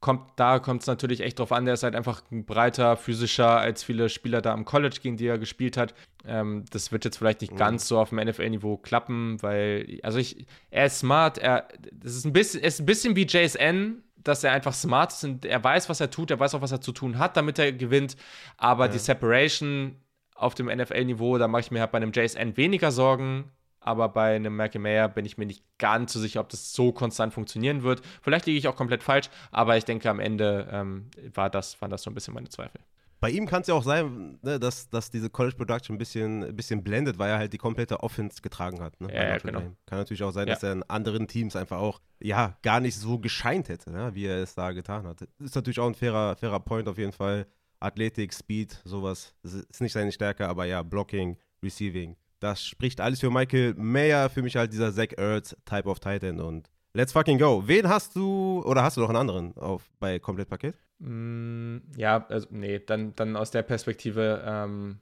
[0.00, 1.64] kommt da kommt es natürlich echt drauf an.
[1.64, 5.26] Der ist halt einfach ein breiter, physischer als viele Spieler da am College, gegen die
[5.26, 5.94] er gespielt hat.
[6.24, 7.56] Ähm, das wird jetzt vielleicht nicht mhm.
[7.56, 12.24] ganz so auf dem NFL-Niveau klappen, weil, also ich, er ist smart, er, das ist
[12.24, 15.88] ein bisschen, ist ein bisschen wie JSN, dass er einfach smart ist und er weiß,
[15.88, 18.16] was er tut, er weiß auch, was er zu tun hat, damit er gewinnt.
[18.56, 18.92] Aber ja.
[18.92, 19.96] die Separation
[20.36, 24.36] auf dem NFL-Niveau, da mache ich mir halt bei einem JSN weniger Sorgen, aber bei
[24.36, 27.82] einem Malcolm Mayer bin ich mir nicht ganz so sicher, ob das so konstant funktionieren
[27.82, 28.02] wird.
[28.20, 31.90] Vielleicht liege ich auch komplett falsch, aber ich denke, am Ende ähm, war das, waren
[31.90, 32.80] das so ein bisschen meine Zweifel.
[33.18, 36.44] Bei ihm kann es ja auch sein, ne, dass, dass diese College Production ein bisschen,
[36.44, 39.00] ein bisschen blendet, weil er halt die komplette Offense getragen hat.
[39.00, 39.60] Ne, ja, ja genau.
[39.86, 40.54] Kann natürlich auch sein, ja.
[40.54, 44.26] dass er in anderen Teams einfach auch ja, gar nicht so gescheint hätte, ne, wie
[44.26, 45.22] er es da getan hat.
[45.38, 47.46] Ist natürlich auch ein fairer, fairer Point auf jeden Fall.
[47.80, 49.34] Athletik, Speed, sowas.
[49.42, 52.16] Das ist nicht seine Stärke, aber ja, Blocking, Receiving.
[52.40, 56.40] Das spricht alles für Michael Mayer, für mich halt dieser Zach Ertz Type of Titan
[56.40, 57.62] und let's fucking go.
[57.66, 60.76] Wen hast du, oder hast du noch einen anderen auf, bei Komplettpaket?
[60.98, 64.98] Mm, ja, also nee, dann, dann aus der Perspektive, ähm,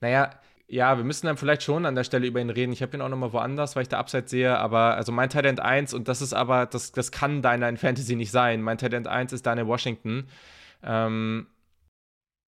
[0.00, 0.30] naja,
[0.68, 2.72] ja, wir müssen dann vielleicht schon an der Stelle über ihn reden.
[2.72, 5.60] Ich habe ihn auch nochmal woanders, weil ich da Upside sehe, aber also mein Talent
[5.60, 8.62] 1 und das ist aber, das, das kann deiner in Fantasy nicht sein.
[8.62, 10.26] Mein Talent 1 ist Daniel Washington.
[10.82, 11.46] Ähm,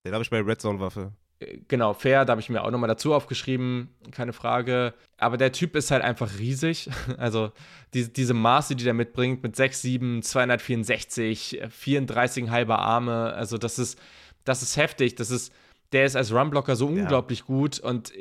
[0.04, 1.12] den habe ich bei Red Zone Waffe.
[1.40, 4.94] Äh, genau, fair, da habe ich mir auch nochmal dazu aufgeschrieben, keine Frage.
[5.16, 6.90] Aber der Typ ist halt einfach riesig.
[7.16, 7.52] Also
[7.94, 13.98] die, diese Maße, die der mitbringt, mit 6'7, 264, 34 halber Arme, also das ist,
[14.44, 15.14] das ist heftig.
[15.16, 15.52] Das ist,
[15.92, 17.44] der ist als Runblocker so unglaublich ja.
[17.46, 18.12] gut und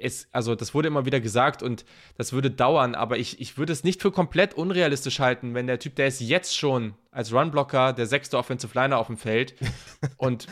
[0.00, 1.84] es, also das wurde immer wieder gesagt und
[2.16, 5.80] das würde dauern, aber ich, ich würde es nicht für komplett unrealistisch halten, wenn der
[5.80, 9.54] Typ, der ist jetzt schon als Runblocker der sechste Offensive Liner auf dem Feld
[10.16, 10.46] und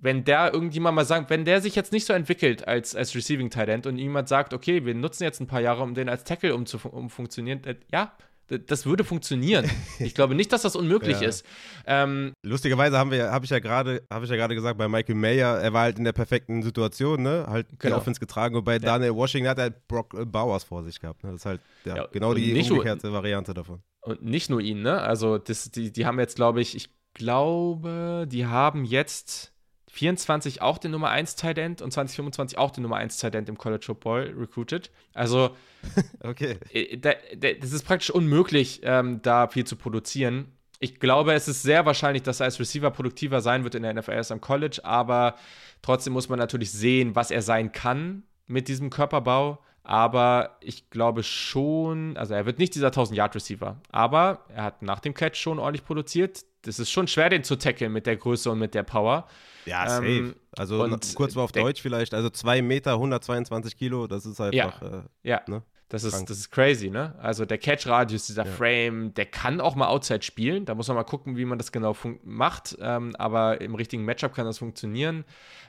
[0.00, 3.50] wenn der irgendjemand mal sagt, wenn der sich jetzt nicht so entwickelt als, als Receiving
[3.50, 6.54] Tight und jemand sagt, okay, wir nutzen jetzt ein paar Jahre, um den als Tackle
[6.54, 8.12] umzufunktionieren, um ja,
[8.48, 9.70] das würde funktionieren.
[10.00, 11.28] Ich glaube nicht, dass das unmöglich ja.
[11.28, 11.44] ist.
[11.84, 15.16] Ähm, Lustigerweise haben wir, habe ich ja gerade, habe ich ja gerade gesagt, bei Michael
[15.16, 17.46] Mayer, er war halt in der perfekten Situation, ne?
[17.48, 17.96] Halt genau.
[17.96, 18.78] die Offense getragen und bei ja.
[18.78, 21.24] Daniel Washington hat er halt Brock äh, Bowers vor sich gehabt.
[21.24, 21.32] Ne?
[21.32, 23.82] Das ist halt ja, ja genau die umgekehrte nur, Variante davon.
[24.02, 25.00] Und nicht nur ihn, ne?
[25.00, 29.52] Also das, die, die haben jetzt, glaube ich, ich glaube, die haben jetzt
[29.98, 33.48] 24 auch den Nummer 1 Tight End und 2025 auch den Nummer 1 Tight End
[33.48, 34.92] im College Football recruited.
[35.12, 35.56] Also,
[36.22, 36.56] okay.
[36.72, 40.52] Äh, da, da, das ist praktisch unmöglich, ähm, da viel zu produzieren.
[40.78, 43.92] Ich glaube, es ist sehr wahrscheinlich, dass er als Receiver produktiver sein wird in der
[43.92, 45.34] NFL als am College, aber
[45.82, 49.58] trotzdem muss man natürlich sehen, was er sein kann mit diesem Körperbau.
[49.82, 55.14] Aber ich glaube schon, also er wird nicht dieser 1000-Yard-Receiver, aber er hat nach dem
[55.14, 56.44] Catch schon ordentlich produziert.
[56.62, 59.26] Das ist schon schwer, den zu tackeln mit der Größe und mit der Power.
[59.64, 60.06] Ja, safe.
[60.06, 64.82] Ähm, also kurz mal auf Deutsch vielleicht, also 2 Meter, 122 Kilo, das ist einfach.
[64.82, 65.42] Ja, äh, ja.
[65.46, 65.62] Ne?
[65.90, 67.14] Das ist, das ist crazy, ne?
[67.18, 68.52] Also der Catch-Radius, dieser ja.
[68.52, 70.66] Frame, der kann auch mal Outside spielen.
[70.66, 72.76] Da muss man mal gucken, wie man das genau macht.
[72.78, 75.24] Ähm, aber im richtigen Matchup kann das funktionieren.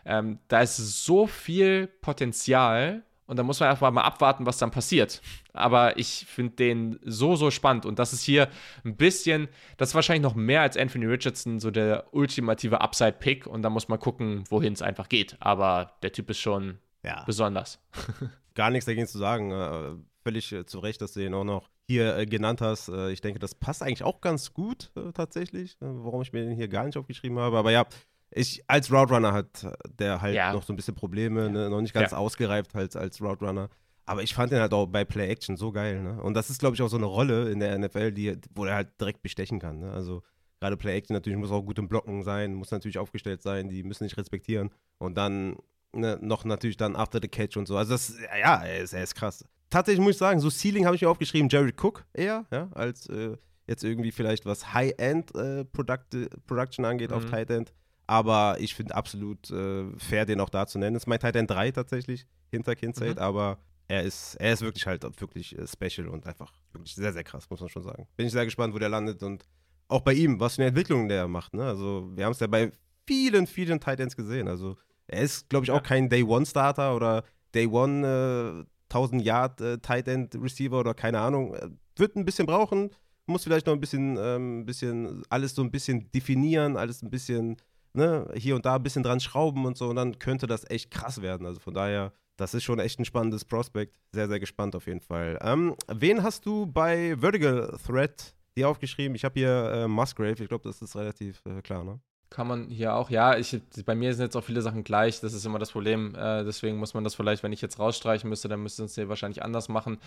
[0.06, 4.72] Ähm, da ist so viel Potenzial und da muss man einfach mal abwarten, was dann
[4.72, 5.22] passiert.
[5.54, 7.86] Aber ich finde den so, so spannend.
[7.86, 8.50] Und das ist hier
[8.84, 13.46] ein bisschen, das ist wahrscheinlich noch mehr als Anthony Richardson, so der ultimative Upside-Pick.
[13.46, 15.38] Und da muss man gucken, wohin es einfach geht.
[15.42, 17.24] Aber der Typ ist schon ja.
[17.28, 17.80] besonders.
[18.56, 19.52] Gar nichts dagegen zu sagen.
[19.52, 19.92] Äh,
[20.24, 22.90] völlig äh, zu Recht, dass du ihn auch noch hier äh, genannt hast.
[22.90, 26.84] ich denke, das passt eigentlich auch ganz gut tatsächlich, warum ich mir den hier gar
[26.84, 27.60] nicht aufgeschrieben habe.
[27.60, 27.86] Aber ja,
[28.32, 29.68] ich als Route Runner hat
[29.98, 30.54] der halt ja.
[30.54, 31.50] noch so ein bisschen Probleme, ja.
[31.50, 31.70] ne?
[31.70, 32.18] noch nicht ganz ja.
[32.18, 33.70] ausgereift als, als Route Runner.
[34.06, 36.02] Aber ich fand den halt auch bei Play Action so geil.
[36.02, 36.22] Ne?
[36.22, 38.76] Und das ist, glaube ich, auch so eine Rolle in der NFL, die, wo er
[38.76, 39.80] halt direkt bestechen kann.
[39.80, 39.92] Ne?
[39.92, 40.24] Also
[40.60, 43.84] gerade Play Action natürlich muss auch gut im Blocken sein, muss natürlich aufgestellt sein, die
[43.84, 44.72] müssen nicht respektieren.
[44.98, 45.58] Und dann
[45.94, 47.78] ne, noch natürlich dann After the Catch und so.
[47.78, 49.46] Also das, ja, er ist, er ist krass.
[49.70, 53.08] Tatsächlich muss ich sagen, so Ceiling habe ich mir aufgeschrieben, Jared Cook eher, ja, als
[53.10, 57.18] äh, jetzt irgendwie vielleicht was High-End äh, Production angeht mhm.
[57.18, 57.74] auf Tight End.
[58.10, 60.96] Aber ich finde absolut äh, fair, den auch da zu nennen.
[60.96, 63.22] Das ist mein Titan 3 tatsächlich hinter Kincaid, mhm.
[63.22, 67.24] aber er ist, er ist wirklich halt wirklich äh, special und einfach wirklich sehr, sehr
[67.24, 68.08] krass, muss man schon sagen.
[68.18, 69.46] Bin ich sehr gespannt, wo der landet und
[69.90, 71.54] auch bei ihm, was für eine Entwicklung der macht.
[71.54, 71.64] Ne?
[71.64, 72.72] Also, wir haben es ja bei
[73.06, 74.48] vielen, vielen Titans gesehen.
[74.48, 80.08] Also, er ist, glaube ich, auch kein Day-One-Starter oder Day-One äh, 1000 Yard äh, Tight
[80.08, 81.56] End Receiver oder keine Ahnung.
[81.96, 82.90] Wird ein bisschen brauchen,
[83.28, 87.58] muss vielleicht noch ein bisschen, ähm, bisschen alles so ein bisschen definieren, alles ein bisschen
[88.00, 90.90] ne, hier und da ein bisschen dran schrauben und so und dann könnte das echt
[90.90, 91.46] krass werden.
[91.46, 93.94] Also von daher, das ist schon echt ein spannendes Prospekt.
[94.14, 95.38] Sehr, sehr gespannt auf jeden Fall.
[95.42, 99.16] Ähm, wen hast du bei Vertical Threat dir aufgeschrieben?
[99.16, 102.00] Ich habe hier äh, Musgrave, ich glaube, das ist relativ äh, klar, ne?
[102.30, 105.34] Kann man hier auch, ja, ich, bei mir sind jetzt auch viele Sachen gleich, das
[105.34, 106.14] ist immer das Problem.
[106.14, 109.10] Äh, deswegen muss man das vielleicht, wenn ich jetzt rausstreichen müsste, dann müsste es hier
[109.10, 109.98] wahrscheinlich anders machen.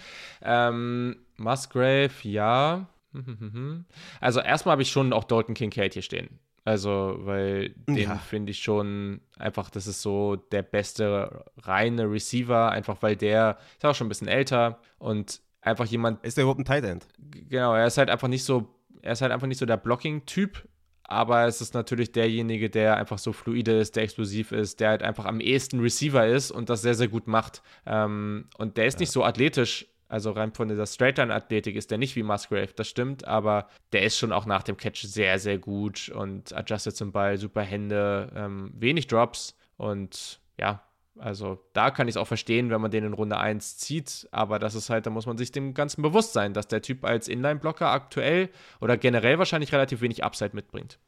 [0.41, 2.87] Ähm, Musgrave, ja.
[4.21, 6.39] Also erstmal habe ich schon auch Dalton Kincaid hier stehen.
[6.65, 8.17] Also, weil den ja.
[8.17, 13.85] finde ich schon einfach, das ist so der beste reine Receiver, einfach weil der ist
[13.85, 16.25] auch schon ein bisschen älter und einfach jemand.
[16.25, 17.07] Ist der überhaupt ein Tight End?
[17.19, 18.69] Genau, er ist halt einfach nicht so,
[19.01, 20.69] er ist halt einfach nicht so der Blocking-Typ,
[21.03, 25.03] aber es ist natürlich derjenige, der einfach so fluide ist, der explosiv ist, der halt
[25.03, 27.63] einfach am ehesten Receiver ist und das sehr, sehr gut macht.
[27.87, 29.01] Ähm, und der ist ja.
[29.01, 33.27] nicht so athletisch, also rein von dieser Straight-Line-Athletik ist der nicht wie Musgrave, das stimmt,
[33.27, 37.39] aber der ist schon auch nach dem Catch sehr, sehr gut und adjusted zum Ball,
[37.39, 40.83] super Hände, ähm, wenig Drops und ja,
[41.19, 44.59] also da kann ich es auch verstehen, wenn man den in Runde 1 zieht, aber
[44.59, 47.27] das ist halt, da muss man sich dem Ganzen bewusst sein, dass der Typ als
[47.27, 48.51] Inline-Blocker aktuell
[48.83, 50.99] oder generell wahrscheinlich relativ wenig Upside mitbringt.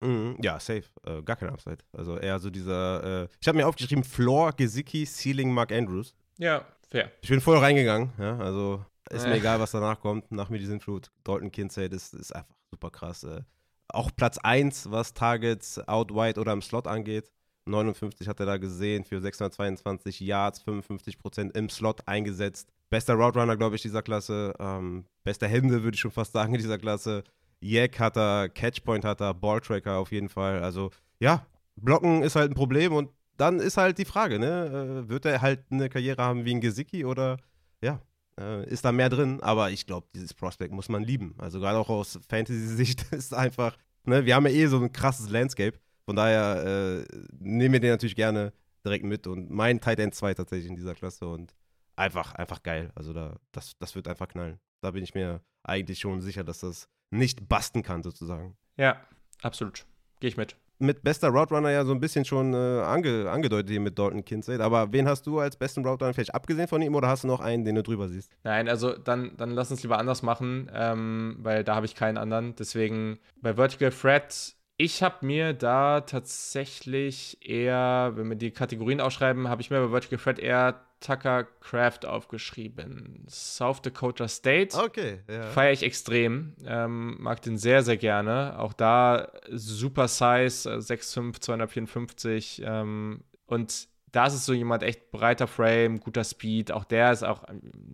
[0.00, 0.84] Mhm, ja, safe.
[1.04, 1.78] Äh, gar kein Upside.
[1.92, 6.14] Also eher so dieser, äh, ich habe mir aufgeschrieben, Floor, Gesicki, Ceiling, Mark Andrews.
[6.38, 7.10] Ja, Fair.
[7.20, 9.28] Ich bin voll reingegangen, ja, also ist äh.
[9.28, 11.10] mir egal, was danach kommt, nach mir die Sintflut.
[11.24, 13.24] Dalton Kincaid ist, ist einfach super krass.
[13.24, 13.42] Äh.
[13.88, 17.30] Auch Platz 1, was Targets out wide oder im Slot angeht.
[17.66, 22.72] 59 hat er da gesehen für 622 Yards, 55% im Slot eingesetzt.
[22.90, 24.54] Bester Route Runner, glaube ich, dieser Klasse.
[24.58, 27.24] Ähm, bester Hände, würde ich schon fast sagen, in dieser Klasse.
[27.60, 30.62] Jack hat er, Catchpoint hat er, Balltracker auf jeden Fall.
[30.62, 35.04] Also, ja, Blocken ist halt ein Problem und dann ist halt die Frage, ne?
[35.04, 37.38] Äh, wird er halt eine Karriere haben wie ein Gesicki oder
[37.82, 38.00] ja,
[38.38, 39.40] äh, ist da mehr drin?
[39.42, 41.34] Aber ich glaube, dieses Prospect muss man lieben.
[41.38, 44.24] Also gerade auch aus Fantasy-Sicht ist einfach, ne?
[44.24, 45.78] Wir haben ja eh so ein krasses Landscape.
[46.04, 48.52] Von daher äh, nehmen wir den natürlich gerne
[48.84, 51.54] direkt mit und mein Tight End 2 tatsächlich in dieser Klasse und
[51.96, 52.92] einfach, einfach geil.
[52.94, 54.60] Also da, das, das wird einfach knallen.
[54.80, 58.56] Da bin ich mir eigentlich schon sicher, dass das nicht basten kann, sozusagen.
[58.76, 59.00] Ja,
[59.42, 59.84] absolut.
[60.20, 60.56] Gehe ich mit.
[60.78, 64.24] Mit bester Route Runner ja so ein bisschen schon äh, ange, angedeutet hier mit Dalton
[64.24, 64.60] Kincaid.
[64.60, 67.28] Aber wen hast du als besten Route Runner vielleicht abgesehen von ihm oder hast du
[67.28, 68.30] noch einen, den du drüber siehst?
[68.44, 72.18] Nein, also dann, dann lass uns lieber anders machen, ähm, weil da habe ich keinen
[72.18, 72.54] anderen.
[72.56, 79.48] Deswegen bei Vertical Threat ich habe mir da tatsächlich eher, wenn wir die Kategorien ausschreiben,
[79.48, 83.24] habe ich mir bei Vertical Thread eher Tucker Craft aufgeschrieben.
[83.28, 84.76] South Dakota State.
[84.76, 85.42] Okay, ja.
[85.42, 86.54] Feiere ich extrem.
[86.66, 88.58] Ähm, mag den sehr, sehr gerne.
[88.58, 92.62] Auch da super Size, 6'5, 254.
[92.64, 96.72] Ähm, und da ist es so jemand echt breiter Frame, guter Speed.
[96.72, 97.44] Auch der ist auch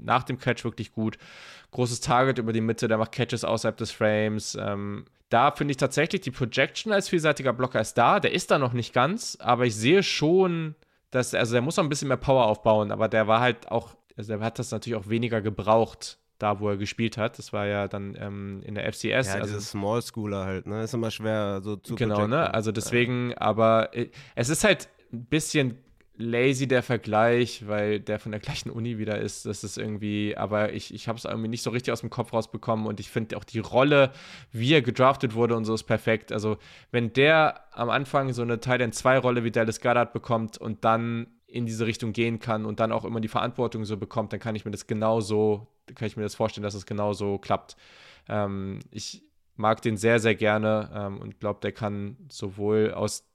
[0.01, 1.19] nach dem Catch wirklich gut.
[1.73, 4.57] Großes Target über die Mitte, der macht Catches außerhalb des Frames.
[4.61, 8.21] Ähm, da finde ich tatsächlich, die Projection als vielseitiger Blocker ist da.
[8.21, 10.75] Der ist da noch nicht ganz, aber ich sehe schon,
[11.13, 13.91] dass, also der muss noch ein bisschen mehr Power aufbauen, aber der war halt auch,
[14.17, 17.39] also der hat das natürlich auch weniger gebraucht, da wo er gespielt hat.
[17.39, 19.29] Das war ja dann ähm, in der FCS.
[19.29, 20.83] Ja, also Small Schooler halt, ne?
[20.83, 22.31] Ist immer schwer so zu Genau, projecten.
[22.39, 22.53] ne?
[22.53, 23.41] Also deswegen, ja.
[23.41, 25.79] aber äh, es ist halt ein bisschen
[26.17, 29.47] lazy der Vergleich, weil der von der gleichen Uni wieder ist.
[29.47, 32.33] Das ist irgendwie, aber ich, ich habe es irgendwie nicht so richtig aus dem Kopf
[32.33, 34.13] rausbekommen und ich finde auch die Rolle,
[34.51, 36.33] wie er gedraftet wurde und so ist perfekt.
[36.33, 36.59] Also,
[36.91, 41.29] wenn der am Anfang so eine Titan 2 Rolle wie Dallas Goddard bekommt und dann
[41.47, 44.55] in diese Richtung gehen kann und dann auch immer die Verantwortung so bekommt, dann kann
[44.55, 47.77] ich mir das genauso, kann ich mir das vorstellen, dass es genauso klappt.
[48.29, 49.23] Ähm, ich
[49.57, 53.32] mag den sehr, sehr gerne ähm, und glaube, der kann sowohl aus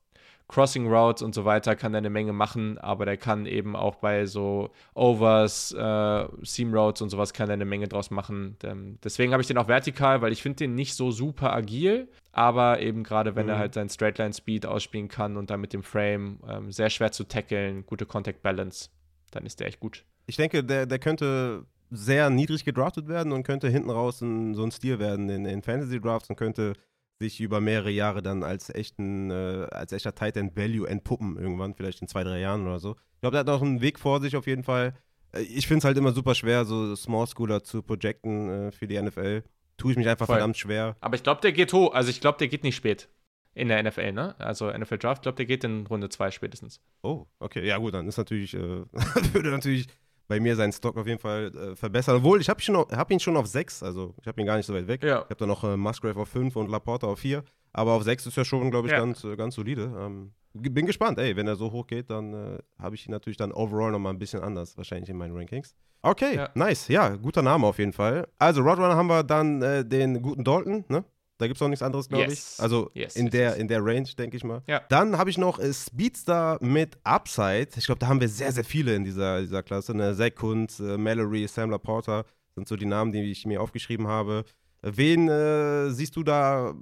[0.47, 3.95] Crossing Routes und so weiter kann er eine Menge machen, aber der kann eben auch
[3.95, 8.55] bei so Overs, äh, Seam Routes und sowas kann er eine Menge draus machen.
[8.63, 12.07] Ähm, deswegen habe ich den auch vertikal, weil ich finde den nicht so super agil,
[12.31, 13.51] aber eben gerade wenn mhm.
[13.51, 17.11] er halt seinen Straightline Speed ausspielen kann und dann mit dem Frame ähm, sehr schwer
[17.11, 18.89] zu tackeln, gute Contact Balance,
[19.31, 20.05] dann ist der echt gut.
[20.27, 24.63] Ich denke, der, der könnte sehr niedrig gedraftet werden und könnte hinten raus in, so
[24.63, 26.73] ein Stil werden in, in Fantasy Drafts und könnte
[27.19, 32.01] sich über mehrere Jahre dann als echten, äh, als echter Titan Value entpuppen irgendwann, vielleicht
[32.01, 32.95] in zwei, drei Jahren oder so.
[33.15, 34.93] Ich glaube, der hat noch einen Weg vor sich auf jeden Fall.
[35.33, 38.87] Äh, ich finde es halt immer super schwer, so Small Schooler zu projecten äh, für
[38.87, 39.43] die NFL.
[39.77, 40.35] Tue ich mich einfach Voll.
[40.35, 40.95] verdammt schwer.
[41.01, 41.93] Aber ich glaube, der geht hoch.
[41.93, 43.09] Also ich glaube, der geht nicht spät
[43.53, 44.35] in der NFL, ne?
[44.39, 46.79] Also NFL Draft, ich glaube, der geht in Runde 2 spätestens.
[47.01, 47.65] Oh, okay.
[47.65, 48.59] Ja, gut, dann ist natürlich, äh,
[49.33, 49.87] würde natürlich
[50.27, 52.17] bei mir seinen Stock auf jeden Fall äh, verbessern.
[52.17, 54.73] Obwohl, ich habe hab ihn schon auf 6, also ich habe ihn gar nicht so
[54.73, 55.03] weit weg.
[55.03, 55.19] Ja.
[55.19, 57.43] Ich habe da noch äh, Musgrave auf 5 und Laporta auf 4.
[57.73, 58.99] Aber auf 6 ist ja schon, glaube ich, ja.
[58.99, 59.91] ganz, äh, ganz solide.
[59.97, 63.37] Ähm, bin gespannt, ey, wenn er so hoch geht, dann äh, habe ich ihn natürlich
[63.37, 65.75] dann overall nochmal ein bisschen anders, wahrscheinlich in meinen Rankings.
[66.01, 66.49] Okay, ja.
[66.53, 66.87] nice.
[66.87, 68.27] Ja, guter Name auf jeden Fall.
[68.37, 71.03] Also, Roadrunner haben wir dann äh, den guten Dalton, ne?
[71.37, 72.55] Da gibt es auch nichts anderes, glaube yes.
[72.55, 72.63] ich.
[72.63, 74.63] Also yes, in, yes, der, in der Range, denke ich mal.
[74.67, 74.81] Ja.
[74.89, 77.69] Dann habe ich noch äh, Speedstar mit Upside.
[77.75, 79.95] Ich glaube, da haben wir sehr, sehr viele in dieser, dieser Klasse.
[79.95, 80.15] Ne?
[80.15, 84.43] Zach Kuntz, äh, Mallory, Sam Laporta sind so die Namen, die ich mir aufgeschrieben habe.
[84.81, 86.73] Wen äh, siehst du da,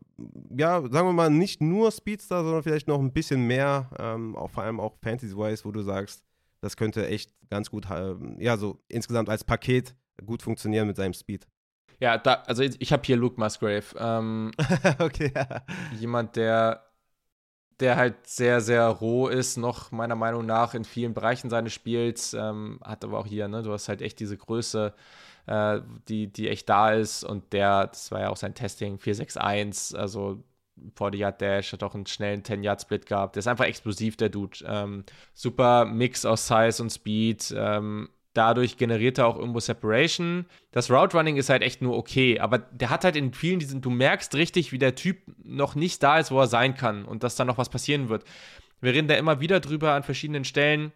[0.57, 4.51] ja, sagen wir mal, nicht nur Speedstar, sondern vielleicht noch ein bisschen mehr, ähm, auch
[4.51, 6.23] vor allem auch Fantasy-wise, wo du sagst,
[6.61, 9.95] das könnte echt ganz gut, äh, ja, so insgesamt als Paket
[10.25, 11.47] gut funktionieren mit seinem Speed.
[11.99, 13.85] Ja, da, also ich habe hier Luke Musgrave.
[13.97, 14.51] Ähm,
[14.99, 15.63] okay, ja.
[15.91, 16.83] Jemand, der,
[17.79, 22.33] der halt sehr, sehr roh ist, noch meiner Meinung nach in vielen Bereichen seines Spiels.
[22.33, 24.93] Ähm, hat aber auch hier, ne, du hast halt echt diese Größe,
[25.47, 27.23] äh, die, die echt da ist.
[27.23, 30.43] Und der, das war ja auch sein Testing, 461, also
[30.95, 33.35] 40 Yard Dash, hat auch einen schnellen 10 Yard Split gehabt.
[33.35, 34.59] Der ist einfach explosiv, der Dude.
[34.65, 37.53] Ähm, super Mix aus Size und Speed.
[37.57, 40.45] Ähm, Dadurch generiert er auch irgendwo Separation.
[40.71, 43.79] Das Route Running ist halt echt nur okay, aber der hat halt in vielen diesen,
[43.81, 47.23] du merkst richtig, wie der Typ noch nicht da ist, wo er sein kann und
[47.23, 48.25] dass da noch was passieren wird.
[48.81, 50.91] Wir reden da immer wieder drüber an verschiedenen Stellen.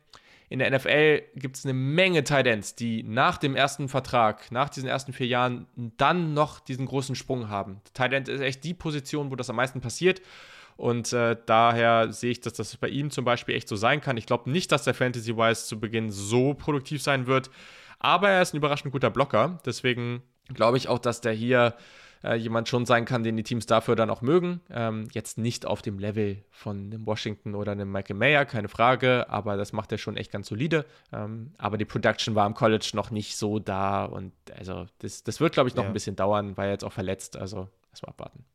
[0.49, 4.67] In der NFL gibt es eine Menge Tight Ends, die nach dem ersten Vertrag, nach
[4.67, 7.79] diesen ersten vier Jahren, dann noch diesen großen Sprung haben.
[7.93, 10.21] Tight End ist echt die Position, wo das am meisten passiert.
[10.79, 14.15] Und äh, daher sehe ich, dass das bei ihm zum Beispiel echt so sein kann.
[14.15, 17.51] Ich glaube nicht, dass der Fantasy-Wise zu Beginn so produktiv sein wird.
[17.99, 19.59] Aber er ist ein überraschend guter Blocker.
[19.65, 21.75] Deswegen glaube ich auch, dass der hier
[22.23, 24.61] äh, jemand schon sein kann, den die Teams dafür dann auch mögen.
[24.69, 29.29] Ähm, jetzt nicht auf dem Level von einem Washington oder einem Michael Mayer, keine Frage,
[29.29, 30.85] aber das macht er schon echt ganz solide.
[31.11, 35.41] Ähm, aber die Production war im College noch nicht so da und also das, das
[35.41, 35.89] wird, glaube ich, noch ja.
[35.89, 37.35] ein bisschen dauern, weil er jetzt auch verletzt.
[37.35, 38.45] Also erstmal abwarten.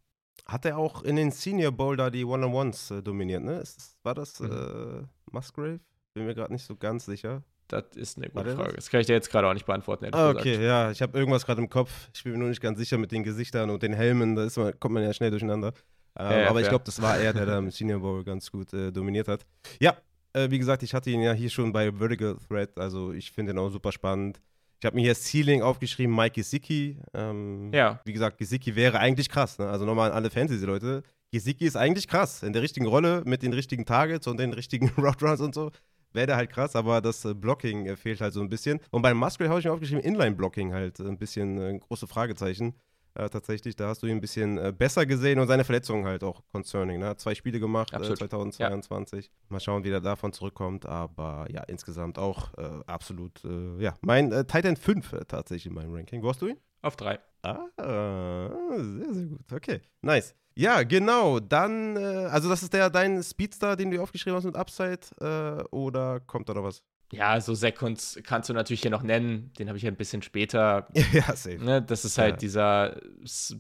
[0.47, 3.61] Hat er auch in den Senior Bowl da die One-on-Ones äh, dominiert, ne?
[3.61, 4.51] Ist, war das mhm.
[4.51, 5.81] äh, Musgrave?
[6.13, 7.43] Bin mir gerade nicht so ganz sicher.
[7.69, 8.75] Das ist eine gute Frage.
[8.75, 8.75] Das?
[8.77, 8.91] das?
[8.91, 10.07] kann ich dir jetzt gerade auch nicht beantworten.
[10.13, 10.65] Ah, okay, gesagt.
[10.65, 10.91] ja.
[10.91, 12.11] Ich habe irgendwas gerade im Kopf.
[12.15, 14.37] Ich bin mir nur nicht ganz sicher mit den Gesichtern und den Helmen.
[14.37, 15.73] Da man, kommt man ja schnell durcheinander.
[16.17, 18.51] Ähm, ja, ja, aber ich glaube, das war er, der da im Senior Bowl ganz
[18.51, 19.47] gut äh, dominiert hat.
[19.81, 19.97] Ja,
[20.35, 23.53] Äh, wie gesagt, ich hatte ihn ja hier schon bei Vertical Thread, also ich finde
[23.53, 24.41] ihn auch super spannend.
[24.85, 26.99] Ich habe mir hier Ceiling aufgeschrieben, Mike Gesicki.
[27.15, 28.03] Ähm, ja.
[28.05, 29.59] Wie gesagt, Gesicki wäre eigentlich krass.
[29.59, 29.67] Ne?
[29.67, 31.03] Also nochmal an alle Fantasy-Leute.
[31.33, 32.43] Gesicki ist eigentlich krass.
[32.43, 35.71] In der richtigen Rolle, mit den richtigen Targets und den richtigen Route Runs und so.
[36.13, 38.79] Wäre der halt krass, aber das äh, Blocking äh, fehlt halt so ein bisschen.
[38.91, 42.75] Und beim Musgrave habe ich mir aufgeschrieben, Inline-Blocking halt ein bisschen äh, große Fragezeichen.
[43.17, 46.25] Äh, tatsächlich, da hast du ihn ein bisschen äh, besser gesehen und seine Verletzungen halt
[46.25, 46.99] auch concerning.
[46.99, 47.07] Ne?
[47.07, 49.27] Hat zwei Spiele gemacht äh, 2022.
[49.27, 49.33] Ja.
[49.49, 50.85] Mal schauen, wie er davon zurückkommt.
[50.85, 55.95] Aber ja, insgesamt auch äh, absolut, äh, ja, mein äh, Titan 5 tatsächlich in meinem
[55.95, 56.23] Ranking.
[56.23, 56.59] Wo hast du ihn?
[56.83, 57.21] Auf drei.
[57.43, 59.53] Ah, sehr, sehr gut.
[59.53, 60.35] Okay, nice.
[60.57, 61.41] Ja, genau.
[61.41, 66.49] Dann, also das ist der dein Speedstar, den du aufgeschrieben hast mit Upside, oder kommt
[66.49, 66.83] da noch was?
[67.13, 69.53] Ja, so Seconds kannst du natürlich hier noch nennen.
[69.59, 70.89] Den habe ich ja ein bisschen später.
[71.13, 71.59] ja, safe.
[71.59, 72.37] Ne, das ist halt ja.
[72.39, 73.01] dieser,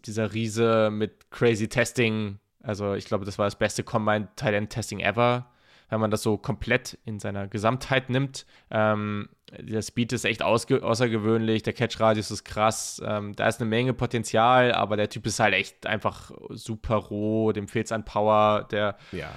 [0.06, 2.38] dieser Riese mit crazy Testing.
[2.62, 5.50] Also, ich glaube, das war das beste Combine Talent Testing ever,
[5.90, 8.46] wenn man das so komplett in seiner Gesamtheit nimmt.
[8.70, 9.28] Ähm,
[9.60, 13.00] der Speed ist echt außergewöhnlich, der Catch-Radius ist krass.
[13.04, 17.52] Ähm, da ist eine Menge Potenzial, aber der Typ ist halt echt einfach super roh.
[17.52, 18.66] Dem fehlt es an Power.
[18.70, 18.96] Der.
[19.12, 19.30] Ja.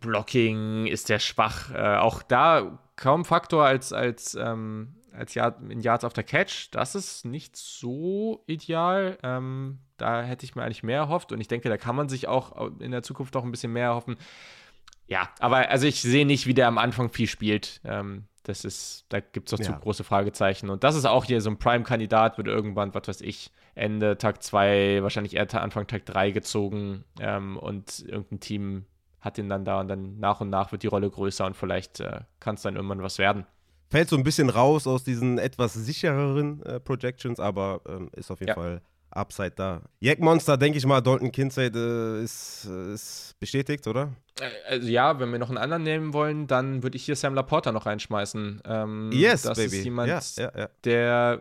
[0.00, 1.72] Blocking ist der schwach.
[1.72, 6.68] Äh, auch da kaum Faktor als, als, ähm, als Yard, in Yards auf der Catch.
[6.72, 9.18] Das ist nicht so ideal.
[9.22, 12.28] Ähm, da hätte ich mir eigentlich mehr erhofft und ich denke, da kann man sich
[12.28, 14.16] auch in der Zukunft auch ein bisschen mehr erhoffen.
[15.08, 17.80] Ja, aber also ich sehe nicht, wie der am Anfang viel spielt.
[17.84, 19.72] Ähm, das ist, da gibt es doch ja.
[19.72, 20.70] zu große Fragezeichen.
[20.70, 24.42] Und das ist auch hier so ein Prime-Kandidat, wird irgendwann, was weiß ich, Ende Tag
[24.42, 28.86] 2, wahrscheinlich eher Anfang Tag 3 gezogen ähm, und irgendein Team
[29.26, 32.00] hat ihn dann da und dann nach und nach wird die Rolle größer und vielleicht
[32.00, 33.44] äh, kann es dann irgendwann was werden.
[33.90, 38.40] Fällt so ein bisschen raus aus diesen etwas sichereren äh, Projections, aber ähm, ist auf
[38.40, 38.54] jeden ja.
[38.54, 38.82] Fall
[39.16, 39.82] Upside da.
[40.00, 44.12] Jack Monster, denke ich mal, Dalton Kinsey äh, ist, äh, ist bestätigt, oder?
[44.40, 47.34] Äh, also ja, wenn wir noch einen anderen nehmen wollen, dann würde ich hier Sam
[47.34, 48.62] Laporta noch reinschmeißen.
[48.64, 49.76] Ähm, yes, das baby.
[49.76, 50.68] ist jemand, ja, ja, ja.
[50.84, 51.40] der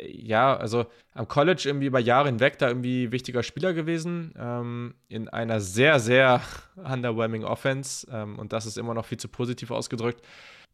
[0.00, 5.28] ja, also am College irgendwie über Jahre hinweg da irgendwie wichtiger Spieler gewesen, ähm, in
[5.28, 6.40] einer sehr, sehr
[6.76, 10.24] underwhelming Offense ähm, und das ist immer noch viel zu positiv ausgedrückt.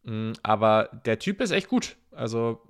[0.03, 1.95] Mm, aber der Typ ist echt gut.
[2.11, 2.61] Also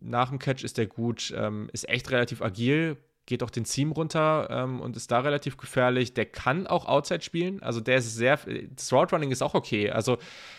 [0.00, 2.96] nach dem Catch ist der gut, ähm, ist echt relativ agil,
[3.26, 6.14] geht auch den Seam runter ähm, und ist da relativ gefährlich.
[6.14, 8.38] Der kann auch Outside spielen, also der ist sehr,
[8.74, 9.90] das Route Running ist auch okay.
[9.90, 10.18] Also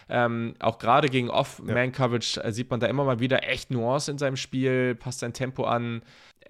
[0.10, 2.48] ähm, auch gerade gegen Off-Man-Coverage ja.
[2.48, 5.66] Äh, sieht man da immer mal wieder echt Nuance in seinem Spiel, passt sein Tempo
[5.66, 6.02] an.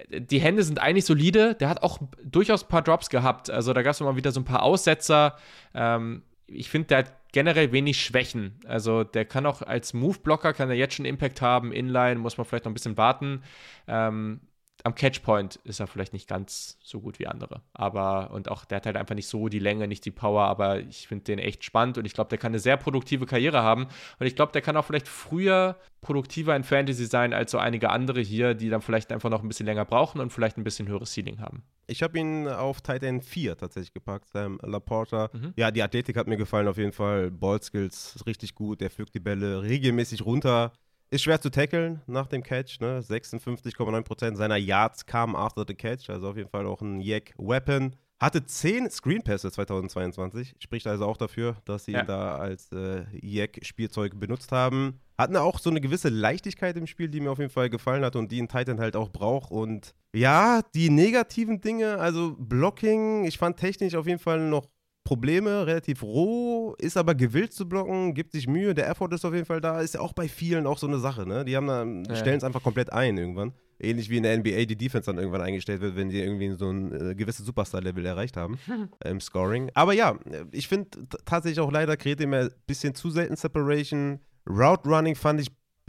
[0.09, 1.55] Die Hände sind eigentlich solide.
[1.55, 3.49] Der hat auch durchaus ein paar Drops gehabt.
[3.49, 5.37] Also da gab es mal wieder so ein paar Aussetzer.
[5.73, 8.59] Ähm, ich finde, der hat generell wenig Schwächen.
[8.65, 11.71] Also der kann auch als Move-Blocker, kann er jetzt schon Impact haben.
[11.71, 13.43] Inline muss man vielleicht noch ein bisschen warten.
[13.87, 14.41] Ähm,
[14.83, 17.61] am Catchpoint ist er vielleicht nicht ganz so gut wie andere.
[17.73, 20.79] Aber, und auch der hat halt einfach nicht so die Länge, nicht die Power, aber
[20.79, 23.87] ich finde den echt spannend und ich glaube, der kann eine sehr produktive Karriere haben.
[24.19, 27.89] Und ich glaube, der kann auch vielleicht früher produktiver in Fantasy sein als so einige
[27.89, 30.87] andere hier, die dann vielleicht einfach noch ein bisschen länger brauchen und vielleicht ein bisschen
[30.87, 31.63] höheres Ceiling haben.
[31.87, 35.29] Ich habe ihn auf Titan 4 tatsächlich gepackt, Sam Laporta.
[35.33, 35.53] Mhm.
[35.57, 37.29] Ja, die Athletik hat mir gefallen auf jeden Fall.
[37.29, 40.71] Ballskills richtig gut, der fügt die Bälle regelmäßig runter.
[41.13, 42.79] Ist schwer zu tackeln nach dem Catch.
[42.79, 43.01] Ne?
[43.01, 46.09] 56,9% seiner Yards kamen after the catch.
[46.09, 47.97] Also auf jeden Fall auch ein Yak-Weapon.
[48.17, 50.55] Hatte 10 Screenpässe 2022.
[50.59, 52.01] Spricht also auch dafür, dass sie ja.
[52.01, 55.01] ihn da als äh, Yak-Spielzeug benutzt haben.
[55.17, 58.15] Hatten auch so eine gewisse Leichtigkeit im Spiel, die mir auf jeden Fall gefallen hat
[58.15, 59.51] und die ein Titan halt auch braucht.
[59.51, 64.65] Und ja, die negativen Dinge, also Blocking, ich fand technisch auf jeden Fall noch
[65.03, 69.33] Probleme, relativ roh, ist aber gewillt zu blocken, gibt sich Mühe, der Effort ist auf
[69.33, 71.43] jeden Fall da, ist ja auch bei vielen auch so eine Sache, ne?
[71.43, 72.15] Die haben da, ja.
[72.15, 73.53] stellen es einfach komplett ein irgendwann.
[73.79, 76.69] Ähnlich wie in der NBA die Defense dann irgendwann eingestellt wird, wenn die irgendwie so
[76.69, 78.59] ein äh, gewisses Superstar-Level erreicht haben
[79.03, 79.71] im Scoring.
[79.73, 80.19] Aber ja,
[80.51, 80.89] ich finde
[81.25, 84.19] tatsächlich auch leider kreiert immer ein bisschen zu selten Separation.
[84.47, 85.47] Route Running fand ich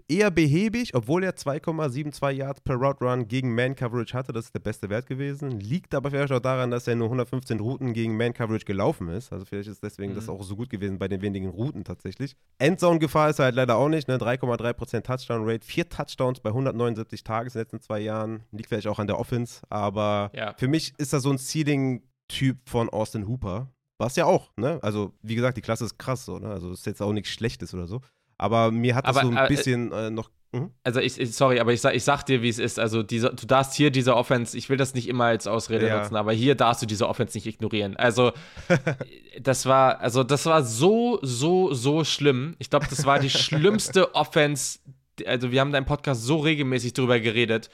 [0.08, 4.32] eher behäbig, obwohl er 2,72 Yards per Route Run gegen Man Coverage hatte.
[4.32, 5.60] Das ist der beste Wert gewesen.
[5.60, 9.32] Liegt aber vielleicht auch daran, dass er nur 115 Routen gegen Man Coverage gelaufen ist.
[9.32, 10.16] Also vielleicht ist deswegen mhm.
[10.16, 12.36] das auch so gut gewesen bei den wenigen Routen tatsächlich.
[12.58, 14.08] Endzone-Gefahr ist er halt leider auch nicht.
[14.08, 14.18] Ne?
[14.18, 18.42] 3,3% Touchdown-Rate, vier Touchdowns bei 179 Tagen in den letzten zwei Jahren.
[18.52, 19.60] Liegt vielleicht auch an der Offense.
[19.70, 20.54] Aber ja.
[20.56, 23.68] für mich ist das so ein Ceiling-Typ von Austin Hooper.
[23.98, 24.80] Was ja auch, ne?
[24.82, 26.48] Also, wie gesagt, die Klasse ist krass, so, ne?
[26.48, 28.00] Also, ist jetzt auch nichts Schlechtes oder so.
[28.42, 30.30] Aber mir hat das aber, so ein äh, bisschen äh, noch.
[30.52, 30.70] Mh?
[30.84, 32.78] Also ich, ich, sorry, aber ich sag, ich sag dir, wie es ist.
[32.78, 35.98] Also diese, du darfst hier diese Offense, ich will das nicht immer als Ausrede ja.
[35.98, 37.96] nutzen, aber hier darfst du diese Offense nicht ignorieren.
[37.96, 38.32] Also
[39.40, 42.56] das war, also das war so, so, so schlimm.
[42.58, 44.80] Ich glaube, das war die schlimmste Offense.
[45.26, 47.70] Also wir haben da im Podcast so regelmäßig drüber geredet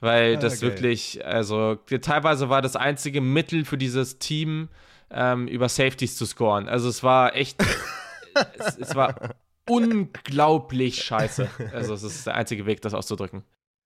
[0.00, 0.62] weil ah, das okay.
[0.62, 4.68] wirklich, also teilweise war das einzige Mittel für dieses Team,
[5.10, 6.68] ähm, über Safeties zu scoren.
[6.68, 7.60] Also es war echt
[8.58, 9.34] es, es war
[9.68, 11.48] unglaublich scheiße.
[11.72, 13.44] Also, es ist der einzige Weg, das auszudrücken.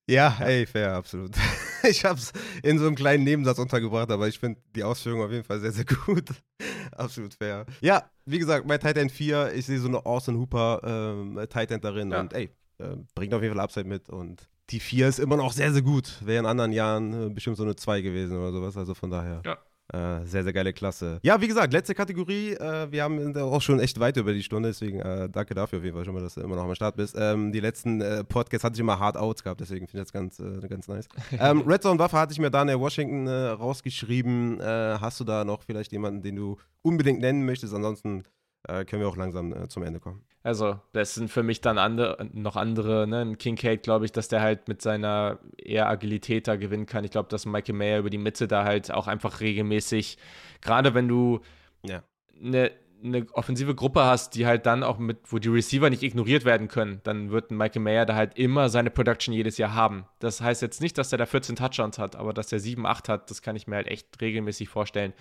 [0.09, 1.33] Ja, ja, ey, fair, absolut.
[1.85, 2.33] Ich habe es
[2.63, 5.73] in so einem kleinen Nebensatz untergebracht, aber ich finde die Ausführung auf jeden Fall sehr,
[5.73, 6.29] sehr gut.
[6.97, 7.67] absolut fair.
[7.81, 12.13] Ja, wie gesagt, bei Titan 4, ich sehe so eine Austin Hooper ähm, Titan darin
[12.13, 12.21] ja.
[12.21, 15.53] und ey, äh, bringt auf jeden Fall Upside mit und die 4 ist immer noch
[15.53, 16.25] sehr, sehr gut.
[16.25, 19.43] Wäre in anderen Jahren äh, bestimmt so eine 2 gewesen oder sowas, also von daher.
[19.45, 19.59] Ja.
[19.93, 21.19] Äh, sehr, sehr geile Klasse.
[21.23, 22.53] Ja, wie gesagt, letzte Kategorie.
[22.53, 25.85] Äh, wir haben auch schon echt weit über die Stunde, deswegen äh, danke dafür auf
[25.85, 27.15] jeden Fall schon mal, dass du immer noch am Start bist.
[27.19, 30.13] Ähm, die letzten äh, Podcasts hatte ich immer Hard Outs gehabt, deswegen finde ich das
[30.13, 31.09] ganz, äh, ganz nice.
[31.39, 34.61] ähm, Red Zone Waffe hatte ich mir da in der Washington äh, rausgeschrieben.
[34.63, 37.75] hast du da noch vielleicht jemanden, den du unbedingt nennen möchtest?
[37.75, 38.23] Ansonsten
[38.69, 40.23] äh, können wir auch langsam äh, zum Ende kommen.
[40.45, 43.21] Also, das sind für mich dann andere, noch andere, ne?
[43.21, 47.05] Ein Kincaid, glaube ich, dass der halt mit seiner eher Agilität da gewinnen kann.
[47.05, 50.19] Ich glaube, dass Michael Mayer über die Mitte da halt auch einfach regelmäßig,
[50.61, 51.41] gerade wenn du
[51.85, 52.03] ja.
[52.43, 52.73] eine
[53.05, 56.69] eine offensive Gruppe hast, die halt dann auch mit, wo die Receiver nicht ignoriert werden
[56.69, 60.07] können, dann wird Michael Mayer da halt immer seine Production jedes Jahr haben.
[60.19, 63.09] Das heißt jetzt nicht, dass er da 14 Touchdowns hat, aber dass er 7, 8
[63.09, 65.13] hat, das kann ich mir halt echt regelmäßig vorstellen.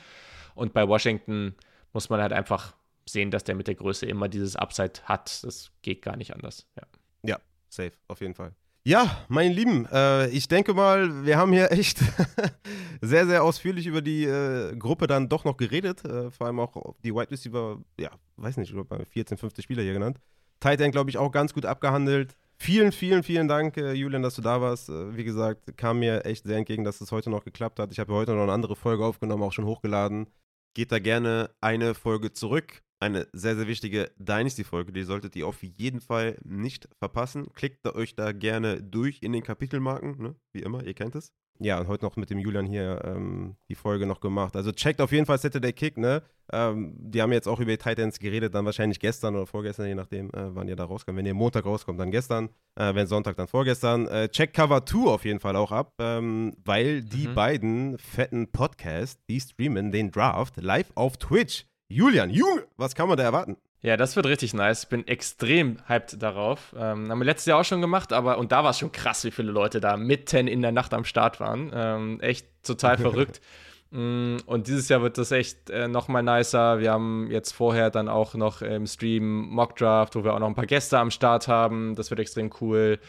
[0.53, 1.55] Und bei Washington
[1.93, 2.73] muss man halt einfach
[3.07, 5.43] sehen, dass der mit der Größe immer dieses Upside hat.
[5.43, 6.67] Das geht gar nicht anders.
[6.75, 6.83] Ja,
[7.23, 8.53] ja safe, auf jeden Fall.
[8.83, 11.99] Ja, meine Lieben, äh, ich denke mal, wir haben hier echt
[13.01, 16.03] sehr, sehr ausführlich über die äh, Gruppe dann doch noch geredet.
[16.03, 19.83] Äh, vor allem auch die Wide Receiver, ja, weiß nicht, ich glaube 14, 15 Spieler
[19.83, 20.19] hier genannt.
[20.59, 22.35] Tight End, glaube ich, auch ganz gut abgehandelt.
[22.57, 24.89] Vielen, vielen, vielen Dank, äh, Julian, dass du da warst.
[24.89, 27.91] Äh, wie gesagt, kam mir echt sehr entgegen, dass es das heute noch geklappt hat.
[27.91, 30.27] Ich habe heute noch eine andere Folge aufgenommen, auch schon hochgeladen.
[30.73, 34.91] Geht da gerne eine Folge zurück eine sehr, sehr wichtige Dynasty-Folge.
[34.93, 37.47] Die solltet ihr auf jeden Fall nicht verpassen.
[37.53, 40.35] Klickt euch da gerne durch in den Kapitelmarken, ne?
[40.53, 41.33] wie immer, ihr kennt es.
[41.63, 44.55] Ja, und heute noch mit dem Julian hier ähm, die Folge noch gemacht.
[44.55, 46.23] Also checkt auf jeden Fall Saturday Kick, ne?
[46.51, 49.93] Ähm, die haben jetzt auch über die Titans geredet, dann wahrscheinlich gestern oder vorgestern, je
[49.93, 51.19] nachdem, äh, wann ihr da rauskommt.
[51.19, 52.49] Wenn ihr Montag rauskommt, dann gestern.
[52.75, 54.07] Äh, wenn Sonntag, dann vorgestern.
[54.07, 57.35] Äh, check Cover 2 auf jeden Fall auch ab, ähm, weil die mhm.
[57.35, 61.67] beiden fetten Podcasts, die streamen den Draft live auf Twitch.
[61.91, 63.57] Julian, Junge, was kann man da erwarten?
[63.81, 64.83] Ja, das wird richtig nice.
[64.83, 66.73] Ich bin extrem hyped darauf.
[66.77, 69.25] Ähm, haben wir letztes Jahr auch schon gemacht, aber und da war es schon krass,
[69.25, 71.71] wie viele Leute da mitten in der Nacht am Start waren.
[71.73, 73.41] Ähm, echt total verrückt.
[73.89, 76.79] Mm, und dieses Jahr wird das echt äh, nochmal nicer.
[76.79, 80.55] Wir haben jetzt vorher dann auch noch im Stream Mockdraft, wo wir auch noch ein
[80.55, 81.95] paar Gäste am Start haben.
[81.95, 82.99] Das wird extrem cool.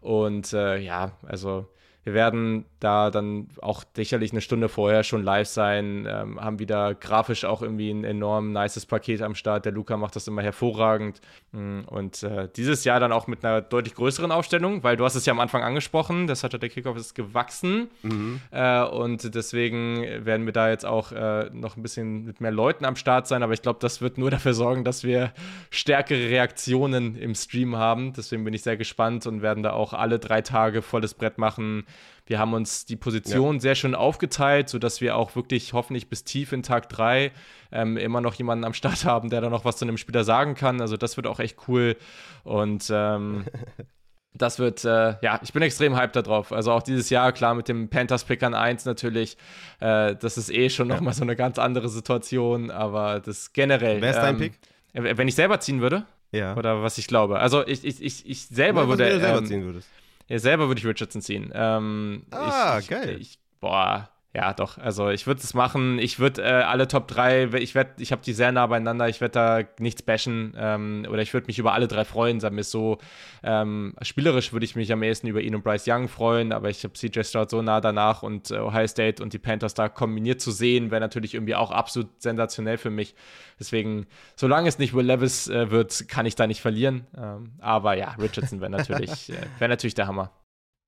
[0.00, 1.68] Und äh, ja, also
[2.04, 6.96] wir werden da dann auch sicherlich eine Stunde vorher schon live sein, ähm, haben wieder
[6.96, 9.66] grafisch auch irgendwie ein enorm nices Paket am Start.
[9.66, 11.20] Der Luca macht das immer hervorragend.
[11.52, 15.14] Mm, und äh, dieses Jahr dann auch mit einer deutlich größeren Aufstellung, weil du hast
[15.14, 17.88] es ja am Anfang angesprochen, das hat der Kickoff ist gewachsen.
[18.02, 18.40] Mhm.
[18.50, 22.84] Äh, und deswegen werden wir da jetzt auch äh, noch ein bisschen mit mehr Leuten
[22.84, 23.44] am Start sein.
[23.44, 25.32] Aber ich glaube, das wird nur dafür sorgen, dass wir
[25.70, 28.12] stärkere Reaktionen im Stream haben.
[28.12, 31.84] Deswegen bin ich sehr gespannt und werden da auch alle drei Tage volles Brett machen
[32.26, 33.60] wir haben uns die Position ja.
[33.60, 37.32] sehr schön aufgeteilt, sodass wir auch wirklich hoffentlich bis tief in Tag 3
[37.72, 40.54] ähm, immer noch jemanden am Start haben, der da noch was zu einem Spieler sagen
[40.54, 40.80] kann.
[40.80, 41.96] Also das wird auch echt cool.
[42.44, 43.44] Und ähm,
[44.34, 46.52] das wird, äh, ja, ich bin extrem hyped darauf.
[46.52, 49.36] Also auch dieses Jahr, klar, mit dem Panthers Pick an 1 natürlich.
[49.80, 54.00] Äh, das ist eh schon nochmal so eine ganz andere Situation, aber das generell.
[54.00, 54.58] Wer ist dein ähm, Pick?
[54.92, 56.06] Wenn ich selber ziehen würde?
[56.30, 56.56] Ja.
[56.56, 57.40] Oder was ich glaube.
[57.40, 59.10] Also ich, ich, ich, ich selber ja, würde.
[59.10, 59.88] Du selber ähm, ziehen würdest.
[60.28, 61.50] Ja, selber würde ich Richardson ziehen.
[61.54, 63.18] Ähm, ah, ich, geil.
[63.20, 64.78] Ich, boah, ja, doch.
[64.78, 65.98] Also ich würde es machen.
[65.98, 69.20] Ich würde äh, alle Top 3, ich werde, ich habe die sehr nah beieinander, ich
[69.20, 70.54] werde da nichts bashen.
[70.56, 72.96] Ähm, oder ich würde mich über alle drei freuen, sagen wir es so.
[73.42, 76.82] Ähm, spielerisch würde ich mich am ehesten über ihn und Bryce Young freuen, aber ich
[76.82, 80.40] habe CJ Stroud so nah danach und äh, Ohio State und die Panthers da kombiniert
[80.40, 83.14] zu sehen, wäre natürlich irgendwie auch absolut sensationell für mich.
[83.60, 87.06] Deswegen, solange es nicht Will Levis äh, wird, kann ich da nicht verlieren.
[87.18, 90.32] Ähm, aber ja, Richardson wäre natürlich, äh, wär natürlich der Hammer.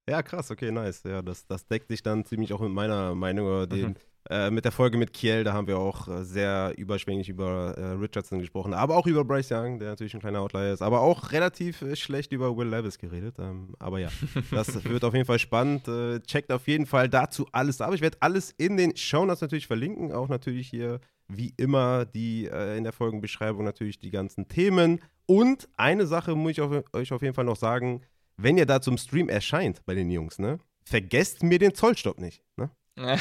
[0.08, 1.02] Ja, krass, okay, nice.
[1.04, 3.96] Ja, das, das deckt sich dann ziemlich auch mit meiner Meinung oder den, mhm.
[4.28, 7.84] äh, mit der Folge mit Kiel, da haben wir auch äh, sehr überschwänglich über äh,
[7.92, 11.32] Richardson gesprochen, aber auch über Bryce Young, der natürlich ein kleiner Outlier ist, aber auch
[11.32, 13.36] relativ äh, schlecht über Will Levis geredet.
[13.38, 14.10] Ähm, aber ja,
[14.50, 15.88] das wird auf jeden Fall spannend.
[15.88, 17.94] Äh, checkt auf jeden Fall dazu alles ab.
[17.94, 22.76] Ich werde alles in den Shownotes natürlich verlinken, auch natürlich hier wie immer die äh,
[22.76, 25.00] in der Folgenbeschreibung natürlich die ganzen Themen.
[25.24, 28.02] Und eine Sache muss ich auf, euch auf jeden Fall noch sagen,
[28.36, 32.42] wenn ihr da zum Stream erscheint bei den Jungs, ne, vergesst mir den Zollstock nicht.
[32.56, 32.70] Ne?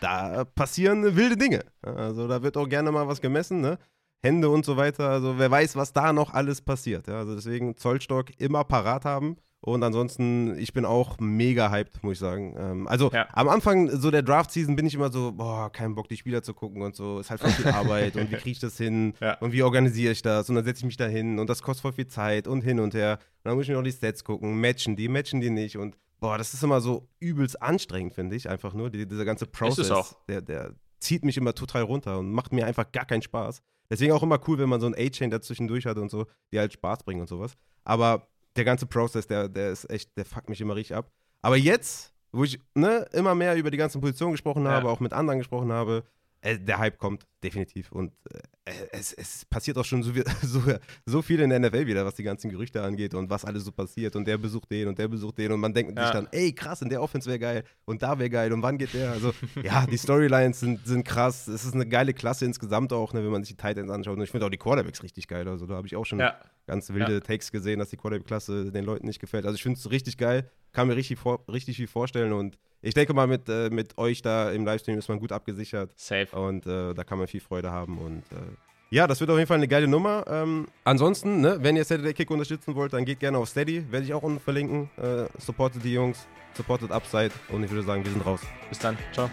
[0.00, 1.64] da passieren wilde Dinge.
[1.82, 3.78] Also da wird auch gerne mal was gemessen, ne?
[4.22, 5.08] Hände und so weiter.
[5.08, 7.06] Also wer weiß, was da noch alles passiert.
[7.06, 7.18] Ja?
[7.18, 12.18] Also deswegen Zollstock immer parat haben Und ansonsten, ich bin auch mega hyped, muss ich
[12.18, 12.54] sagen.
[12.58, 13.28] Ähm, also ja.
[13.32, 16.54] am Anfang so der Draft-Season bin ich immer so, boah, kein Bock, die Spieler zu
[16.54, 17.20] gucken und so.
[17.20, 19.34] Ist halt voll viel Arbeit und wie kriege ich das hin ja.
[19.38, 21.82] und wie organisiere ich das und dann setze ich mich da hin und das kostet
[21.82, 23.18] voll viel Zeit und hin und her.
[23.20, 25.96] Und dann muss ich mir noch die Stats gucken, matchen die, matchen die nicht und
[26.20, 28.90] boah, das ist immer so übelst anstrengend, finde ich, einfach nur.
[28.90, 32.90] Die, dieser ganze Prozess, Der, der zieht mich immer total runter und macht mir einfach
[32.92, 33.62] gar keinen Spaß.
[33.90, 36.72] Deswegen auch immer cool, wenn man so ein A-Chain dazwischendurch hat und so, die halt
[36.72, 37.54] Spaß bringen und sowas.
[37.84, 41.10] Aber der ganze Prozess, der, der ist echt, der fuckt mich immer richtig ab.
[41.42, 44.92] Aber jetzt, wo ich ne, immer mehr über die ganzen Positionen gesprochen habe, ja.
[44.92, 46.04] auch mit anderen gesprochen habe,
[46.42, 47.92] äh, der Hype kommt, definitiv.
[47.92, 48.12] Und
[48.64, 50.12] äh, es, es, passiert auch schon so,
[50.42, 50.62] so,
[51.04, 53.72] so, viel in der NFL wieder, was die ganzen Gerüchte angeht und was alles so
[53.72, 54.16] passiert.
[54.16, 55.52] Und der besucht den und der besucht den.
[55.52, 56.04] Und man denkt ja.
[56.04, 58.78] sich dann, ey, krass, in der Offense wäre geil und da wäre geil und wann
[58.78, 59.12] geht der?
[59.12, 61.46] Also, ja, die Storylines sind, sind krass.
[61.46, 64.16] Es ist eine geile Klasse insgesamt auch, ne, wenn man sich die Titans anschaut.
[64.16, 65.46] Und ich finde auch die Quarterbacks richtig geil.
[65.46, 66.34] Also, da habe ich auch schon ja.
[66.70, 67.20] Ganz wilde ja.
[67.20, 69.44] Takes gesehen, dass die Quarterback-Klasse den Leuten nicht gefällt.
[69.44, 70.48] Also, ich finde es richtig geil.
[70.72, 74.22] Kann mir richtig, vor, richtig viel vorstellen und ich denke mal, mit, äh, mit euch
[74.22, 75.92] da im Livestream ist man gut abgesichert.
[75.96, 76.34] Safe.
[76.34, 77.98] Und äh, da kann man viel Freude haben.
[77.98, 78.36] Und äh,
[78.90, 80.24] ja, das wird auf jeden Fall eine geile Nummer.
[80.28, 83.84] Ähm, ansonsten, ne, wenn ihr Saturday Kick unterstützen wollt, dann geht gerne auf Steady.
[83.90, 84.88] Werde ich auch unten verlinken.
[84.96, 87.32] Äh, supportet die Jungs, supportet Upside.
[87.50, 88.40] Und ich würde sagen, wir sind raus.
[88.68, 88.96] Bis dann.
[89.12, 89.28] Ciao.